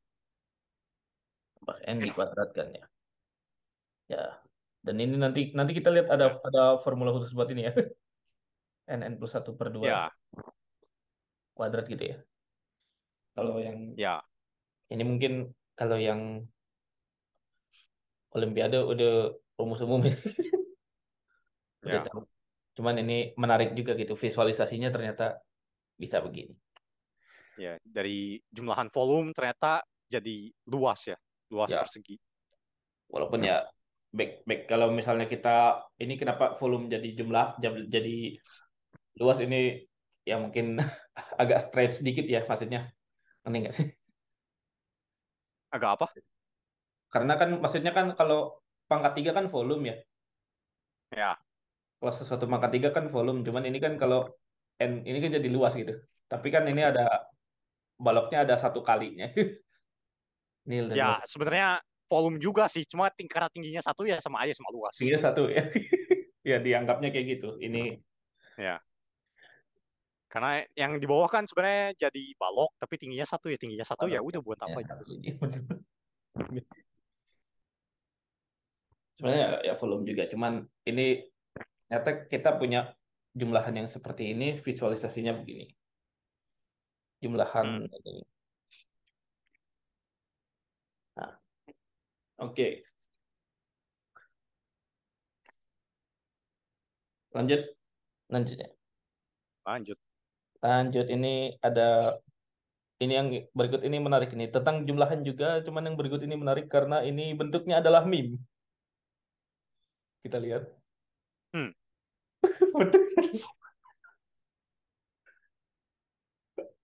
tambah 1.56 1.76
n 1.88 1.96
dikuadratkan 2.02 2.66
ya. 2.76 2.84
Ya. 4.12 4.24
Dan 4.82 4.98
ini 5.00 5.16
nanti 5.16 5.54
nanti 5.56 5.72
kita 5.72 5.88
lihat 5.94 6.10
ada 6.12 6.36
ada 6.42 6.76
formula 6.82 7.14
khusus 7.14 7.32
buat 7.32 7.48
ini 7.48 7.70
ya. 7.70 7.72
n 8.98 9.00
n 9.00 9.14
plus 9.16 9.32
1 9.32 9.54
per 9.56 9.72
2 9.72 9.86
Ya, 9.88 10.10
kuadrat 11.56 11.86
gitu 11.92 12.04
ya. 12.12 12.16
Kalau 13.36 13.56
yang 13.64 13.96
ya, 13.96 14.20
ini 14.92 15.02
mungkin 15.08 15.32
kalau 15.78 15.96
yang 15.96 16.44
Olimpiade 18.32 18.80
udah 18.80 19.12
rumus 19.60 19.80
umum 19.84 20.00
ini. 20.08 20.16
Udah 21.84 22.00
Ya. 22.00 22.06
tahu. 22.06 22.20
Cuman 22.78 22.94
ini 23.04 23.36
menarik 23.36 23.76
juga 23.76 23.92
gitu 23.98 24.16
visualisasinya 24.16 24.88
ternyata 24.88 25.36
bisa 26.00 26.22
begini. 26.24 26.54
ya. 27.60 27.76
Dari 27.84 28.40
jumlahan 28.48 28.88
volume 28.88 29.36
ternyata 29.36 29.84
jadi 30.08 30.48
luas 30.72 31.04
ya, 31.04 31.18
luas 31.52 31.68
Ya. 31.72 31.84
persegi. 31.84 32.16
Walaupun 33.12 33.44
ya 33.44 33.68
back 34.12 34.44
back 34.48 34.60
kalau 34.68 34.88
misalnya 34.92 35.28
kita 35.28 35.84
ini 36.00 36.16
kenapa 36.16 36.56
volume 36.56 36.88
jadi 36.88 37.08
jumlah 37.16 37.60
jadi 37.88 38.16
luas 39.20 39.38
ini 39.44 39.84
ya 40.22 40.38
mungkin 40.38 40.78
agak 41.42 41.58
stres 41.62 42.00
sedikit 42.00 42.26
ya 42.26 42.42
maksudnya. 42.46 42.90
Ngerti 43.42 43.58
nggak 43.58 43.74
sih? 43.74 43.88
Agak 45.72 45.90
apa? 45.98 46.06
Karena 47.12 47.34
kan 47.36 47.48
maksudnya 47.58 47.92
kan 47.92 48.14
kalau 48.16 48.62
pangkat 48.86 49.12
tiga 49.18 49.30
kan 49.36 49.48
volume 49.48 49.84
ya. 49.88 49.96
Ya, 51.12 51.32
Kalau 52.00 52.12
sesuatu 52.16 52.48
pangkat 52.48 52.80
tiga 52.80 52.88
kan 52.94 53.08
volume. 53.12 53.44
Cuman 53.44 53.68
ini 53.68 53.76
kan 53.82 54.00
kalau 54.00 54.32
n 54.80 55.04
ini 55.04 55.18
kan 55.20 55.30
jadi 55.36 55.48
luas 55.52 55.76
gitu. 55.76 55.92
Tapi 56.28 56.48
kan 56.48 56.64
ini 56.64 56.80
ada 56.80 57.28
baloknya 58.00 58.48
ada 58.48 58.54
satu 58.56 58.80
kalinya. 58.80 59.28
Nil 60.68 60.94
dan 60.94 60.96
ya 60.96 61.10
sebenarnya 61.26 61.82
volume 62.06 62.38
juga 62.38 62.70
sih, 62.70 62.86
cuma 62.86 63.10
ting 63.10 63.26
karena 63.26 63.50
tingginya 63.50 63.82
satu 63.82 64.06
ya 64.06 64.22
sama 64.22 64.46
aja 64.46 64.54
sama 64.54 64.70
luas. 64.70 64.94
Tingginya 64.94 65.32
satu 65.32 65.50
ya. 65.50 65.66
ya 66.50 66.56
dianggapnya 66.62 67.10
kayak 67.10 67.26
gitu. 67.38 67.58
Ini 67.58 67.98
Karena 70.32 70.64
yang 70.72 70.96
di 70.96 71.04
bawah 71.04 71.28
kan 71.28 71.44
sebenarnya 71.44 72.08
jadi 72.08 72.22
balok, 72.40 72.72
tapi 72.80 72.96
tingginya 72.96 73.28
satu 73.28 73.52
ya 73.52 73.60
tingginya 73.60 73.84
satu 73.84 74.08
ya 74.08 74.24
udah 74.24 74.40
buat 74.40 74.56
apa? 74.64 74.80
ya, 74.80 74.88
satu 74.88 75.04
ini. 75.12 75.36
Sebenarnya 79.12 79.60
ya 79.60 79.76
volume 79.76 80.08
juga. 80.08 80.24
Cuman 80.32 80.64
ini 80.88 81.28
ternyata 81.84 82.24
kita 82.32 82.56
punya 82.56 82.96
jumlahan 83.36 83.84
yang 83.84 83.88
seperti 83.92 84.32
ini, 84.32 84.56
visualisasinya 84.56 85.36
begini. 85.36 85.68
Jumlahan 87.20 87.92
ini. 87.92 88.24
Nah, 91.20 91.36
oke. 92.40 92.68
Lanjut, 97.36 97.60
lanjutnya. 98.32 98.72
Lanjut. 99.68 100.00
Lanjut 100.62 101.06
ini 101.10 101.58
ada 101.58 102.14
ini 103.02 103.12
yang 103.18 103.28
berikut 103.50 103.82
ini 103.82 103.98
menarik 103.98 104.30
ini 104.30 104.46
tentang 104.46 104.86
jumlahan 104.86 105.26
juga, 105.26 105.58
cuman 105.66 105.90
yang 105.90 105.96
berikut 105.98 106.22
ini 106.22 106.38
menarik 106.38 106.70
karena 106.70 107.02
ini 107.02 107.34
bentuknya 107.34 107.82
adalah 107.82 108.06
meme. 108.06 108.38
Kita 110.22 110.38
lihat. 110.38 110.70
Hmm. 111.50 111.74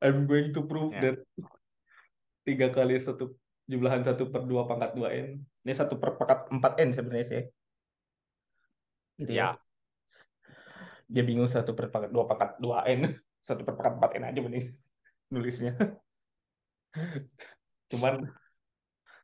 I'm 0.02 0.26
going 0.30 0.54
to 0.54 0.62
prove 0.66 0.94
Ya. 0.94 1.02
that 1.10 1.18
tiga 2.46 2.70
kali 2.70 2.98
satu 3.02 3.34
jumlahan 3.66 4.02
satu 4.06 4.30
per 4.30 4.42
dua 4.46 4.66
pangkat 4.66 4.94
dua 4.98 5.10
n. 5.14 5.42
Ini 5.62 5.72
satu 5.74 5.98
per 5.98 6.18
pangkat 6.18 6.50
empat 6.50 6.72
n 6.82 6.90
sebenarnya 6.94 7.26
sih. 7.30 7.42
Gitu 9.22 9.32
ya. 9.34 9.54
Ya. 9.54 9.58
Dia 11.10 11.22
bingung 11.26 11.50
satu 11.50 11.74
per 11.78 11.90
pangkat 11.94 12.10
dua 12.14 12.24
pangkat 12.30 12.58
dua 12.62 12.86
n, 12.86 13.00
satu 13.48 13.64
per 13.64 13.74
empat 13.80 14.10
n 14.20 14.28
aja 14.28 14.40
mending 14.44 14.66
nulisnya. 15.32 15.72
Cuman 17.88 18.28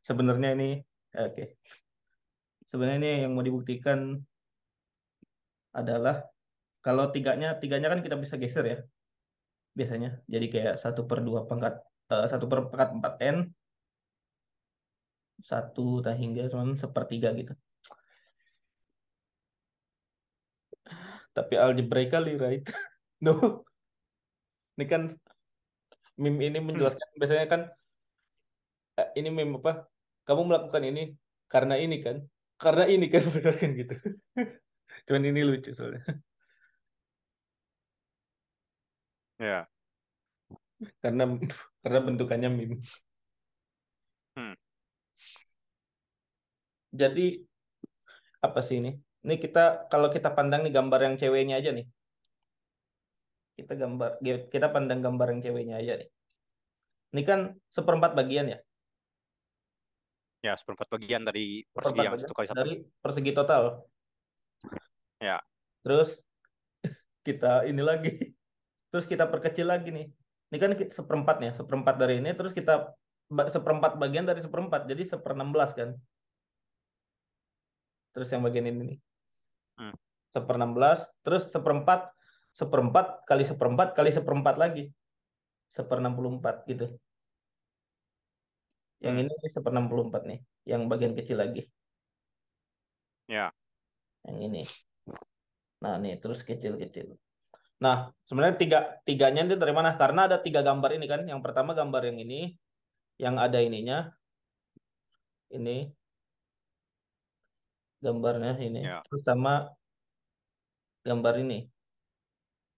sebenarnya 0.00 0.56
ini 0.56 0.70
oke. 1.12 1.44
Sebenarnya 2.64 2.98
ini 3.04 3.10
yang 3.28 3.32
mau 3.36 3.44
dibuktikan 3.44 4.16
adalah 5.76 6.24
kalau 6.80 7.12
tiganya 7.12 7.60
tiganya 7.60 7.92
kan 7.92 8.00
kita 8.00 8.16
bisa 8.16 8.40
geser 8.40 8.64
ya 8.64 8.78
biasanya. 9.76 10.24
Jadi 10.24 10.46
kayak 10.48 10.74
satu 10.80 11.04
per 11.04 11.20
dua 11.20 11.44
pangkat 11.44 11.84
eh, 12.08 12.26
satu 12.32 12.48
per 12.48 12.72
pangkat 12.72 12.90
empat 12.96 13.14
n 13.20 13.36
satu 15.44 16.00
tak 16.00 16.16
hingga 16.16 16.48
cuman 16.48 16.80
sepertiga 16.80 17.28
gitu. 17.36 17.52
Tapi 21.36 21.54
algebraically 21.60 22.40
right? 22.40 22.64
No. 23.24 23.64
Ini 24.74 24.84
kan 24.92 25.02
meme 26.22 26.42
ini 26.48 26.58
menjelaskan 26.62 27.08
biasanya 27.18 27.46
kan 27.52 27.60
eh, 29.00 29.08
ini 29.18 29.28
meme 29.36 29.54
apa? 29.60 29.72
Kamu 30.26 30.42
melakukan 30.48 30.82
ini 30.90 31.00
karena 31.52 31.74
ini 31.84 31.96
kan? 32.04 32.16
Karena 32.62 32.84
ini 32.94 33.06
kan 33.12 33.22
benar 33.34 33.54
kan 33.60 33.70
gitu. 33.80 33.94
Cuman 35.06 35.22
ini 35.30 35.40
lucu 35.48 35.70
soalnya. 35.76 36.02
Ya. 39.38 39.66
Karena 41.02 41.22
karena 41.82 41.98
bentukannya 42.06 42.48
meme. 42.56 42.76
Hmm. 44.36 44.54
Jadi 47.00 47.22
apa 48.46 48.60
sih 48.66 48.76
ini? 48.80 48.90
Ini 49.24 49.34
kita 49.44 49.88
kalau 49.90 50.08
kita 50.14 50.28
pandang 50.36 50.60
nih 50.64 50.72
gambar 50.76 51.00
yang 51.06 51.14
ceweknya 51.20 51.54
aja 51.60 51.70
nih. 51.76 51.86
Kita 53.54 53.78
gambar 53.78 54.18
kita 54.50 54.66
pandang 54.74 54.98
gambar 54.98 55.30
yang 55.30 55.40
ceweknya 55.40 55.76
aja 55.78 56.02
nih. 56.02 56.08
Ini 57.14 57.22
kan 57.22 57.40
seperempat 57.70 58.18
bagian 58.18 58.50
ya. 58.50 58.58
Ya, 60.44 60.52
seperempat 60.58 60.90
bagian 60.90 61.24
dari 61.24 61.62
persegi 61.72 62.02
Seperempat 62.02 62.04
yang 62.04 62.20
satu 62.20 62.34
kali 62.34 62.46
satu. 62.50 62.58
dari 62.58 62.74
persegi 63.00 63.32
total. 63.32 63.62
Ya. 65.22 65.38
Terus 65.86 66.18
kita 67.26 67.64
ini 67.64 67.80
lagi. 67.80 68.12
Terus 68.90 69.06
kita 69.06 69.30
perkecil 69.30 69.70
lagi 69.70 69.94
nih. 69.94 70.06
Ini 70.52 70.58
kan 70.60 70.70
ki- 70.76 70.92
seperempatnya, 70.92 71.54
seperempat 71.54 71.94
dari 71.96 72.18
ini. 72.20 72.34
Terus 72.34 72.52
kita 72.52 72.92
seperempat 73.30 73.96
bagian 73.96 74.26
dari 74.26 74.42
seperempat. 74.42 74.84
Jadi 74.90 75.02
seper 75.06 75.32
16 75.32 75.78
kan. 75.78 75.90
Terus 78.14 78.28
yang 78.30 78.42
bagian 78.42 78.66
ini 78.68 78.82
nih. 78.94 78.98
Hmm. 79.80 79.94
Seper 80.34 80.54
16. 80.58 81.08
Terus 81.22 81.42
seperempat. 81.48 82.10
Seperempat 82.54 83.26
kali 83.26 83.42
seperempat 83.42 83.98
kali 83.98 84.14
seperempat 84.14 84.54
lagi. 84.54 84.94
Seper 85.66 85.98
64 85.98 86.62
gitu. 86.70 86.86
Yang 89.02 89.14
Hmm. 89.14 89.22
ini 89.26 89.48
seper 89.50 89.72
64 89.74 90.22
nih. 90.30 90.40
Yang 90.64 90.82
bagian 90.86 91.14
kecil 91.18 91.36
lagi. 91.42 91.62
Ya. 93.26 93.50
Yang 94.24 94.38
ini. 94.46 94.62
Nah, 95.82 95.98
nih 96.00 96.16
terus 96.22 96.40
kecil-kecil. 96.46 97.18
Nah, 97.82 98.14
sebenarnya 98.24 98.56
tiga 98.56 98.78
tiganya 99.04 99.44
itu 99.44 99.58
dari 99.58 99.74
mana? 99.74 99.98
Karena 99.98 100.30
ada 100.30 100.38
tiga 100.40 100.62
gambar 100.62 100.94
ini 100.96 101.06
kan. 101.10 101.26
Yang 101.26 101.40
pertama 101.44 101.74
gambar 101.74 102.02
yang 102.08 102.18
ini, 102.22 102.54
yang 103.20 103.36
ada 103.36 103.58
ininya, 103.60 104.08
ini 105.52 105.90
gambarnya 108.00 108.56
ini, 108.60 108.80
Ya. 108.84 109.00
terus 109.04 109.24
sama 109.24 109.68
gambar 111.04 111.34
ini. 111.44 111.73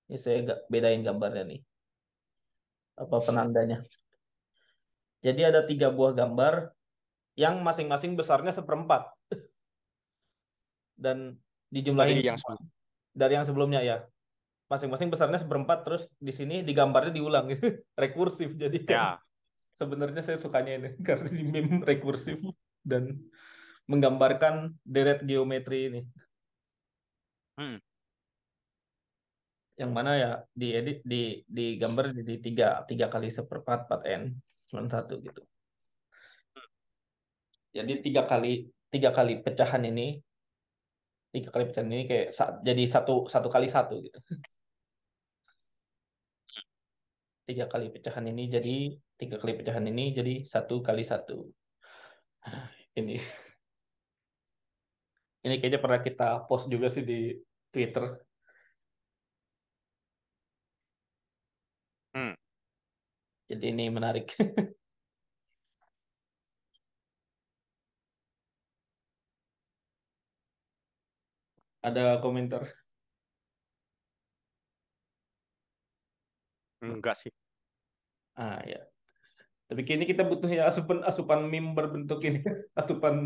Ini 0.07 0.19
saya 0.19 0.39
bedain 0.67 1.03
gambarnya 1.03 1.43
nih. 1.45 1.61
Apa 2.97 3.19
penandanya? 3.21 3.83
Jadi 5.21 5.43
ada 5.43 5.67
tiga 5.67 5.91
buah 5.91 6.15
gambar 6.15 6.71
yang 7.35 7.61
masing-masing 7.61 8.15
besarnya 8.15 8.55
seperempat 8.55 9.11
dan 10.97 11.37
dijumlahin 11.69 12.17
Dari 12.17 12.25
yang 12.25 12.39
sebelum. 12.39 12.63
dari 13.13 13.33
yang 13.35 13.47
sebelumnya 13.47 13.81
ya. 13.83 13.97
Masing-masing 14.67 15.11
besarnya 15.11 15.39
seperempat 15.39 15.87
terus 15.87 16.11
di 16.19 16.31
sini 16.31 16.63
di 16.63 16.73
gambarnya 16.73 17.15
diulang 17.15 17.47
rekursif 18.03 18.55
jadi 18.55 18.79
kan 18.83 18.91
Ya. 18.91 19.09
sebenarnya 19.77 20.23
saya 20.23 20.39
sukanya 20.41 20.73
ini 20.75 20.91
karena 21.07 21.29
di 21.29 21.45
meme 21.45 21.83
rekursif 21.83 22.41
dan 22.83 23.15
menggambarkan 23.87 24.75
deret 24.83 25.23
geometri 25.23 25.91
ini 25.91 26.01
Hmm. 27.57 27.81
Yang 29.77 29.93
mana 29.93 30.11
ya 30.16 30.31
diedit 30.57 31.05
di 31.05 31.45
di 31.45 31.77
gambar 31.77 32.09
jadi 32.09 32.35
tiga 32.41 32.68
tiga 32.89 33.07
kali 33.12 33.29
seperempat 33.29 33.79
4 33.85 34.01
n 34.09 34.22
cuma 34.68 34.89
satu 34.89 35.20
gitu. 35.20 35.43
Jadi 37.77 37.93
tiga 38.01 38.24
kali 38.24 38.72
tiga 38.89 39.12
kali 39.12 39.45
pecahan 39.45 39.85
ini 39.85 40.16
tiga 41.29 41.53
kali 41.53 41.64
pecahan 41.68 41.93
ini 41.93 42.05
kayak 42.09 42.33
jadi 42.64 42.85
satu 42.89 43.29
satu 43.29 43.49
kali 43.53 43.68
satu 43.68 44.01
gitu. 44.01 44.18
Tiga 47.47 47.68
kali 47.68 47.87
pecahan 47.93 48.24
ini 48.33 48.49
jadi 48.49 48.77
tiga 49.20 49.37
kali 49.37 49.53
pecahan 49.61 49.85
ini 49.85 50.05
jadi 50.16 50.35
satu 50.49 50.81
kali 50.81 51.05
satu. 51.05 51.53
Ini. 52.97 53.16
Ini 55.47 55.55
kayaknya 55.61 55.79
pernah 55.79 56.01
kita 56.01 56.49
post 56.49 56.66
juga 56.72 56.89
sih 56.91 57.05
di 57.07 57.37
Twitter 57.70 58.26
jadi 63.51 63.64
ini 63.72 63.84
menarik. 63.97 64.26
Ada 71.86 72.20
komentar? 72.22 72.62
Enggak 76.82 77.16
sih. 77.20 77.32
ah 78.36 78.59
ya. 78.70 78.78
Tapi 79.68 79.82
kini 79.88 80.05
kita 80.11 80.22
butuh 80.30 80.51
ya 80.59 80.62
asupan 80.70 80.99
asupan 81.09 81.40
meme 81.53 81.70
berbentuk 81.78 82.18
ini. 82.28 82.38
Asupan 82.80 83.16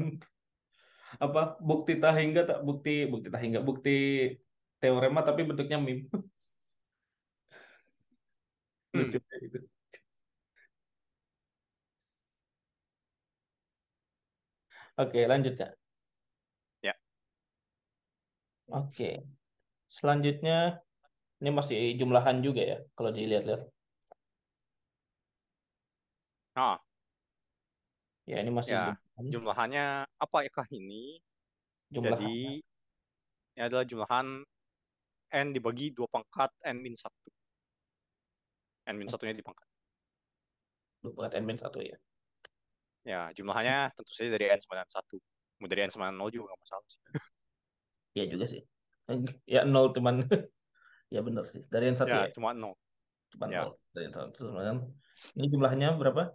apa 1.24 1.40
bukti 1.68 1.92
tahingga 2.02 2.40
tak 2.48 2.58
bukti 2.66 2.90
bukti 3.12 3.28
tahingga 3.34 3.60
bukti 3.68 3.90
teorema 4.80 5.20
tapi 5.28 5.40
bentuknya 5.48 5.78
meme. 5.86 6.02
Hmm. 8.92 9.06
lucu 9.06 9.18
gitu 9.42 9.58
oke 15.00 15.20
lanjut 15.30 15.54
ya 15.56 15.68
Ya. 16.80 16.94
oke 18.68 19.10
selanjutnya 19.88 20.80
ini 21.40 21.50
masih 21.50 21.76
jumlahan 21.96 22.44
juga 22.44 22.62
ya 22.62 22.78
kalau 22.96 23.10
dilihat-lihat 23.10 23.62
Ah, 26.58 26.76
ya 28.28 28.36
ini 28.42 28.50
masih 28.52 28.74
ya. 28.76 28.82
jumlahan 28.92 29.24
Jumlahannya 29.32 29.86
apa 30.20 30.36
ya 30.44 30.50
ini? 30.76 31.16
jumlahan 31.88 32.20
Jadi 32.20 32.60
ini 33.56 33.60
adalah 33.60 33.84
jumlahan 33.88 34.26
n 35.30 35.46
dibagi 35.54 35.94
dua 35.94 36.10
pangkat 36.10 36.50
n 36.66 36.76
min 36.82 36.94
satu. 36.98 37.30
n 38.90 38.94
min 38.98 39.08
satunya 39.08 39.32
dipangkat. 39.32 39.66
dua 41.00 41.30
n 41.32 41.44
min 41.46 41.56
satu 41.56 41.80
ya 41.80 41.96
Ya, 43.00 43.32
jumlahannya 43.32 43.96
tentu 43.96 44.12
saja 44.12 44.28
dari 44.36 44.52
n 44.52 44.60
sama 44.60 44.80
dengan 44.80 44.92
satu. 44.92 45.16
Mau 45.60 45.68
dari 45.68 45.80
n 45.84 45.90
sama 45.92 46.08
dengan 46.08 46.16
nol 46.20 46.30
juga 46.30 46.52
nggak 46.52 46.60
masalah 46.60 46.84
sih. 46.88 47.00
ya 48.10 48.24
juga 48.26 48.42
sih 48.50 48.62
ya 49.46 49.62
nol 49.62 49.94
cuman 49.94 50.26
ya 51.14 51.22
benar 51.22 51.46
sih 51.46 51.62
dari 51.70 51.90
yang 51.90 51.98
satu 51.98 52.10
Ya, 52.10 52.26
ya 52.26 52.34
cuma 52.34 52.50
nol. 52.50 52.74
cuma 53.30 53.46
ya. 53.46 53.62
nol 53.66 53.78
dari 53.94 54.10
yang 54.10 54.16
satu 54.18 54.50
kan 54.50 54.76
ini 55.38 55.46
jumlahnya 55.46 55.94
berapa 55.94 56.34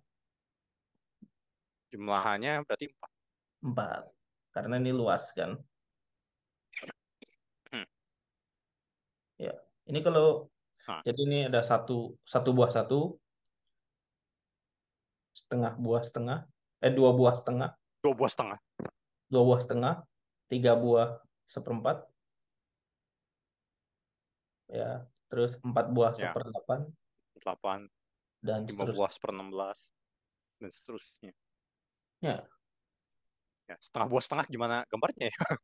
Jumlahannya 1.91 2.63
berarti 2.63 2.85
empat. 2.91 3.11
empat 3.63 4.03
karena 4.55 4.73
ini 4.79 4.91
luas 4.95 5.31
kan 5.35 5.59
Hmm. 7.71 7.87
ya 9.35 9.51
ini 9.87 9.99
kalau 9.99 10.47
Nah. 10.87 11.01
jadi 11.03 11.19
ini 11.27 11.37
ada 11.51 11.59
satu 11.59 12.15
satu 12.23 12.49
buah 12.55 12.71
satu 12.71 13.19
setengah 15.35 15.75
buah 15.75 16.03
setengah 16.07 16.39
eh 16.83 16.91
dua 16.91 17.15
buah 17.15 17.35
setengah 17.39 17.71
Dua 18.03 18.13
buah 18.13 18.31
setengah. 18.31 18.59
dua 19.31 19.41
buah 19.41 19.59
setengah 19.63 19.93
tiga 20.45 20.77
buah 20.77 21.17
seperempat 21.49 22.05
ya 24.69 25.05
terus 25.29 25.57
empat 25.61 25.85
buah 25.89 26.11
Ya. 26.17 26.29
seperdelapan 26.29 26.89
Delapan, 27.35 27.79
dan 28.39 28.63
lima 28.63 28.71
seterusnya 28.71 28.95
buah 28.95 29.11
seper 29.11 29.29
enam 29.35 29.47
belas, 29.51 29.79
dan 30.57 30.69
seterusnya. 30.71 31.33
Ya. 32.23 32.47
Ya, 33.67 33.75
setengah 33.83 34.07
buah 34.07 34.23
setengah 34.23 34.45
gimana 34.47 34.75
gambarnya 34.87 35.29
ya? 35.29 35.35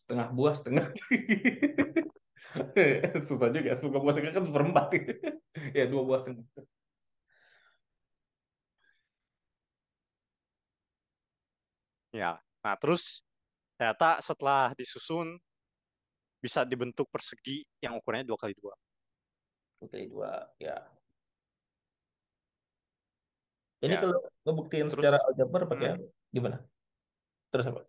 setengah 0.00 0.26
buah 0.32 0.54
setengah 0.56 0.86
susah 3.28 3.52
juga 3.52 3.76
setengah 3.76 4.00
buah 4.00 4.12
setengah 4.16 4.32
kan 4.32 4.44
seperempat 4.48 4.86
ya 5.78 5.84
dua 5.86 6.02
buah 6.08 6.20
setengah 6.24 6.46
Ya. 12.10 12.38
Nah, 12.60 12.74
terus 12.76 13.22
ternyata 13.78 14.20
setelah 14.20 14.76
disusun 14.76 15.40
bisa 16.40 16.64
dibentuk 16.64 17.08
persegi 17.12 17.64
yang 17.80 17.96
ukurannya 18.00 18.24
dua 18.24 18.36
kali 18.40 18.56
dua. 18.56 18.72
oke 19.80 19.96
dua 20.08 20.44
ya 20.60 20.76
ini 23.80 23.96
Ya. 23.96 24.00
kalau 24.04 24.18
ngebuktiin 24.44 24.86
Terus, 24.92 25.00
secara 25.00 25.18
aljabar 25.24 25.60
pakai 25.68 25.88
hmm. 25.96 26.08
gimana 26.32 26.56
terus 27.52 27.68
apa 27.68 27.84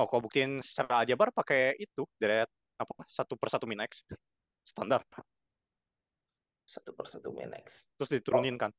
Oh, 0.00 0.08
kalau 0.08 0.24
buktiin 0.24 0.64
secara 0.64 1.04
aljabar 1.04 1.28
pakai 1.36 1.76
itu 1.76 2.08
deret 2.16 2.48
apa 2.80 2.92
satu 3.12 3.36
per 3.36 3.52
satu 3.52 3.68
min 3.68 3.84
x 3.84 4.00
standar. 4.64 5.04
satu 6.64 6.90
per 6.96 7.06
satu 7.12 7.28
min 7.36 7.52
x 7.60 7.84
Terus 8.00 8.08
diturunin 8.16 8.56
kan. 8.56 8.72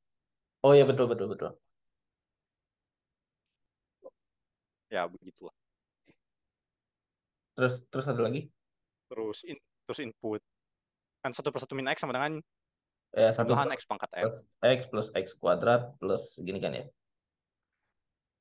oh 0.66 0.74
ya 0.74 0.82
betul 0.86 1.06
betul 1.06 1.30
betul 1.30 1.54
Ya 4.94 5.10
begitulah. 5.10 5.50
terus 7.54 7.82
terus 7.90 8.06
ada 8.06 8.18
lagi 8.22 8.46
Terus 9.10 9.42
in, 9.46 9.58
terus 9.86 9.98
input 10.02 10.42
kan 11.22 11.30
satu 11.34 11.50
per 11.54 11.62
satu 11.62 11.74
min 11.74 11.86
x 11.90 12.02
sama 12.02 12.14
dengan 12.14 12.38
eh 13.14 13.30
satu 13.30 13.54
x 13.54 13.86
pangkat 13.86 14.10
n. 14.14 14.22
plus 14.26 14.38
x 14.62 14.80
plus 14.90 15.08
x 15.14 15.26
kuadrat 15.34 15.94
plus 15.98 16.38
gini 16.38 16.62
kan 16.62 16.74
ya 16.74 16.86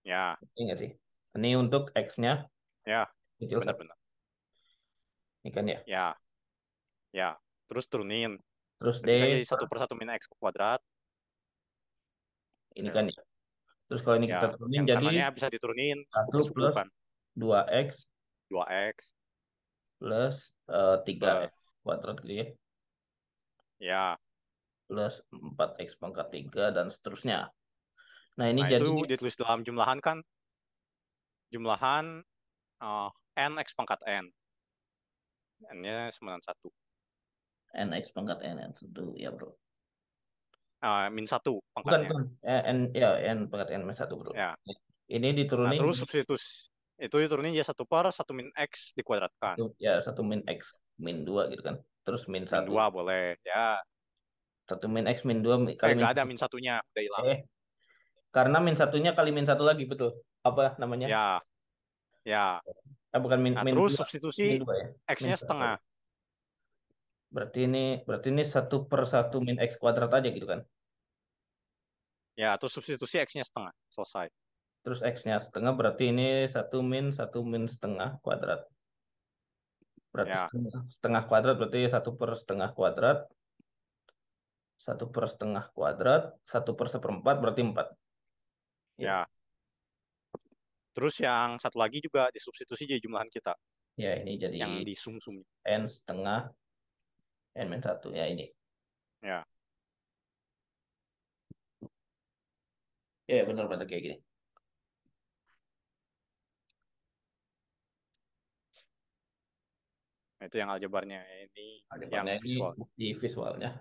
Ya, 0.04 0.36
ini 0.60 0.76
sih 0.76 0.92
ini 1.34 1.56
untuk 1.56 1.90
x-nya 1.96 2.46
ya 2.84 3.08
kecil 3.40 3.64
benar-benar. 3.64 3.96
ini 5.46 5.50
kan 5.54 5.66
ya 5.66 5.80
Ya, 5.88 6.06
ya. 7.16 7.30
Terus 7.72 7.86
turunin. 7.88 8.36
terus 8.82 9.00
d 9.00 9.08
jadi 9.10 9.46
satu 9.48 9.64
per 9.66 9.80
satu 9.80 9.96
min 9.96 10.12
x 10.12 10.28
kuadrat. 10.28 10.84
ini 12.76 12.90
Ya. 12.90 12.94
kan 12.94 13.06
ya 13.08 13.24
terus 13.94 14.02
kalau 14.02 14.18
ini 14.18 14.26
kita 14.26 14.50
Ya, 14.50 14.54
turunin 14.58 14.74
yang 14.82 14.88
jadi 14.90 15.06
bisa 15.38 15.48
diturunin 15.54 15.98
satu 16.10 16.42
10 16.42 16.50
plus 16.50 16.74
kan. 16.74 16.88
2x 17.38 17.88
2x 18.50 18.96
plus 20.02 20.36
eh, 20.66 20.98
3 21.06 21.06
Eh. 21.06 21.14
ya 21.14 21.50
kuadrat 21.86 22.18
gitu 22.26 22.34
ya 22.34 22.48
Ya. 23.78 24.06
plus 24.90 25.22
4x 25.30 25.94
pangkat 26.02 26.28
3 26.34 26.74
dan 26.74 26.90
seterusnya. 26.90 27.54
Nah, 28.34 28.50
ini 28.50 28.66
Nah, 28.66 28.70
jadi 28.74 28.82
itu 28.82 29.06
ditulis 29.06 29.38
dalam 29.38 29.62
jumlahan 29.62 30.02
kan 30.02 30.18
jumlahan 31.54 32.26
uh, 32.82 33.10
n 33.38 33.54
x 33.62 33.78
pangkat 33.78 34.02
n. 34.10 34.26
N-nya 35.70 36.10
sama 36.10 36.34
dengan 36.34 36.44
1. 36.50 36.70
nx 37.94 38.04
pangkat 38.10 38.40
n, 38.42 38.58
n 38.58 38.72
1 38.74 39.14
ya, 39.22 39.30
Bro. 39.30 39.54
Uh, 40.84 41.08
min 41.10 41.24
1 41.24 41.40
Bukan, 41.40 41.64
pangkatnya. 41.72 42.10
bukan. 42.12 42.24
Eh, 42.44 42.62
n 42.68 42.78
ya 42.92 43.10
n 43.32 43.48
pangkat 43.48 43.72
n 43.72 43.88
min 43.88 43.96
1, 43.96 44.04
Bro. 44.12 44.36
Ya. 44.36 44.52
Ini 45.08 45.32
Nah, 45.32 45.36
diturunin 45.40 45.80
terus 45.80 45.98
substitusi 46.00 46.68
itu 47.00 47.16
diturunin 47.20 47.52
ya 47.52 47.64
1 47.64 47.88
per 47.88 48.12
1 48.12 48.32
min 48.36 48.48
x 48.54 48.92
dikuadratkan. 48.94 49.56
ya 49.80 50.00
1 50.00 50.12
min 50.22 50.44
x 50.44 50.76
min 51.00 51.24
2 51.24 51.52
gitu 51.56 51.64
kan. 51.64 51.80
Terus 52.04 52.28
min 52.28 52.44
1. 52.44 52.68
Min 52.68 52.76
2 52.76 52.92
boleh. 52.92 53.40
Ya. 53.44 53.80
1 54.68 54.84
min 54.88 55.08
x 55.08 55.24
min 55.24 55.40
2 55.40 55.72
Eh, 55.80 55.96
min 55.96 56.04
ada 56.04 56.24
min 56.24 56.36
satunya, 56.36 56.84
udah 56.84 57.04
hilang. 57.04 57.24
Eh, 57.32 57.40
karena 58.30 58.60
min 58.60 58.76
satunya 58.76 59.12
kali 59.12 59.32
min 59.32 59.48
satu 59.48 59.64
lagi, 59.64 59.88
betul. 59.88 60.20
Apa 60.44 60.76
namanya? 60.80 61.08
Ya. 61.08 61.28
Ya. 62.24 62.46
Eh, 63.12 63.20
bukan 63.20 63.40
min, 63.40 63.56
Nah, 63.56 63.64
min 63.64 63.72
terus 63.76 63.96
2, 63.96 64.04
substitusi 64.04 64.60
min 64.60 64.68
2 64.68 64.76
ya. 64.76 64.88
x-nya 65.12 65.28
Min 65.28 65.40
satu. 65.40 65.44
setengah. 65.48 65.76
Berarti 67.34 67.66
ini 67.66 68.06
berarti 68.06 68.30
ini 68.30 68.46
1 68.46 68.86
per 68.86 69.10
1 69.10 69.42
min 69.42 69.58
x 69.58 69.82
kuadrat 69.82 70.14
aja 70.14 70.30
gitu 70.30 70.46
kan. 70.46 70.62
Ya, 72.38 72.54
terus 72.58 72.74
substitusi 72.78 73.18
x-nya 73.22 73.42
setengah. 73.46 73.74
Selesai. 73.90 74.30
Terus 74.86 75.00
x-nya 75.02 75.42
setengah 75.42 75.74
berarti 75.74 76.14
ini 76.14 76.46
1 76.46 76.86
min 76.86 77.10
1 77.10 77.42
min 77.42 77.66
setengah 77.66 78.22
kuadrat. 78.22 78.70
Berarti 80.14 80.34
Ya. 80.38 80.46
setengah, 80.46 80.82
setengah 80.94 81.24
kuadrat 81.26 81.56
berarti 81.58 81.80
1 81.90 82.10
per 82.14 82.30
setengah 82.38 82.70
kuadrat. 82.78 83.20
1 84.78 85.10
per 85.10 85.26
setengah 85.26 85.64
kuadrat. 85.74 86.24
1 86.46 86.78
per 86.78 86.88
seperempat 86.94 87.36
berarti 87.42 87.62
4. 87.66 87.88
Ya. 89.02 89.26
Terus 90.94 91.18
yang 91.18 91.58
satu 91.58 91.82
lagi 91.82 91.98
juga 91.98 92.30
disubstitusi 92.30 92.86
jadi 92.86 93.02
jumlahan 93.02 93.26
kita. 93.34 93.58
Ya 93.98 94.22
ini 94.22 94.38
jadi 94.38 94.54
Yang 94.58 94.74
di 94.86 94.94
sum-sum. 94.94 95.38
n 95.66 95.84
setengah 95.90 96.54
n 97.56 97.68
min 97.70 97.82
1 97.82 98.10
ya 98.14 98.26
ini. 98.30 98.50
Ya. 99.22 99.46
Ya 103.30 103.42
benar-benar 103.48 103.88
kayak 103.88 104.04
gini. 104.04 104.18
Itu 110.44 110.60
yang 110.60 110.76
aljabarnya. 110.76 111.24
Ini 111.24 111.88
Ada 111.88 112.06
yang 112.12 112.28
visual. 112.44 112.76
di 113.00 113.16
visualnya. 113.16 113.72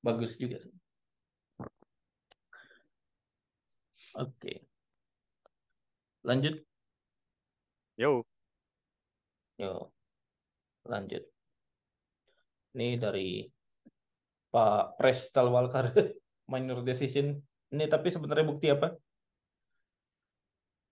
Bagus 0.00 0.40
juga 0.40 0.56
sih. 0.56 0.72
Oke. 4.16 4.64
Lanjut. 6.24 6.64
Yo. 8.00 8.24
Yuk. 9.60 9.92
Lanjut. 10.88 11.35
Ini 12.76 13.00
dari 13.00 13.40
Pak 14.52 15.00
Prestal 15.00 15.48
Walker 15.48 15.96
minor 16.52 16.84
decision. 16.84 17.40
Ini 17.72 17.88
tapi 17.88 18.12
sebenarnya 18.12 18.44
bukti 18.44 18.68
apa? 18.68 18.92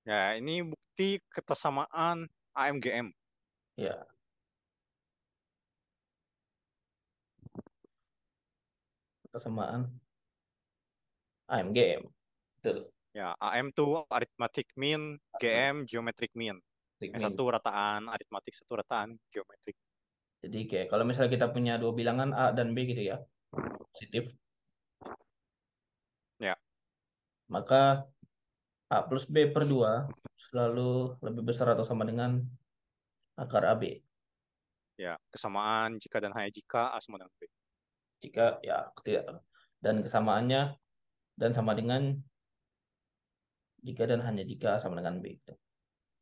Ya, 0.08 0.32
ini 0.40 0.64
bukti 0.64 1.20
ketersamaan 1.28 2.24
AMGM. 2.56 3.12
Ya. 3.76 4.00
Kesamaan 9.28 9.92
AMGM. 11.52 12.08
Betul. 12.64 12.88
Ya, 13.12 13.36
AM 13.44 13.76
tuh 13.76 14.08
arithmetic 14.08 14.72
mean, 14.80 15.20
GM 15.36 15.84
geometric 15.84 16.32
mean. 16.32 16.64
Yang 16.96 17.28
satu 17.28 17.44
rataan 17.52 18.08
aritmatik, 18.08 18.56
satu 18.56 18.80
rataan 18.80 19.20
geometrik. 19.28 19.76
Jadi 20.44 20.60
kayak 20.68 20.86
kalau 20.92 21.08
misalnya 21.08 21.32
kita 21.32 21.46
punya 21.48 21.80
dua 21.80 21.96
bilangan 21.96 22.36
A 22.36 22.52
dan 22.52 22.76
B 22.76 22.84
gitu 22.84 23.00
ya, 23.00 23.16
positif. 23.96 24.28
Ya. 26.36 26.54
Maka 27.48 28.04
A 28.92 28.98
plus 29.08 29.24
B 29.24 29.48
per 29.48 29.64
2 29.64 30.06
selalu 30.52 31.16
lebih 31.24 31.42
besar 31.48 31.72
atau 31.72 31.82
sama 31.82 32.04
dengan 32.04 32.44
akar 33.40 33.64
AB. 33.64 34.04
Ya, 35.00 35.18
kesamaan 35.32 35.98
jika 35.98 36.22
dan 36.22 36.30
hanya 36.36 36.52
jika 36.52 36.94
A 36.94 37.00
sama 37.00 37.18
dengan 37.18 37.34
B. 37.40 37.48
Jika 38.22 38.60
ya 38.60 38.92
tidak 39.02 39.42
dan 39.82 40.04
kesamaannya 40.04 40.76
dan 41.34 41.50
sama 41.50 41.74
dengan 41.74 42.14
jika 43.84 44.06
dan 44.06 44.22
hanya 44.22 44.44
jika 44.46 44.78
sama 44.78 45.00
dengan 45.00 45.18
B. 45.18 45.34
Gitu. 45.40 45.52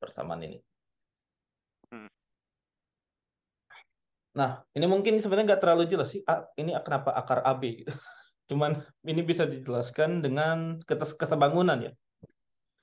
Persamaan 0.00 0.42
ini. 0.42 0.58
Hmm. 1.92 2.08
Nah, 4.32 4.64
ini 4.72 4.86
mungkin 4.88 5.20
sebenarnya 5.20 5.54
nggak 5.54 5.62
terlalu 5.62 5.84
jelas 5.88 6.16
sih. 6.16 6.24
A, 6.24 6.48
ini 6.56 6.72
kenapa 6.80 7.12
akar 7.12 7.44
AB 7.44 7.62
gitu. 7.84 7.92
Cuman 8.48 8.80
ini 9.04 9.20
bisa 9.20 9.44
dijelaskan 9.44 10.24
dengan 10.24 10.80
kesebangunan 10.88 11.78
ya. 11.78 11.92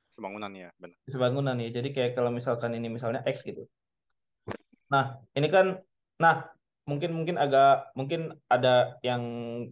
Sebangunan 0.10 0.50
ya, 0.54 0.70
benar. 0.78 0.98
Kesebangunan 1.06 1.56
ya. 1.58 1.70
Jadi 1.74 1.90
kayak 1.94 2.14
kalau 2.18 2.30
misalkan 2.30 2.78
ini 2.78 2.90
misalnya 2.90 3.26
X 3.26 3.42
gitu. 3.46 3.66
Nah, 4.90 5.22
ini 5.38 5.48
kan 5.50 5.82
nah, 6.18 6.50
mungkin 6.86 7.14
mungkin 7.14 7.38
agak 7.38 7.94
mungkin 7.94 8.34
ada 8.50 8.98
yang 9.06 9.22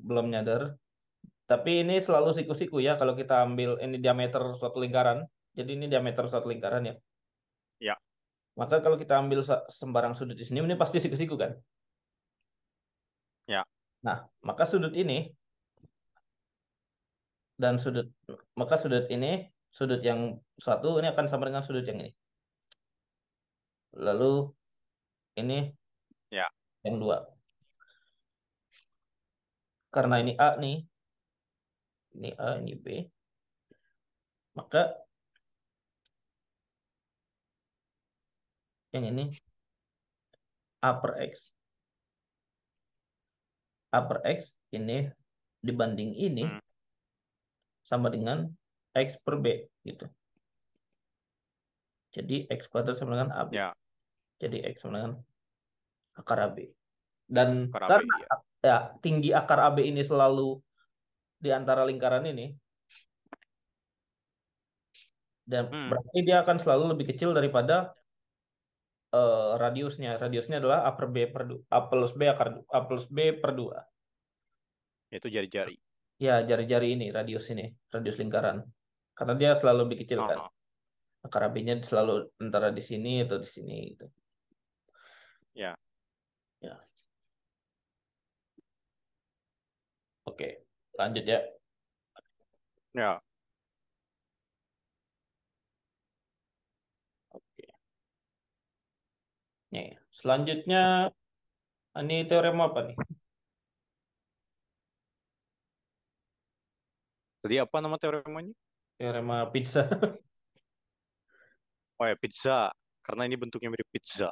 belum 0.01 0.33
nyadar. 0.33 0.77
Tapi 1.47 1.85
ini 1.85 1.97
selalu 1.97 2.35
siku-siku 2.35 2.77
ya 2.83 2.99
kalau 2.99 3.15
kita 3.15 3.41
ambil 3.45 3.81
ini 3.81 4.01
diameter 4.01 4.41
suatu 4.57 4.81
lingkaran. 4.81 5.25
Jadi 5.57 5.73
ini 5.73 5.85
diameter 5.89 6.29
suatu 6.29 6.49
lingkaran 6.49 6.85
ya. 6.85 6.95
Ya. 7.81 7.95
Maka 8.57 8.81
kalau 8.81 8.97
kita 8.97 9.21
ambil 9.21 9.45
sembarang 9.69 10.17
sudut 10.17 10.33
di 10.33 10.41
sini, 10.41 10.65
ini 10.65 10.73
pasti 10.73 10.97
siku-siku 10.97 11.37
kan? 11.37 11.53
Ya. 13.45 13.61
Nah, 14.01 14.25
maka 14.41 14.65
sudut 14.65 14.91
ini 14.97 15.29
dan 17.57 17.77
sudut 17.81 18.09
maka 18.53 18.77
sudut 18.77 19.09
ini 19.09 19.49
sudut 19.69 20.01
yang 20.01 20.41
satu 20.57 20.97
ini 20.97 21.09
akan 21.09 21.25
sama 21.29 21.45
dengan 21.45 21.61
sudut 21.61 21.85
yang 21.85 22.01
ini. 22.01 22.11
Lalu 23.93 24.49
ini 25.37 25.69
Ya. 26.33 26.49
yang 26.83 26.99
dua. 26.99 27.23
Karena 29.93 30.19
ini 30.19 30.35
A 30.35 30.59
nih, 30.59 30.83
ini 32.19 32.29
A, 32.35 32.59
ini 32.59 32.75
B, 32.75 33.07
maka 34.53 35.06
yang 38.95 39.03
ini 39.07 39.31
A 40.83 40.95
per 40.95 41.19
X. 41.27 41.51
A 43.91 43.99
per 44.03 44.21
X 44.23 44.53
ini 44.71 45.07
dibanding 45.63 46.13
ini 46.13 46.45
Hmm. 46.47 46.61
sama 47.83 48.07
dengan 48.11 48.47
X 48.93 49.17
per 49.23 49.39
B 49.39 49.65
gitu. 49.83 50.05
Jadi 52.13 52.47
X 52.49 52.67
kuadrat 52.71 52.97
sama 52.97 53.15
dengan 53.17 53.31
AB. 53.35 53.51
Ya, 53.53 53.71
Jadi 54.37 54.61
X 54.63 54.81
sama 54.85 55.01
dengan 55.01 55.13
akar 56.13 56.39
AB. 56.49 56.57
Dan 57.27 57.69
Akar 57.73 57.89
AB, 57.89 57.89
karena 57.91 58.15
ya. 58.17 58.35
ya 58.63 58.77
tinggi 59.03 59.29
akar 59.33 59.59
AB 59.71 59.83
ini 59.85 60.01
selalu 60.01 60.61
di 61.37 61.49
antara 61.53 61.85
lingkaran 61.85 62.25
ini 62.25 62.53
dan 65.47 65.69
Hmm. 65.71 65.89
berarti 65.93 66.19
dia 66.27 66.43
akan 66.43 66.57
selalu 66.59 66.83
lebih 66.97 67.05
kecil 67.13 67.31
daripada 67.31 67.93
eh, 69.13 69.51
radiusnya. 69.59 70.17
Radiusnya 70.17 70.57
adalah 70.59 70.87
A 70.87 70.91
per 70.97 71.07
B 71.11 71.29
per 71.29 71.43
A 71.71 71.79
plus 71.87 72.13
B 72.17 72.21
akar 72.27 72.63
A 72.67 72.79
plus 72.87 73.05
B 73.07 73.35
per 73.37 73.51
2. 73.55 73.79
itu 75.07 75.31
jari-jari. 75.31 75.79
Ya, 76.19 76.43
jari-jari 76.43 76.99
ini, 76.99 77.15
radius 77.15 77.47
ini, 77.47 77.71
radius 77.87 78.19
lingkaran. 78.19 78.59
Karena 79.15 79.33
dia 79.39 79.55
selalu 79.55 79.87
lebih 79.87 80.03
kecil 80.03 80.19
kan. 80.27 80.49
Ah, 80.49 80.51
Akar 81.23 81.47
AB-nya 81.49 81.79
selalu 81.81 82.29
antara 82.43 82.69
di 82.75 82.83
sini 82.83 83.23
atau 83.23 83.39
di 83.39 83.49
sini 83.49 83.95
gitu. 83.95 84.05
Ya. 85.55 85.73
Ya. 86.59 86.75
Oke, 90.27 90.67
lanjut 90.99 91.23
ya. 91.23 91.39
Ya, 92.91 93.21
Nih, 99.67 99.99
selanjutnya 100.15 101.11
ini 101.99 102.23
teorema 102.23 102.71
apa 102.71 102.87
nih? 102.87 102.97
tadi 107.43 107.63
apa 107.63 107.77
nama 107.79 107.95
teoremanya? 107.95 108.53
Teorema 108.99 109.47
pizza. 109.51 109.87
Oh 111.97 112.05
ya, 112.05 112.13
pizza. 112.13 112.69
Karena 113.01 113.25
ini 113.25 113.33
bentuknya 113.33 113.73
mirip 113.73 113.89
pizza. 113.89 114.29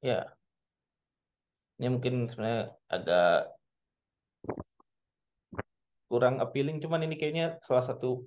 Ya. 0.00 0.32
Ini 1.76 1.92
mungkin 1.92 2.24
sebenarnya 2.24 2.72
agak 2.88 3.52
kurang 6.08 6.40
appealing 6.40 6.80
cuman 6.80 7.04
ini 7.04 7.20
kayaknya 7.20 7.60
salah 7.60 7.84
satu 7.84 8.24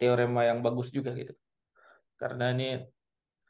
teorema 0.00 0.48
yang 0.48 0.64
bagus 0.64 0.90
juga 0.90 1.14
gitu 1.14 1.36
karena 2.18 2.50
ini 2.56 2.88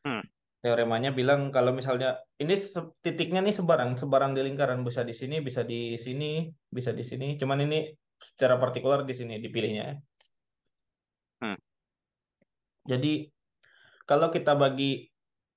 Hmm. 0.03 0.27
Teoremanya 0.63 1.11
bilang 1.11 1.51
kalau 1.51 1.75
misalnya 1.75 2.23
ini 2.39 2.55
titiknya 3.03 3.43
nih 3.43 3.51
sebarang 3.59 3.99
sebarang 3.99 4.31
di 4.31 4.41
lingkaran 4.47 4.81
bisa 4.87 5.03
di 5.03 5.11
sini 5.11 5.43
bisa 5.43 5.67
di 5.67 5.99
sini 5.99 6.47
bisa 6.71 6.95
di 6.95 7.03
sini 7.03 7.35
cuman 7.35 7.67
ini 7.67 7.91
secara 8.23 8.55
partikular 8.63 9.03
di 9.03 9.15
sini 9.19 9.43
dipilihnya 9.43 9.99
Hmm. 11.43 11.59
jadi 12.87 13.27
kalau 14.07 14.31
kita 14.31 14.55
bagi 14.55 15.11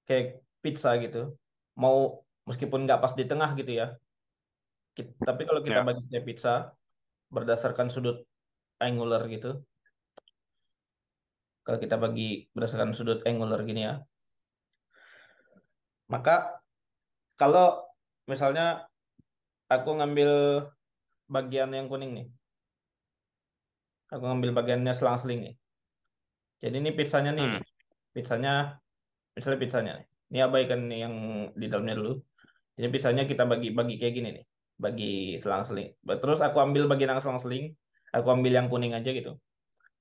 kayak 0.09 0.41
pizza 0.65 0.97
gitu 0.97 1.37
mau 1.77 2.25
meskipun 2.49 2.89
nggak 2.89 2.97
pas 3.05 3.13
di 3.13 3.29
tengah 3.29 3.53
gitu 3.53 3.69
ya 3.69 3.93
Ki- 4.97 5.13
tapi 5.21 5.45
kalau 5.45 5.61
kita 5.61 5.81
Ya. 5.81 5.85
bagi 5.85 6.01
kayak 6.09 6.25
pizza 6.25 6.73
berdasarkan 7.29 7.93
sudut 7.93 8.25
angular 8.81 9.21
gitu 9.29 9.61
kalau 11.61 11.77
kita 11.77 12.01
bagi 12.01 12.49
berdasarkan 12.49 12.97
sudut 12.97 13.21
angular 13.29 13.61
gini 13.61 13.85
ya 13.85 14.01
maka 16.11 16.61
kalau 17.35 17.83
misalnya 18.29 18.85
aku 19.69 19.89
ngambil 19.97 20.31
bagian 21.25 21.73
yang 21.73 21.89
kuning 21.89 22.11
nih 22.13 22.27
aku 24.13 24.23
ngambil 24.23 24.51
bagiannya 24.53 24.93
selang-seling 24.93 25.39
nih 25.41 25.55
jadi 26.61 26.75
ini 26.81 26.91
pizzanya 26.93 27.31
nih 27.33 27.45
Hmm. 27.57 27.61
pizzanya 28.15 28.79
misalnya 29.35 29.59
pizzanya 29.59 29.91
nih 29.99 30.07
ini 30.31 30.39
abaikan 30.45 30.79
nih 30.89 30.99
yang 31.05 31.15
di 31.53 31.65
dalamnya 31.67 31.95
dulu 31.99 32.13
jadi 32.77 32.87
pizzanya 32.93 33.23
kita 33.25 33.43
bagi 33.49 33.73
bagi 33.73 33.97
kayak 33.99 34.13
gini 34.13 34.29
nih 34.39 34.45
bagi 34.75 35.39
selang-seling 35.41 35.95
terus 36.21 36.39
aku 36.43 36.57
ambil 36.61 36.85
bagian 36.91 37.15
yang 37.15 37.23
selang-seling 37.23 37.73
aku 38.13 38.27
ambil 38.31 38.51
yang 38.53 38.67
kuning 38.71 38.93
aja 38.93 39.09
gitu 39.11 39.35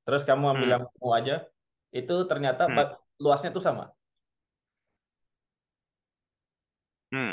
terus 0.05 0.23
kamu 0.29 0.53
ambil 0.55 0.69
Hmm. 0.69 0.75
yang 0.79 0.85
ungu 1.01 1.11
aja 1.17 1.35
itu 1.95 2.15
ternyata 2.29 2.69
Hmm. 2.69 2.93
luasnya 3.19 3.51
tuh 3.55 3.63
sama 3.65 3.89
Hmm. 7.15 7.33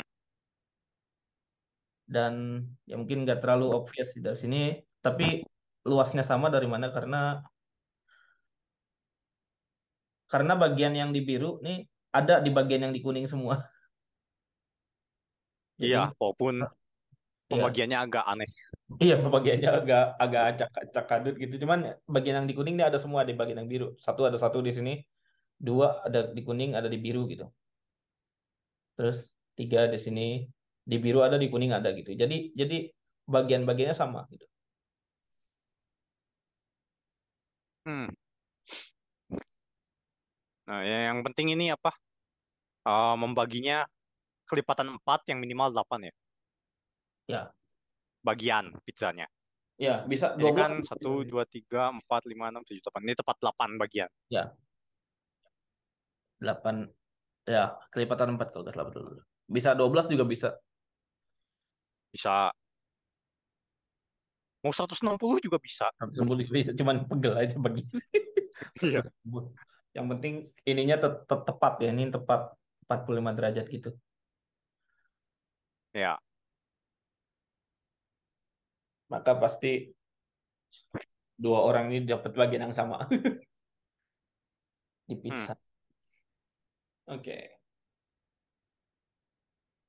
dan 2.14 2.34
ya 2.88 2.94
mungkin 3.00 3.24
nggak 3.26 3.40
terlalu 3.42 3.64
obvious 3.78 4.08
sih 4.14 4.22
dari 4.22 4.38
sini 4.38 4.58
tapi 5.04 5.42
luasnya 5.90 6.22
sama 6.22 6.46
dari 6.54 6.68
mana 6.70 6.86
karena 6.94 7.42
karena 10.30 10.52
bagian 10.62 10.94
yang 11.00 11.10
di 11.16 11.20
biru 11.28 11.60
nih 11.64 11.84
ada 12.12 12.40
di 12.44 12.50
bagian 12.52 12.88
yang 12.88 12.94
di 12.96 13.00
kuning 13.04 13.26
semua. 13.28 13.56
Jadi 15.80 15.88
Iya, 15.88 16.00
walaupun 16.20 16.54
iya. 16.62 16.68
pembagiannya 17.50 17.98
agak 18.04 18.24
aneh. 18.32 18.50
iya 19.04 19.14
pembagiannya 19.22 19.68
agak 19.78 20.02
agak 20.22 20.42
acak-acak 20.50 21.04
kadut 21.10 21.34
gitu. 21.42 21.54
Cuman 21.62 21.78
bagian 22.14 22.34
yang 22.38 22.48
di 22.50 22.54
kuning 22.56 22.74
ini 22.78 22.84
ada 22.88 22.98
semua 23.04 23.22
di 23.28 23.34
bagian 23.38 23.58
yang 23.60 23.70
biru. 23.74 23.86
Satu 24.06 24.20
ada 24.28 24.38
satu 24.44 24.58
di 24.66 24.72
sini 24.76 24.92
dua 25.68 25.86
ada 26.06 26.20
di 26.36 26.42
kuning 26.46 26.70
ada 26.78 26.88
di 26.94 26.98
biru 27.04 27.20
gitu. 27.32 27.44
Terus 28.96 29.31
tiga 29.58 29.88
di 29.88 29.98
sini 30.00 30.26
di 30.82 30.96
biru 30.98 31.22
ada 31.22 31.36
di 31.38 31.46
kuning 31.52 31.72
ada 31.72 31.94
gitu 31.94 32.12
jadi 32.16 32.52
jadi 32.56 32.90
bagian-bagiannya 33.28 33.96
sama 33.96 34.26
gitu 34.32 34.46
Hmm. 37.82 38.14
Nah, 40.70 40.80
ya, 40.86 41.10
yang 41.10 41.26
penting 41.26 41.58
ini 41.58 41.74
apa? 41.74 41.90
Eh, 42.86 43.14
membaginya 43.18 43.82
kelipatan 44.46 44.94
4 44.98 45.26
yang 45.30 45.38
minimal 45.42 45.74
8 45.74 46.06
ya. 46.06 46.14
ya 47.26 47.42
Bagian 48.22 48.70
pizzanya. 48.86 49.26
ya 49.80 50.06
bisa 50.06 50.38
12 50.38 50.54
kan 50.54 50.72
1, 50.78 51.26
2, 51.26 51.42
3, 51.42 51.90
4, 51.90 52.22
5, 52.30 52.54
6, 52.54 52.62
7, 52.62 52.78
8. 52.86 53.02
Ini 53.02 53.14
tepat 53.18 53.36
8 53.42 53.70
bagian. 53.82 54.10
ya 54.30 54.54
8 56.38 56.86
ya 57.50 57.74
kelipatan 57.90 58.38
4 58.38 58.50
kalau 58.54 58.62
nggak 58.62 58.74
salah 58.74 58.86
betul 58.90 59.04
bisa 59.52 59.76
12 59.76 60.08
juga 60.08 60.24
bisa 60.24 60.48
Bisa 62.08 62.48
mau 64.62 64.70
160 64.70 65.42
juga 65.42 65.58
bisa. 65.58 65.90
60 65.98 66.46
bisa 66.48 66.70
cuman 66.72 67.04
pegel 67.04 67.34
aja 67.36 67.56
bagi 67.58 67.82
Iya. 68.84 69.02
yang 69.92 70.06
penting 70.08 70.48
ininya 70.64 70.96
tet- 70.96 71.24
tet- 71.26 71.44
tepat 71.44 71.82
ya 71.84 71.92
ini 71.92 72.08
tepat 72.08 72.56
45 72.88 73.36
derajat 73.36 73.66
gitu 73.68 73.90
Ya. 75.92 76.16
maka 79.12 79.36
pasti 79.36 79.92
dua 81.36 81.60
orang 81.68 81.92
ini 81.92 82.08
dapat 82.08 82.32
bagian 82.32 82.70
yang 82.70 82.72
sama 82.72 83.04
di 85.04 85.14
pizza. 85.20 85.52
Oke. 87.12 87.60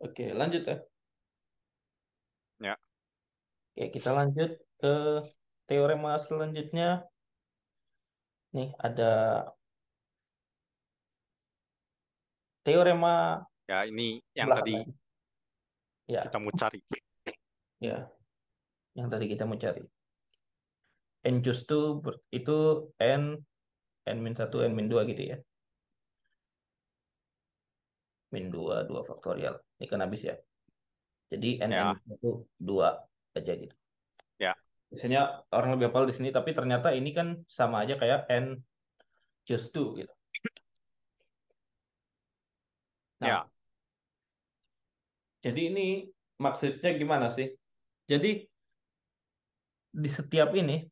Oke, 0.04 0.36
lanjut 0.36 0.64
ya. 0.68 0.76
Ya. 2.60 2.76
Oke, 3.74 3.84
kita 3.96 4.12
lanjut 4.12 4.60
ke 4.78 4.94
teorema 5.66 6.20
selanjutnya. 6.20 7.08
Nih, 8.54 8.70
ada 8.78 9.12
teorema 12.68 13.42
Ya, 13.64 13.88
ini 13.88 14.20
yang 14.36 14.52
tadi 14.52 14.76
belakangan. 14.76 15.02
Ya, 16.12 16.22
kita 16.28 16.40
mau 16.44 16.52
cari. 16.52 16.80
ya. 17.80 17.98
Yang 18.94 19.08
tadi 19.08 19.26
kita 19.32 19.44
mau 19.48 19.56
cari. 19.56 19.82
N 21.24 21.40
to 21.40 22.04
ber- 22.04 22.20
itu 22.36 22.92
N 23.00 23.40
N 24.04 24.18
min 24.20 24.36
1, 24.36 24.60
N 24.68 24.76
min 24.76 24.92
2 24.92 25.08
gitu 25.08 25.24
ya. 25.32 25.38
Min 28.34 28.50
2, 28.50 28.90
2 28.90 29.02
faktorial. 29.06 29.62
Ini 29.78 29.86
kan 29.86 30.02
habis 30.02 30.26
ya. 30.26 30.36
Jadi 31.30 31.62
N 31.62 31.70
Ya. 31.70 31.94
N 31.94 32.18
itu 32.18 32.50
2 32.58 32.98
aja 33.38 33.54
gitu. 33.54 33.76
Ya. 34.42 34.58
Biasanya 34.90 35.46
orang 35.54 35.78
lebih 35.78 35.94
hafal 35.94 36.10
di 36.10 36.14
sini, 36.18 36.30
tapi 36.34 36.58
ternyata 36.58 36.90
ini 36.98 37.14
kan 37.14 37.46
sama 37.46 37.86
aja 37.86 37.94
kayak 37.98 38.26
N 38.34 38.58
choose 39.46 39.70
to 39.70 39.94
gitu. 39.98 40.14
Nah, 43.22 43.30
Ya. 43.30 43.40
jadi 45.46 45.62
ini 45.72 46.12
maksudnya 46.42 46.92
gimana 46.98 47.30
sih? 47.32 47.54
Jadi 48.10 48.44
di 49.94 50.10
setiap 50.10 50.52
ini, 50.58 50.84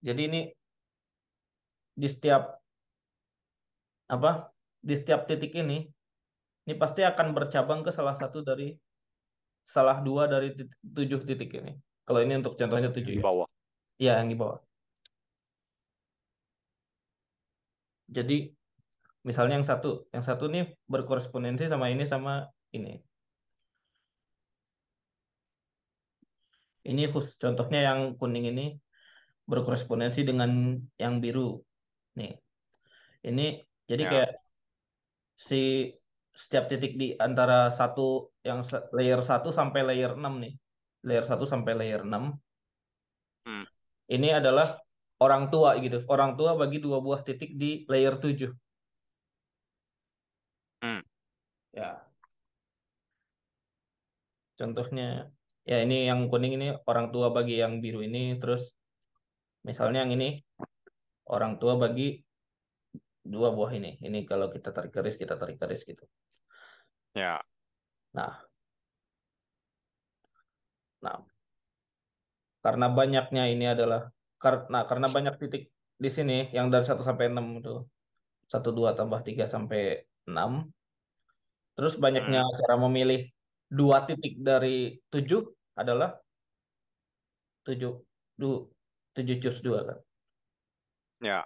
jadi 0.00 0.22
ini 0.30 0.40
di 1.96 2.08
setiap 2.08 2.65
apa? 4.06 4.50
Di 4.82 4.94
setiap 4.94 5.26
titik 5.26 5.52
ini, 5.58 5.90
ini 6.66 6.74
pasti 6.78 7.02
akan 7.02 7.34
bercabang 7.34 7.82
ke 7.82 7.90
salah 7.90 8.14
satu 8.14 8.42
dari 8.42 8.74
salah 9.66 9.98
dua 9.98 10.30
dari 10.30 10.54
tit- 10.54 10.78
tujuh 10.82 11.26
titik 11.26 11.50
ini. 11.58 11.74
Kalau 12.06 12.22
ini 12.22 12.38
untuk 12.38 12.54
contohnya 12.54 12.94
tujuh 12.94 13.18
Di 13.18 13.18
ya. 13.18 13.24
bawah. 13.26 13.48
Iya, 13.98 14.12
yang 14.22 14.30
di 14.30 14.38
bawah. 14.38 14.62
Jadi 18.06 18.54
misalnya 19.26 19.58
yang 19.58 19.66
satu, 19.66 20.06
yang 20.14 20.22
satu 20.22 20.46
nih 20.46 20.78
berkorespondensi 20.86 21.66
sama 21.66 21.90
ini 21.90 22.06
sama 22.06 22.46
ini. 22.70 23.02
Ini 26.86 27.10
khusus 27.10 27.34
contohnya 27.42 27.82
yang 27.82 28.14
kuning 28.14 28.46
ini 28.54 28.78
berkorespondensi 29.50 30.22
dengan 30.22 30.78
yang 30.94 31.18
biru. 31.18 31.58
Nih. 32.14 32.38
Ini 33.26 33.65
jadi 33.86 34.02
Ya. 34.02 34.10
kayak 34.10 34.30
si 35.38 35.62
setiap 36.36 36.68
titik 36.68 37.00
di 37.00 37.16
antara 37.16 37.72
satu 37.72 38.34
yang 38.44 38.60
se- 38.66 38.86
layer 38.92 39.24
1 39.24 39.48
sampai 39.54 39.80
layer 39.88 40.12
6 40.18 40.34
nih. 40.42 40.52
Layer 41.06 41.24
1 41.24 41.48
sampai 41.48 41.72
layer 41.72 42.02
6. 42.04 42.36
Hmm. 43.46 43.64
Ini 44.10 44.42
adalah 44.42 44.68
orang 45.22 45.48
tua 45.48 45.78
gitu. 45.80 46.04
Orang 46.12 46.36
tua 46.36 46.52
bagi 46.60 46.78
dua 46.82 47.00
buah 47.00 47.24
titik 47.24 47.56
di 47.56 47.88
layer 47.88 48.20
7. 48.20 48.52
Hmm. 50.82 51.00
Ya. 51.72 52.04
Contohnya 54.60 55.32
ya 55.64 55.78
ini 55.84 56.08
yang 56.08 56.28
kuning 56.28 56.56
ini 56.56 56.66
orang 56.86 57.12
tua 57.12 57.28
bagi 57.32 57.60
yang 57.60 57.80
biru 57.82 58.00
ini 58.00 58.38
terus 58.40 58.72
misalnya 59.66 60.06
yang 60.06 60.14
ini 60.14 60.40
orang 61.28 61.58
tua 61.58 61.74
bagi 61.76 62.22
dua 63.32 63.48
buah 63.56 63.72
ini. 63.78 63.98
Ini 64.06 64.18
kalau 64.30 64.46
kita 64.54 64.70
tarik 64.70 64.90
garis 64.94 65.16
kita 65.18 65.34
tarik 65.40 65.56
garis 65.60 65.82
gitu. 65.82 66.04
Ya. 67.14 67.42
Nah, 68.16 68.32
nah 71.02 71.22
karena 72.64 72.86
banyaknya 72.90 73.42
ini 73.52 73.64
adalah 73.74 74.10
karena 74.42 74.78
karena 74.88 75.06
banyak 75.06 75.34
titik 75.40 75.62
di 75.96 76.10
sini 76.12 76.52
yang 76.56 76.66
dari 76.72 76.84
1 76.84 77.02
sampai 77.06 77.32
6 77.32 77.46
itu 77.62 77.74
1 78.52 78.68
2 78.74 78.90
tambah 78.98 79.20
3 79.24 79.44
sampai 79.48 80.04
6 80.28 80.68
Terus 81.76 81.94
banyaknya 82.00 82.40
Hmm. 82.40 82.56
cara 82.56 82.74
memilih 82.88 83.28
dua 83.68 84.08
titik 84.08 84.40
dari 84.40 84.96
tujuh 85.12 85.44
adalah 85.76 86.16
tujuh 87.68 88.00
du, 88.40 88.72
tujuh 89.12 89.36
cus 89.44 89.60
dua 89.60 89.80
kan. 89.84 89.98
Ya, 91.20 91.44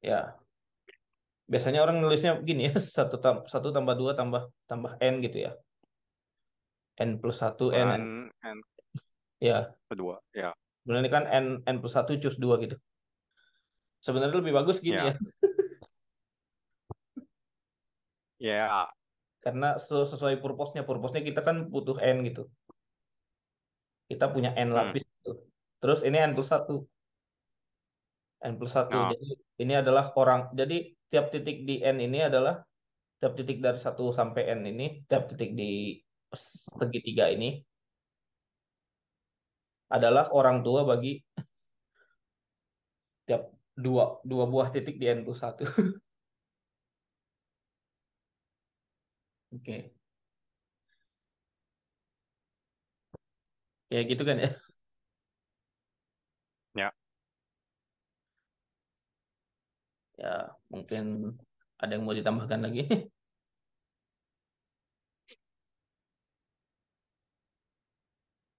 Ya, 0.00 0.39
biasanya 1.50 1.82
orang 1.82 1.98
nulisnya 1.98 2.38
begini 2.38 2.70
ya, 2.70 2.74
satu 2.98 3.18
tam- 3.18 3.44
satu 3.50 3.74
tambah 3.74 3.98
dua 3.98 4.14
tambah 4.14 4.46
tambah 4.70 4.94
n 5.02 5.18
gitu 5.26 5.50
ya. 5.50 5.52
N 7.02 7.18
plus 7.18 7.42
satu 7.42 7.74
n, 7.74 7.90
n. 7.98 8.04
n 8.30 8.58
Ya, 9.40 9.72
kedua. 9.90 10.20
Ya, 10.30 10.54
sebenarnya 10.84 11.10
kan 11.10 11.24
n 11.26 11.46
n 11.66 11.76
plus 11.82 11.96
satu 11.96 12.14
cus 12.14 12.38
dua 12.38 12.62
gitu. 12.62 12.78
Sebenarnya 14.00 14.38
lebih 14.38 14.54
bagus 14.54 14.80
gini 14.80 14.96
ya, 14.96 15.12
ya, 15.12 15.14
ya, 18.48 18.64
karena 19.44 19.76
se- 19.80 20.08
sesuai 20.08 20.40
purpose-nya. 20.40 20.84
Purpose-nya 20.84 21.24
kita 21.24 21.40
kan 21.40 21.72
butuh 21.72 21.96
n 22.00 22.24
gitu. 22.28 22.48
Kita 24.08 24.28
punya 24.28 24.52
n 24.56 24.70
hmm. 24.70 24.76
lapis 24.76 25.04
gitu. 25.04 25.32
Terus 25.80 26.00
ini 26.04 26.20
n 26.20 26.36
plus 26.36 26.48
satu, 26.48 26.84
n 28.44 28.52
plus 28.60 28.72
satu. 28.72 28.92
Nah, 28.92 29.08
Jadi 29.16 29.28
ini 29.64 29.72
adalah 29.72 30.12
orang. 30.16 30.52
Jadi 30.52 30.99
tiap 31.10 31.26
titik 31.34 31.56
di 31.68 31.74
n 31.94 31.96
ini 32.06 32.18
adalah 32.28 32.54
tiap 33.20 33.32
titik 33.38 33.58
dari 33.66 33.78
satu 33.86 34.04
sampai 34.18 34.42
n 34.58 34.60
ini, 34.72 34.86
tiap 35.08 35.22
titik 35.30 35.50
di 35.60 35.98
segitiga 36.78 37.26
ini 37.34 37.48
adalah 39.96 40.30
orang 40.34 40.62
tua 40.66 40.80
bagi 40.86 41.18
tiap 43.26 43.42
dua 43.84 44.04
dua 44.30 44.44
buah 44.52 44.68
titik 44.74 44.96
di 45.00 45.06
n 45.16 45.18
plus 45.24 45.40
satu. 45.42 45.64
Oke, 49.52 49.92
kayak 53.88 54.04
gitu 54.10 54.22
kan 54.28 54.36
ya? 54.44 54.48
ya, 54.48 54.69
Ya, 60.20 60.52
mungkin 60.68 61.32
ada 61.80 61.96
yang 61.96 62.04
mau 62.04 62.12
ditambahkan 62.12 62.60
lagi? 62.60 62.84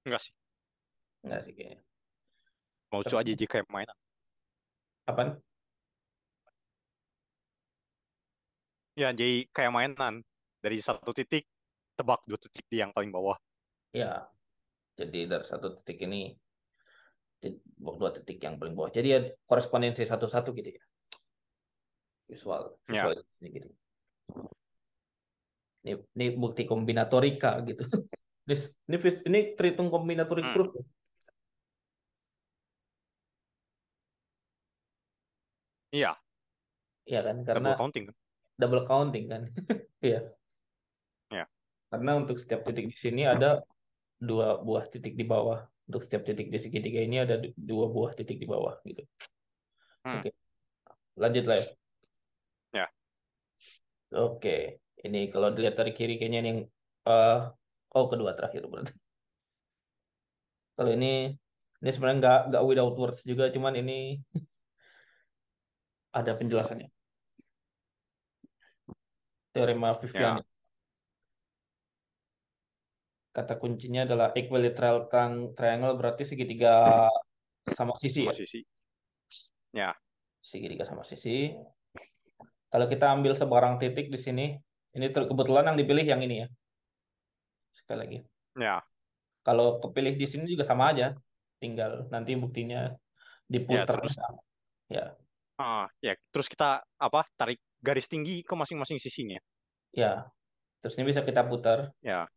enggak 0.10 0.22
sih. 0.26 0.34
Enggak 1.22 1.42
sih 1.46 1.54
kayaknya. 1.54 1.86
Mau 2.90 3.06
Tapi 3.06 3.14
aja 3.14 3.34
jika 3.38 3.62
mainan. 3.70 3.94
apa? 5.06 5.38
Ya, 8.98 9.14
jadi 9.14 9.46
kayak 9.54 9.72
mainan. 9.72 10.26
Dari 10.62 10.82
satu 10.82 11.14
titik, 11.14 11.46
tebak 11.94 12.26
dua 12.26 12.42
titik 12.42 12.66
di 12.74 12.82
yang 12.82 12.90
paling 12.90 13.14
bawah. 13.14 13.38
Ya, 13.94 14.26
jadi 14.98 15.30
dari 15.30 15.46
satu 15.46 15.78
titik 15.86 16.10
ini 16.10 16.34
dua 17.78 18.10
titik 18.18 18.42
yang 18.42 18.58
paling 18.58 18.74
bawah. 18.74 18.90
Jadi 18.90 19.08
ya 19.14 19.20
korespondensi 19.46 20.06
satu-satu 20.06 20.58
gitu 20.58 20.74
ya. 20.74 20.84
Visual, 22.32 22.64
Ya, 22.88 23.12
visual 23.12 23.20
gitu. 23.44 23.70
Ini, 25.84 25.92
ini 26.16 26.26
bukti 26.40 26.64
kombinatorika 26.64 27.60
gitu. 27.68 27.84
Ini, 28.42 28.58
ini, 28.90 28.98
ini 29.30 29.40
terhitung 29.54 29.94
kombinatorik 29.94 30.44
hmm. 30.44 30.54
terus. 30.58 30.72
Iya, 35.94 36.18
Iya 37.06 37.20
kan? 37.22 37.38
Karena 37.46 37.70
double 37.72 37.80
counting 37.80 38.04
kan. 38.10 38.16
double 38.58 38.84
counting 38.90 39.26
kan. 39.30 39.42
Iya. 40.02 40.34
Ya, 41.30 41.46
Karena 41.94 42.12
untuk 42.18 42.42
setiap 42.42 42.66
titik 42.66 42.90
di 42.90 42.98
sini 42.98 43.22
ada 43.30 43.62
dua 44.18 44.58
buah 44.58 44.90
titik 44.90 45.14
di 45.14 45.22
bawah. 45.22 45.62
Untuk 45.86 46.02
setiap 46.02 46.26
titik 46.26 46.50
di 46.50 46.58
segitiga 46.58 47.00
ini 47.06 47.22
ada 47.22 47.38
du- 47.38 47.54
dua 47.54 47.86
buah 47.94 48.18
titik 48.18 48.42
di 48.42 48.48
bawah 48.50 48.82
gitu. 48.82 49.06
hmm. 50.04 50.26
Oke, 50.26 50.30
lanjut 51.22 51.46
lah. 51.46 51.62
Ya, 51.62 51.66
Oke, 54.16 54.50
ini 55.06 55.18
kalau 55.34 55.48
dilihat 55.56 55.76
dari 55.80 55.92
kiri 55.98 56.14
kayaknya 56.20 56.40
ini 56.42 56.50
yang 56.52 56.62
eh 57.10 57.38
oh 57.96 58.06
kedua 58.12 58.32
terakhir 58.38 58.62
berarti. 58.72 58.94
Kalau 60.76 60.92
ini 60.98 61.08
ini 61.82 61.90
sebenarnya 61.94 62.18
nggak 62.22 62.38
nggak 62.50 62.64
without 62.70 62.96
words 63.02 63.20
juga, 63.30 63.44
cuman 63.56 63.74
ini 63.82 63.94
ada 66.20 66.32
penjelasannya. 66.40 66.90
Teorema 69.54 69.94
Viviani. 69.94 70.40
ya, 70.40 70.44
Kata 73.36 73.54
kuncinya 73.62 74.00
adalah 74.08 74.28
equilateral 74.40 74.96
tri- 75.12 75.50
triangle 75.58 75.94
berarti 76.00 76.24
segitiga 76.32 76.72
sama 77.78 77.94
sisi 78.02 78.20
sama 78.20 78.32
ya. 78.32 78.34
sisi. 78.34 78.60
Ya, 79.74 79.96
Segitiga 80.50 80.86
sama 80.90 81.04
sisi. 81.10 81.36
Kalau 82.72 82.88
kita 82.88 83.12
ambil 83.12 83.36
sebarang 83.36 83.76
titik 83.84 84.08
di 84.08 84.16
sini, 84.16 84.56
ini 84.96 85.06
kebetulan 85.12 85.68
yang 85.72 85.78
dipilih 85.78 86.08
yang 86.08 86.24
ini 86.24 86.48
ya. 86.48 86.48
Sekali 87.76 87.98
lagi. 88.00 88.20
ya, 88.56 88.80
Kalau 89.44 89.84
kepilih 89.84 90.16
di 90.16 90.28
sini 90.28 90.48
juga 90.48 90.64
sama 90.64 90.96
aja. 90.96 91.12
Tinggal 91.60 92.08
nanti 92.10 92.34
buktinya 92.40 92.90
ya. 92.90 92.96
diputar. 93.52 94.00
Terus, 94.00 94.16
Ya, 94.92 95.16
ah, 95.56 95.88
ya, 96.04 96.20
terus 96.36 96.52
kita 96.52 96.84
apa? 97.00 97.24
Tarik 97.40 97.56
garis 97.80 98.12
tinggi 98.12 98.44
ke 98.44 98.54
masing-masing 98.56 99.00
sisinya. 99.00 99.40
ya. 99.96 100.28
Terus 100.84 101.00
ini 101.00 101.08
bisa 101.08 101.24
kita 101.24 101.48
putar. 101.48 101.96
Ya, 102.04 102.28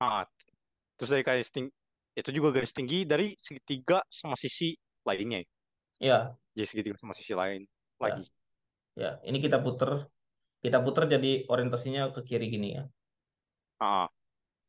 ah, 0.00 0.24
terus 0.96 1.10
dari 1.10 1.24
garis 1.26 1.50
tinggi 1.50 1.72
itu 2.14 2.30
juga 2.30 2.54
garis 2.54 2.70
tinggi 2.70 3.02
dari 3.02 3.34
segitiga 3.34 4.00
sama 4.06 4.38
sisi 4.38 4.72
lainnya. 5.02 5.42
Ya, 6.02 6.34
Jadi 6.54 6.66
segitiga 6.66 6.96
sama 6.98 7.14
sisi 7.14 7.32
lain 7.34 7.64
ya, 7.64 8.02
lagi. 8.02 8.24
ya. 8.98 9.10
Ini 9.22 9.38
kita 9.38 9.58
putar. 9.62 10.06
Kita 10.64 10.80
putar 10.80 11.04
jadi 11.04 11.44
orientasinya 11.44 12.08
ke 12.16 12.24
kiri 12.24 12.48
gini 12.48 12.68
ya. 12.80 12.84
Ah, 13.78 14.08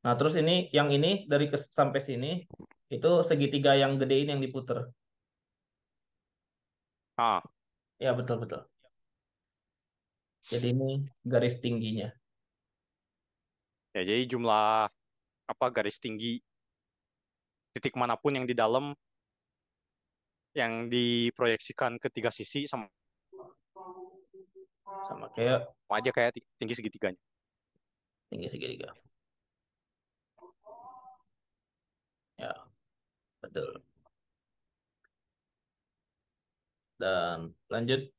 Nah, 0.05 0.13
terus 0.13 0.37
ini 0.37 0.69
yang 0.69 0.93
ini 0.93 1.25
dari 1.25 1.49
ke 1.49 1.57
sampai 1.57 1.97
sini 1.97 2.45
itu 2.93 3.11
segitiga 3.25 3.73
yang 3.73 3.97
gede 3.97 4.21
ini 4.21 4.29
yang 4.37 4.43
diputar. 4.43 4.91
ah, 7.17 7.41
Ya, 7.97 8.11
betul 8.13 8.43
betul. 8.43 8.67
Jadi 10.45 10.67
ini 10.77 11.01
garis 11.25 11.57
tingginya. 11.57 12.13
ya 13.95 14.03
jadi 14.03 14.27
jumlah 14.27 14.91
apa 15.47 15.65
garis 15.71 15.95
tinggi 16.03 16.43
titik 17.71 17.95
mana 17.95 18.19
pun 18.19 18.35
yang 18.35 18.43
di 18.43 18.51
dalam 18.51 18.91
yang 20.55 20.87
diproyeksikan 20.87 21.99
ke 22.01 22.07
tiga 22.09 22.31
sisi 22.31 22.65
sama 22.65 22.87
Sama 25.07 25.27
kayak 25.35 25.59
aja 25.93 26.09
kayak 26.15 26.31
ti- 26.35 26.45
tinggi 26.57 26.75
segitiganya. 26.77 27.21
tinggi 28.29 28.47
segitiga. 28.49 28.89
Ya, 32.37 32.53
betul. 33.41 33.83
Dan 36.99 37.55
lanjut, 37.71 38.11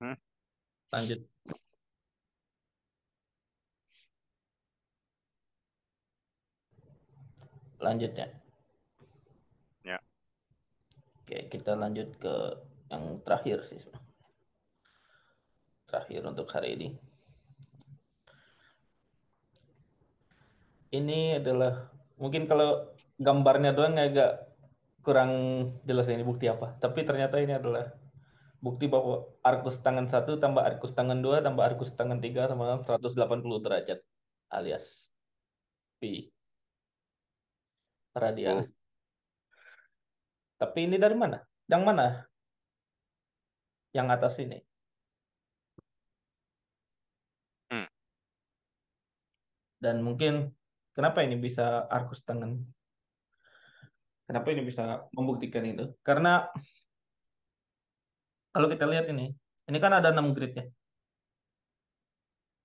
Hmm? 0.00 0.14
lanjut. 0.92 1.20
Lanjutnya. 7.80 8.26
Ya, 8.26 8.43
Oke, 11.24 11.48
kita 11.48 11.72
lanjut 11.72 12.12
ke 12.20 12.34
yang 12.92 13.16
terakhir 13.24 13.64
sih. 13.64 13.80
Terakhir 15.88 16.20
untuk 16.28 16.44
hari 16.52 16.76
ini. 16.76 16.88
Ini 20.92 21.40
adalah 21.40 21.88
mungkin 22.20 22.44
kalau 22.44 22.92
gambarnya 23.16 23.72
doang 23.72 23.96
agak 23.96 24.52
kurang 25.00 25.32
jelas 25.88 26.12
ini 26.12 26.20
bukti 26.20 26.44
apa. 26.44 26.76
Tapi 26.76 27.08
ternyata 27.08 27.40
ini 27.40 27.56
adalah 27.56 27.88
bukti 28.60 28.84
bahwa 28.84 29.24
arkus 29.40 29.80
tangan 29.80 30.04
satu 30.04 30.36
tambah 30.36 30.60
arkus 30.60 30.92
tangan 30.92 31.24
dua 31.24 31.40
tambah 31.40 31.64
arkus 31.64 31.96
tangan 31.96 32.20
tiga 32.20 32.48
sama 32.48 32.68
dengan 32.68 32.84
180 32.84 33.64
derajat 33.64 34.00
alias 34.52 35.08
pi 36.00 36.32
radian. 38.12 38.64
wow. 38.64 38.83
Tapi 40.64 40.88
ini 40.88 40.96
dari 40.96 41.12
mana? 41.12 41.36
Yang 41.68 41.82
mana? 41.84 42.06
Yang 43.92 44.06
atas 44.16 44.34
ini. 44.40 44.58
Hmm. 47.68 47.84
Dan 49.76 50.00
mungkin 50.00 50.56
kenapa 50.96 51.20
ini 51.20 51.36
bisa 51.36 51.84
arkus 51.92 52.24
tangan? 52.24 52.64
Kenapa 54.24 54.48
ini 54.56 54.64
bisa 54.64 55.04
membuktikan 55.12 55.68
itu? 55.68 55.92
Karena 56.00 56.48
kalau 58.56 58.72
kita 58.72 58.88
lihat 58.88 59.04
ini, 59.12 59.36
ini 59.68 59.78
kan 59.84 60.00
ada 60.00 60.16
6 60.16 60.32
grid 60.32 60.56
ya. 60.56 60.64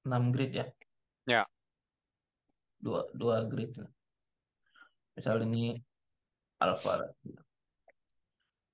6 0.07 0.31
grid 0.31 0.51
ya. 0.55 0.65
Ya. 1.27 1.43
Dua, 2.79 3.11
dua 3.11 3.43
grid. 3.43 3.75
Misal 5.19 5.43
ini 5.43 5.75
alpha. 6.63 7.11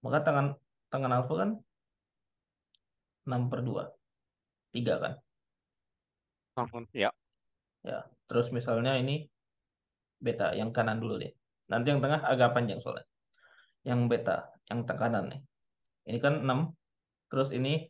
Maka 0.06 0.22
tangan 0.22 0.54
tangan 0.94 1.12
alpha 1.18 1.34
kan 1.34 1.52
6 3.26 3.50
per 3.50 3.60
2. 3.66 3.90
3 4.78 5.02
kan? 5.02 5.14
Ya. 6.94 7.10
Ya. 7.82 8.06
Terus 8.30 8.54
misalnya 8.54 9.02
ini 9.02 9.26
beta 10.22 10.54
yang 10.54 10.70
kanan 10.70 11.02
dulu 11.02 11.18
deh. 11.18 11.34
Nanti 11.74 11.90
yang 11.90 12.06
tengah 12.06 12.22
agak 12.22 12.54
panjang 12.54 12.78
soalnya. 12.86 13.10
Yang 13.82 14.00
beta, 14.06 14.38
yang 14.70 14.86
kanan 14.86 15.34
nih. 15.34 15.42
Ini 16.06 16.20
kan 16.22 16.46
6. 16.46 16.70
Terus 17.34 17.50
ini 17.50 17.90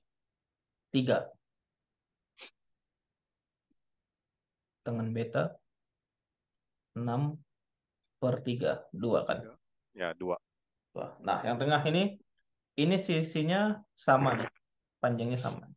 3. 0.96 1.28
Tangan 4.88 5.12
beta 5.12 5.52
6 6.96 7.36
per 8.24 8.36
3. 8.40 8.88
2 8.96 9.28
kan? 9.28 9.38
Ya, 9.92 10.16
2. 10.16 10.40
Nah, 11.00 11.44
yang 11.44 11.60
tengah 11.60 11.82
ini 11.88 12.16
ini 12.80 12.96
sisinya 13.00 13.80
sama 13.96 14.36
nih. 14.40 14.50
Panjangnya 15.00 15.40
sama. 15.40 15.68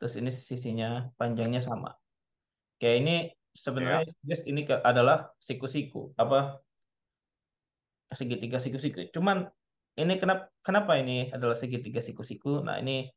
Terus 0.00 0.16
ini 0.16 0.30
sisinya 0.32 1.08
panjangnya 1.20 1.60
sama. 1.60 1.92
Kayak 2.80 2.96
ini 3.04 3.14
sebenarnya 3.52 4.08
Ya. 4.08 4.14
guys 4.24 4.42
ini 4.46 4.62
adalah 4.64 5.34
siku-siku 5.42 6.14
apa 6.16 6.62
segitiga 8.16 8.56
siku-siku. 8.56 9.04
Cuman 9.12 9.44
ini 10.00 10.16
kenapa 10.16 10.48
kenapa 10.64 10.96
ini 10.96 11.28
adalah 11.28 11.54
segitiga 11.58 12.00
siku-siku? 12.00 12.64
Nah, 12.64 12.80
ini 12.80 13.12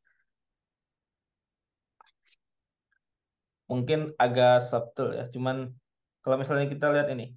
mungkin 3.70 4.12
agak 4.20 4.68
subtle 4.68 5.16
ya. 5.16 5.24
Cuman 5.32 5.72
kalau 6.20 6.36
misalnya 6.36 6.68
kita 6.68 6.92
lihat 6.92 7.08
ini. 7.12 7.32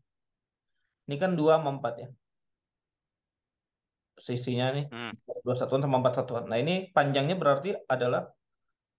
Ini 1.07 1.15
kan 1.15 1.39
2 1.39 1.55
sama 1.55 1.71
4 1.79 2.03
ya. 2.03 2.09
Sisinya 4.17 4.73
nih 4.73 4.85
Hmm. 4.89 5.13
2 5.45 5.53
satuan 5.55 5.79
sama 5.85 6.01
4 6.01 6.13
satuan. 6.17 6.43
Nah, 6.49 6.57
ini 6.57 6.89
panjangnya 6.91 7.37
berarti 7.37 7.77
adalah 7.87 8.33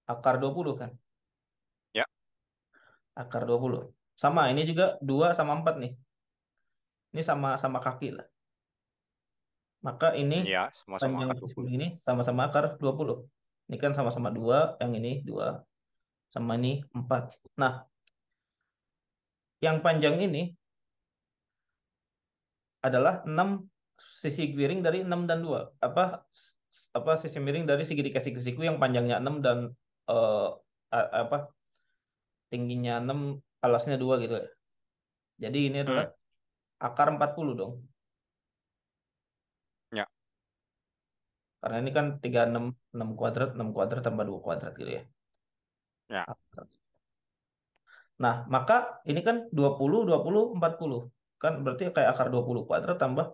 akar 0.07 0.39
20 0.41 0.79
kan? 0.79 0.91
Ya. 1.93 2.07
Akar 3.19 3.45
20. 3.45 3.93
Sama, 4.15 4.47
ini 4.51 4.63
juga 4.65 4.97
2 5.03 5.35
sama 5.35 5.59
4 5.59 5.75
nih. 5.83 5.93
Ini 7.13 7.23
sama 7.27 7.59
sama 7.59 7.79
kaki 7.83 8.15
lah. 8.15 8.27
Maka 9.79 10.15
ini 10.19 10.43
Ya, 10.43 10.71
sama-sama 10.75 11.23
panjang 11.23 11.31
akar 11.31 11.37
sisi 11.39 11.55
20. 11.55 11.69
ini 11.71 11.87
sama-sama 12.03 12.41
akar 12.51 12.65
20. 12.79 13.17
Ini 13.69 13.77
kan 13.79 13.93
sama-sama 13.95 14.29
2, 14.35 14.75
yang 14.81 14.93
ini 14.97 15.23
2. 15.23 15.63
Sama 16.35 16.59
ini 16.59 16.83
4. 16.95 17.37
Nah, 17.59 17.85
yang 19.63 19.83
panjang 19.83 20.19
ini 20.23 20.55
adalah 22.83 23.27
6 23.27 23.67
sisi 23.99 24.55
miring 24.55 24.81
dari 24.87 24.99
6 25.03 25.27
dan 25.29 25.39
2. 25.43 25.61
Apa 25.83 26.23
apa 26.99 27.13
sisi 27.21 27.39
miring 27.43 27.67
dari 27.69 27.83
segitiga 27.85 28.23
siku-siku 28.23 28.63
yang 28.65 28.79
panjangnya 28.83 29.19
6 29.23 29.35
dan 29.45 29.59
eh, 30.09 30.49
a- 30.95 31.13
apa 31.27 31.37
tingginya 32.51 33.03
6 33.03 33.19
alasnya 33.65 33.97
2 34.01 34.15
gitu 34.23 34.35
ya. 34.41 34.47
Jadi 35.39 35.59
ini 35.71 35.77
adalah 35.85 36.07
akar 36.83 37.09
40 37.15 37.53
dong. 37.61 37.73
Ya. 39.93 40.07
Karena 41.61 41.77
ini 41.83 41.91
kan 41.97 42.07
36 42.23 42.65
6 42.95 43.09
kuadrat 43.19 43.51
6 43.57 43.69
kuadrat 43.75 44.03
tambah 44.07 44.25
2 44.31 44.41
kuadrat 44.47 44.73
gitu 44.81 44.91
ya. 44.99 45.03
Ya. 46.09 46.23
Akar. 46.25 46.65
Nah, 48.19 48.35
maka 48.55 48.99
ini 49.11 49.21
kan 49.27 49.37
20 49.55 50.03
20 50.09 50.43
40. 50.57 51.01
Kan 51.43 51.63
berarti 51.63 51.83
kayak 51.95 52.11
akar 52.15 52.27
20 52.35 52.63
kuadrat 52.67 52.99
tambah 52.99 53.27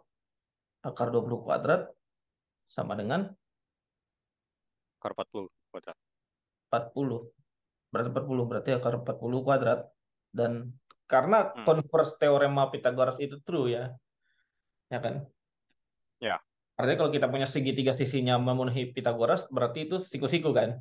akar 0.85 1.09
20 1.09 1.41
kuadrat 1.41 1.89
sama 2.69 2.95
dengan 2.95 3.33
Akar 5.01 5.13
40 5.21 5.53
kuadrat. 5.69 5.97
40. 6.73 7.29
Berarti 7.93 8.09
40 8.09 8.45
berarti 8.49 8.71
akar 8.73 8.95
40 9.05 9.45
kuadrat. 9.45 9.81
Dan 10.33 10.73
karena 11.05 11.53
Hmm. 11.53 11.65
converse 11.69 12.17
teorema 12.17 12.73
Pythagoras 12.73 13.21
itu 13.21 13.37
true 13.45 13.69
ya. 13.69 13.93
Ya 14.89 15.05
kan? 15.05 15.29
Ya. 16.25 16.41
Artinya 16.81 17.05
kalau 17.05 17.13
kita 17.13 17.29
punya 17.29 17.45
segitiga 17.45 17.93
sisinya 17.93 18.41
memenuhi 18.41 18.97
Pythagoras 18.97 19.45
berarti 19.53 19.85
itu 19.87 20.01
siku-siku 20.01 20.57
kan? 20.57 20.81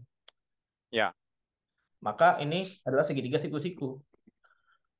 Ya. 0.87 1.11
Maka 1.99 2.39
ini 2.39 2.63
adalah 2.87 3.03
segitiga 3.03 3.43
siku-siku. 3.43 3.99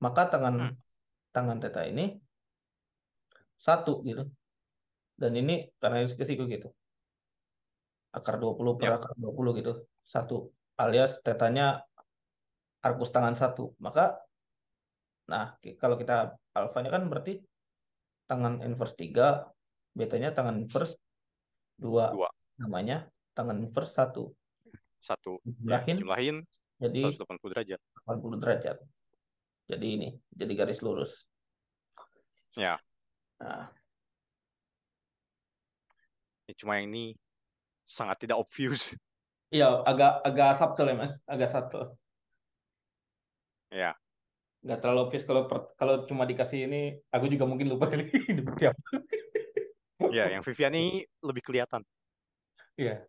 Maka 0.03 0.27
tangan 0.27 0.55
Hmm. 0.59 0.75
tangan 1.31 1.63
theta 1.63 1.88
ini 1.88 2.19
satu 3.55 4.03
gitu. 4.03 4.27
Dan 5.14 5.38
ini 5.38 5.69
karena 5.77 6.02
ini 6.02 6.10
siku-siku 6.10 6.49
gitu. 6.49 6.69
Akar 8.14 8.38
20 8.38 8.77
per 8.77 8.85
Ya. 8.90 8.95
akar 8.98 9.14
20 9.18 9.57
gitu. 9.57 9.73
Satu. 10.06 10.53
Alias 10.77 11.22
tetanya 11.22 11.85
arkus 12.81 13.14
tangan 13.14 13.38
satu. 13.38 13.73
Maka 13.80 14.19
nah 15.23 15.56
kalau 15.80 15.95
kita 15.95 16.35
alfanya 16.52 16.91
kan 16.91 17.07
berarti 17.07 17.40
tangan 18.27 18.60
inverse 18.65 18.95
3, 18.99 19.48
betanya 19.95 20.34
tangan 20.34 20.60
inverse 20.65 20.98
2. 21.80 22.11
Dua. 22.14 22.30
Namanya 22.60 23.07
tangan 23.34 23.57
inverse 23.61 23.94
1. 23.98 24.34
Satu. 24.99 25.40
Ya, 25.44 25.84
Jumlahin 25.84 25.95
jumlahin 25.99 26.38
jadi 26.80 26.99
180 27.11 27.49
derajat. 27.53 27.80
80 28.07 28.40
derajat. 28.41 28.77
Jadi 29.64 29.88
ini, 29.95 30.10
jadi 30.35 30.53
garis 30.60 30.84
lurus. 30.84 31.23
Ya. 32.60 32.76
Nah, 33.40 33.72
Ya, 36.47 36.53
cuma 36.59 36.75
yang 36.79 36.91
ini 36.91 37.15
sangat 37.87 38.23
tidak 38.23 38.39
obvious. 38.39 38.95
iya 39.55 39.83
agak 39.83 40.23
agak 40.23 40.49
subtle 40.59 40.89
emang, 40.91 41.11
agak 41.23 41.49
subtle. 41.51 41.95
Ya. 43.71 43.95
Nggak 44.63 44.79
terlalu 44.79 44.99
obvious 45.07 45.25
kalau 45.27 45.43
per- 45.47 45.71
kalau 45.75 46.07
cuma 46.07 46.23
dikasih 46.23 46.67
ini, 46.67 46.95
aku 47.11 47.27
juga 47.27 47.43
mungkin 47.47 47.67
lupa 47.67 47.91
kali 47.91 48.07
seperti 48.39 48.63
apa. 48.71 48.87
Ya, 50.11 50.27
yang 50.29 50.43
Vivian 50.43 50.75
ini 50.75 51.07
lebih 51.23 51.43
kelihatan. 51.43 51.81
Iya. 52.75 53.07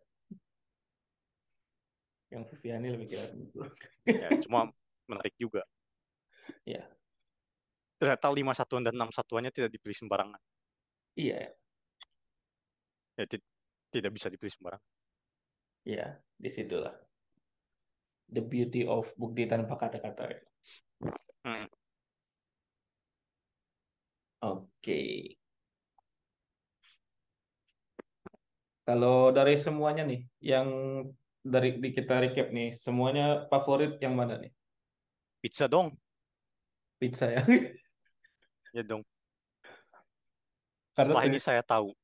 Yang 2.31 2.43
Viviani 2.55 2.87
lebih 2.91 3.07
kira 3.07 3.25
Ya, 4.07 4.29
cuma 4.43 4.71
menarik 5.07 5.35
juga. 5.37 5.63
Iya. 6.65 6.87
Ternyata 7.95 8.27
5 8.31 8.51
satuan 8.51 8.83
dan 8.83 8.95
6 8.95 9.11
satuannya 9.11 9.51
tidak 9.55 9.71
dipilih 9.71 9.95
sembarangan. 9.95 10.41
Iya, 11.15 11.55
Ya, 13.15 13.23
ti- 13.27 13.47
tidak 13.95 14.11
bisa 14.11 14.27
dipilih 14.27 14.51
sembarangan. 14.51 14.85
iya, 15.85 16.17
di 16.35 16.49
situlah. 16.49 16.91
The 18.33 18.41
beauty 18.41 18.83
of 18.89 19.13
bukti 19.15 19.45
tanpa 19.45 19.77
kata-kata. 19.77 20.41
Hmm. 21.45 21.69
Oke. 24.41 24.99
Kalau 28.85 29.33
dari 29.33 29.57
semuanya 29.57 30.05
nih, 30.05 30.21
yang 30.41 30.67
dari 31.45 31.77
di 31.77 31.89
kita 31.93 32.21
recap 32.21 32.49
nih, 32.49 32.73
semuanya 32.73 33.45
favorit 33.49 33.97
yang 34.01 34.17
mana 34.17 34.37
nih? 34.41 34.51
Pizza 35.41 35.65
dong. 35.69 35.93
Pizza 36.97 37.29
ya. 37.29 37.41
Ya 38.75 38.83
dong. 38.83 39.07
Karena 40.99 41.15
Setelah 41.15 41.23
ini 41.31 41.39
saya 41.39 41.63
tahu. 41.63 41.95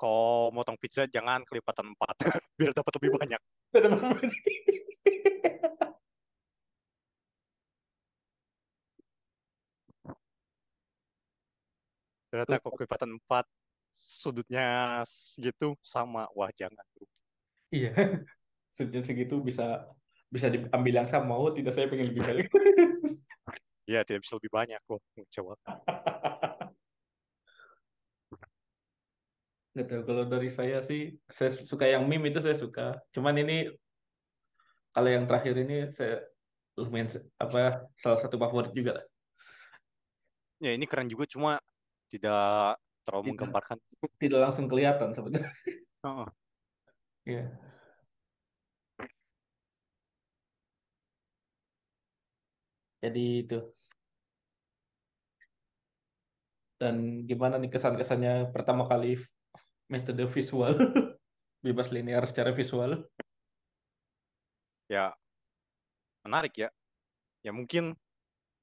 Kalau 0.00 0.48
motong 0.48 0.80
pizza 0.80 1.04
jangan 1.04 1.44
kelipatan 1.44 1.92
4 1.92 2.16
biar 2.56 2.72
dapat 2.72 2.92
lebih 2.96 3.10
banyak. 3.20 3.40
Ternyata 12.32 12.62
kalau 12.64 12.74
kelipatan 12.80 13.20
4 13.28 13.44
sudutnya 13.92 14.66
segitu 15.04 15.76
sama. 15.84 16.24
Wah, 16.32 16.48
jangan. 16.56 16.80
Iya. 17.68 17.92
Sejam 18.76 19.04
segitu 19.04 19.42
bisa 19.44 19.84
bisa 20.32 20.48
diambil 20.48 21.04
yang 21.04 21.10
sama. 21.10 21.36
Oh, 21.36 21.52
tidak 21.52 21.76
saya 21.76 21.92
pengen 21.92 22.16
lebih 22.16 22.24
banyak. 22.24 22.48
Ya, 23.90 24.06
tidak 24.06 24.22
bisa 24.22 24.38
lebih 24.38 24.54
banyak 24.54 24.78
kok. 24.86 25.02
Coba. 25.34 25.58
Tahu, 29.86 30.02
kalau 30.04 30.24
dari 30.28 30.48
saya 30.52 30.82
sih, 30.84 31.14
saya 31.30 31.50
suka 31.52 31.86
yang 31.86 32.04
meme 32.04 32.32
itu 32.32 32.40
saya 32.42 32.56
suka. 32.56 32.98
Cuman 33.14 33.36
ini 33.40 33.70
kalau 34.90 35.08
yang 35.08 35.24
terakhir 35.24 35.54
ini 35.62 35.88
saya 35.94 36.26
lumayan 36.74 37.08
apa 37.38 37.86
salah 38.00 38.18
satu 38.18 38.36
favorit 38.40 38.72
juga 38.74 39.00
lah. 39.00 39.06
Ya, 40.60 40.76
ini 40.76 40.84
keren 40.84 41.08
juga 41.08 41.24
cuma 41.24 41.56
tidak 42.12 42.76
terlalu 43.06 43.22
Tidak. 43.24 43.32
menggambarkan. 43.32 43.76
Tidak 44.20 44.40
langsung 44.40 44.66
kelihatan 44.68 45.16
sebenarnya. 45.16 45.52
Heeh. 46.04 46.28
Iya. 47.24 47.44
Jadi 53.00 53.24
itu. 53.44 53.58
Dan 56.80 57.24
gimana 57.28 57.60
nih 57.60 57.68
kesan-kesannya 57.72 58.52
pertama 58.56 58.88
kali 58.88 59.20
metode 59.90 60.24
visual 60.30 60.78
bebas 61.66 61.90
linear 61.90 62.22
secara 62.24 62.54
visual? 62.54 63.02
Ya, 64.86 65.10
menarik 66.22 66.54
ya. 66.54 66.70
Ya 67.42 67.50
mungkin 67.50 67.98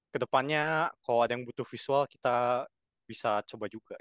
ke 0.09 0.17
depannya 0.17 0.89
kalau 1.03 1.21
ada 1.21 1.35
yang 1.35 1.43
butuh 1.43 1.67
visual 1.67 2.07
kita 2.07 2.65
bisa 3.03 3.43
coba 3.43 3.67
juga. 3.67 3.99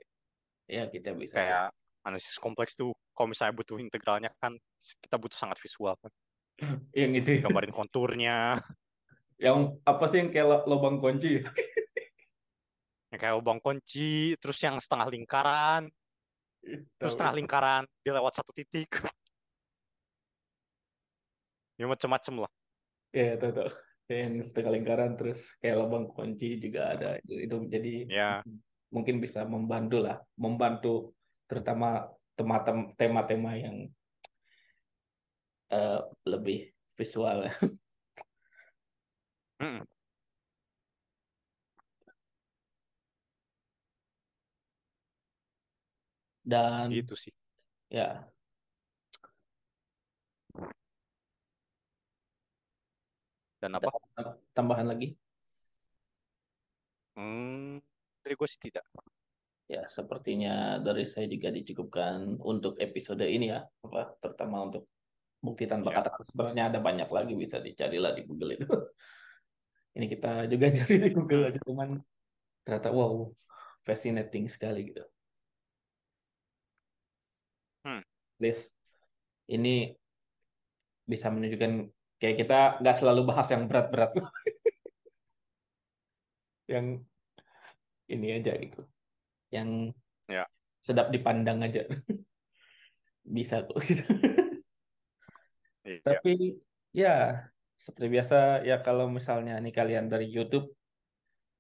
Ya 0.71 0.87
kita 0.87 1.13
bisa. 1.13 1.35
Kayak 1.35 1.75
analisis 2.07 2.39
kompleks 2.39 2.79
tuh, 2.79 2.95
kalau 3.11 3.35
misalnya 3.35 3.55
butuh 3.59 3.83
integralnya 3.83 4.31
kan 4.39 4.55
kita 5.03 5.19
butuh 5.19 5.37
sangat 5.37 5.59
visual 5.59 5.99
kan. 5.99 6.13
Yang 6.97 7.13
itu. 7.21 7.31
ya. 7.43 7.51
Gambarin 7.51 7.75
konturnya, 7.75 8.57
Yang 9.37 9.77
apa 9.85 10.05
sih 10.09 10.17
yang 10.25 10.31
kayak 10.33 10.65
lubang 10.65 10.97
kunci? 10.97 11.45
yang 13.13 13.19
kayak 13.21 13.35
lubang 13.37 13.61
kunci, 13.61 14.33
terus 14.41 14.57
yang 14.65 14.81
setengah 14.81 15.13
lingkaran, 15.13 15.93
terus 16.67 17.15
Tahu. 17.15 17.15
setengah 17.15 17.35
lingkaran 17.39 17.83
dia 18.03 18.13
lewat 18.17 18.33
satu 18.43 18.51
titik. 18.51 18.91
Ya 21.77 21.85
macem-macem 21.85 22.35
lah. 22.41 22.53
Ya 23.13 23.37
tahu 23.37 23.53
tahu. 23.53 23.71
Yang 24.07 24.49
setengah 24.55 24.73
lingkaran 24.81 25.13
terus 25.19 25.45
kayak 25.61 25.77
lubang 25.83 26.09
kunci 26.11 26.57
juga 26.63 26.95
ada. 26.97 27.19
Itu, 27.21 27.35
itu 27.37 27.57
jadi 27.69 27.95
Ya, 28.07 28.31
mungkin 28.89 29.19
bisa 29.21 29.45
membantu 29.45 30.01
lah, 30.01 30.23
membantu 30.39 31.13
terutama 31.51 32.11
tema- 32.39 32.65
tema-tema 32.97 33.53
yang 33.59 33.77
eh, 35.67 36.01
lebih 36.25 36.71
visual 36.95 37.51
ya. 37.51 37.53
mm, 39.67 39.83
Dan 46.47 46.95
gitu 46.95 47.19
sih. 47.19 47.35
ya 47.91 48.23
Dan 53.59 53.83
apa? 53.83 53.91
tambahan 54.55 54.87
lagi. 54.87 55.17
Hmm, 57.17 57.81
dari 58.23 58.35
gue 58.37 58.49
sih 58.49 58.61
tidak. 58.61 58.85
Ya, 59.67 59.83
sepertinya 59.91 60.79
dari 60.79 61.09
saya 61.11 61.27
juga 61.27 61.51
dicukupkan 61.51 62.39
untuk 62.39 62.79
episode 62.79 63.27
ini 63.27 63.51
ya, 63.51 63.67
apa 63.83 64.15
terutama 64.23 64.71
untuk 64.71 64.87
bukti 65.43 65.67
tanpa 65.67 65.91
Ya. 65.91 65.97
kata. 66.05 66.23
Sebenarnya 66.23 66.65
ada 66.71 66.79
banyak 66.79 67.09
lagi 67.11 67.35
bisa 67.35 67.59
dicari 67.59 67.99
lah 67.99 68.15
di 68.15 68.23
Google 68.23 68.55
itu. 68.55 68.69
Ini 69.97 70.07
kita 70.13 70.45
juga 70.53 70.67
cari 70.79 70.95
di 71.01 71.11
Google 71.11 71.43
aja, 71.51 71.61
cuman 71.65 71.99
ternyata 72.63 72.93
wow, 72.93 73.33
fascinating 73.83 74.47
sekali 74.53 74.93
gitu. 74.93 75.03
This 78.41 78.73
ini 79.49 79.95
bisa 81.07 81.31
menunjukkan 81.31 81.73
kayak 82.19 82.37
kita 82.43 82.59
nggak 82.83 82.97
selalu 82.99 83.21
bahas 83.31 83.47
yang 83.53 83.69
berat-berat, 83.71 84.11
yang 86.73 86.87
ini 88.11 88.27
aja 88.39 88.53
gitu, 88.59 88.83
yang 89.55 89.91
ya. 90.31 90.47
sedap 90.83 91.11
dipandang 91.15 91.63
aja 91.63 91.87
bisa 93.37 93.63
kok. 93.67 93.79
Gitu. 93.83 94.05
Iya. 95.87 95.99
Tapi 96.07 96.31
ya 96.95 97.15
seperti 97.77 98.07
biasa 98.15 98.35
ya 98.69 98.75
kalau 98.87 99.05
misalnya 99.17 99.53
nih 99.65 99.73
kalian 99.79 100.07
dari 100.13 100.27
YouTube, 100.35 100.67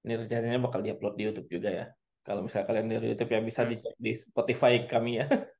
ini 0.04 0.12
rencananya 0.20 0.58
bakal 0.66 0.80
diupload 0.86 1.14
di 1.18 1.22
YouTube 1.26 1.48
juga 1.54 1.70
ya. 1.70 1.84
Kalau 2.26 2.40
misalnya 2.44 2.66
kalian 2.70 2.86
dari 2.90 3.06
YouTube 3.14 3.30
ya 3.34 3.40
bisa 3.48 3.60
Hmm, 3.60 3.70
dicek 3.70 3.94
di 4.04 4.10
Spotify 4.18 4.72
kami 4.90 5.10
ya 5.22 5.26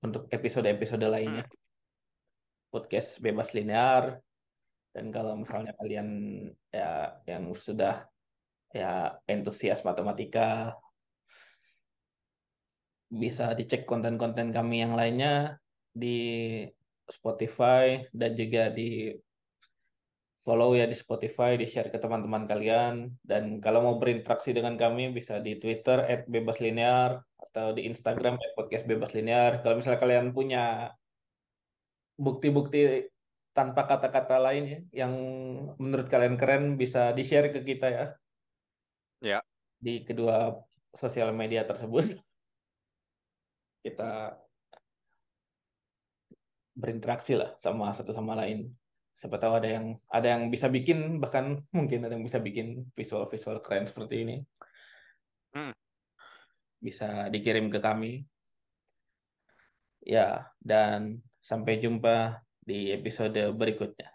untuk 0.00 0.26
episode-episode 0.32 1.04
hmm, 1.04 1.14
lainnya 1.14 1.44
podcast 2.70 3.18
bebas 3.18 3.52
linear. 3.52 4.16
Dan 4.90 5.14
kalau 5.14 5.38
misalnya 5.38 5.70
kalian 5.78 6.08
ya 6.70 7.14
yang 7.26 7.50
sudah 7.54 8.06
ya 8.74 9.14
entusias 9.26 9.82
matematika 9.86 10.74
bisa 13.10 13.54
dicek 13.58 13.86
konten-konten 13.86 14.54
kami 14.54 14.86
yang 14.86 14.94
lainnya 14.94 15.58
di 15.90 16.62
Spotify 17.10 18.06
dan 18.14 18.38
juga 18.38 18.70
di 18.70 19.10
follow 20.40 20.72
ya 20.72 20.88
di 20.88 20.96
Spotify, 20.96 21.60
di 21.60 21.68
share 21.68 21.92
ke 21.92 22.00
teman-teman 22.00 22.48
kalian. 22.48 23.12
Dan 23.20 23.60
kalau 23.60 23.84
mau 23.84 23.96
berinteraksi 24.00 24.56
dengan 24.56 24.74
kami 24.80 25.12
bisa 25.12 25.38
di 25.38 25.60
Twitter 25.60 26.24
@bebaslinear 26.28 27.20
atau 27.50 27.74
di 27.76 27.84
Instagram 27.90 28.38
@podcast 28.56 28.86
bebas 28.86 29.12
linear. 29.12 29.60
Kalau 29.60 29.76
misalnya 29.76 30.00
kalian 30.00 30.30
punya 30.30 30.94
bukti-bukti 32.14 33.10
tanpa 33.50 33.84
kata-kata 33.90 34.38
lain 34.38 34.64
ya 34.64 34.80
yang 35.04 35.12
menurut 35.76 36.06
kalian 36.06 36.38
keren 36.38 36.78
bisa 36.78 37.10
di-share 37.10 37.50
ke 37.50 37.60
kita 37.66 37.86
ya 37.90 38.04
ya. 39.18 39.38
di 39.76 40.06
kedua 40.06 40.54
sosial 40.94 41.34
media 41.34 41.66
tersebut. 41.66 42.14
Kita 43.80 44.36
berinteraksi 46.76 47.34
lah 47.34 47.56
sama 47.58 47.90
satu 47.90 48.14
sama 48.14 48.38
lain. 48.38 48.70
Siapa 49.20 49.36
tahu 49.36 49.60
ada 49.60 49.68
yang 49.68 50.00
ada 50.08 50.32
yang 50.32 50.48
bisa 50.48 50.72
bikin 50.72 51.20
bahkan 51.20 51.60
mungkin 51.76 52.08
ada 52.08 52.16
yang 52.16 52.24
bisa 52.24 52.40
bikin 52.40 52.88
visual-visual 52.96 53.60
keren 53.60 53.84
seperti 53.84 54.24
ini. 54.24 54.36
Hmm, 55.52 55.76
Bisa 56.80 57.28
dikirim 57.28 57.68
ke 57.68 57.84
kami. 57.84 58.24
Ya, 60.00 60.48
dan 60.64 61.20
sampai 61.44 61.76
jumpa 61.84 62.40
di 62.64 62.96
episode 62.96 63.36
berikutnya. 63.52 64.08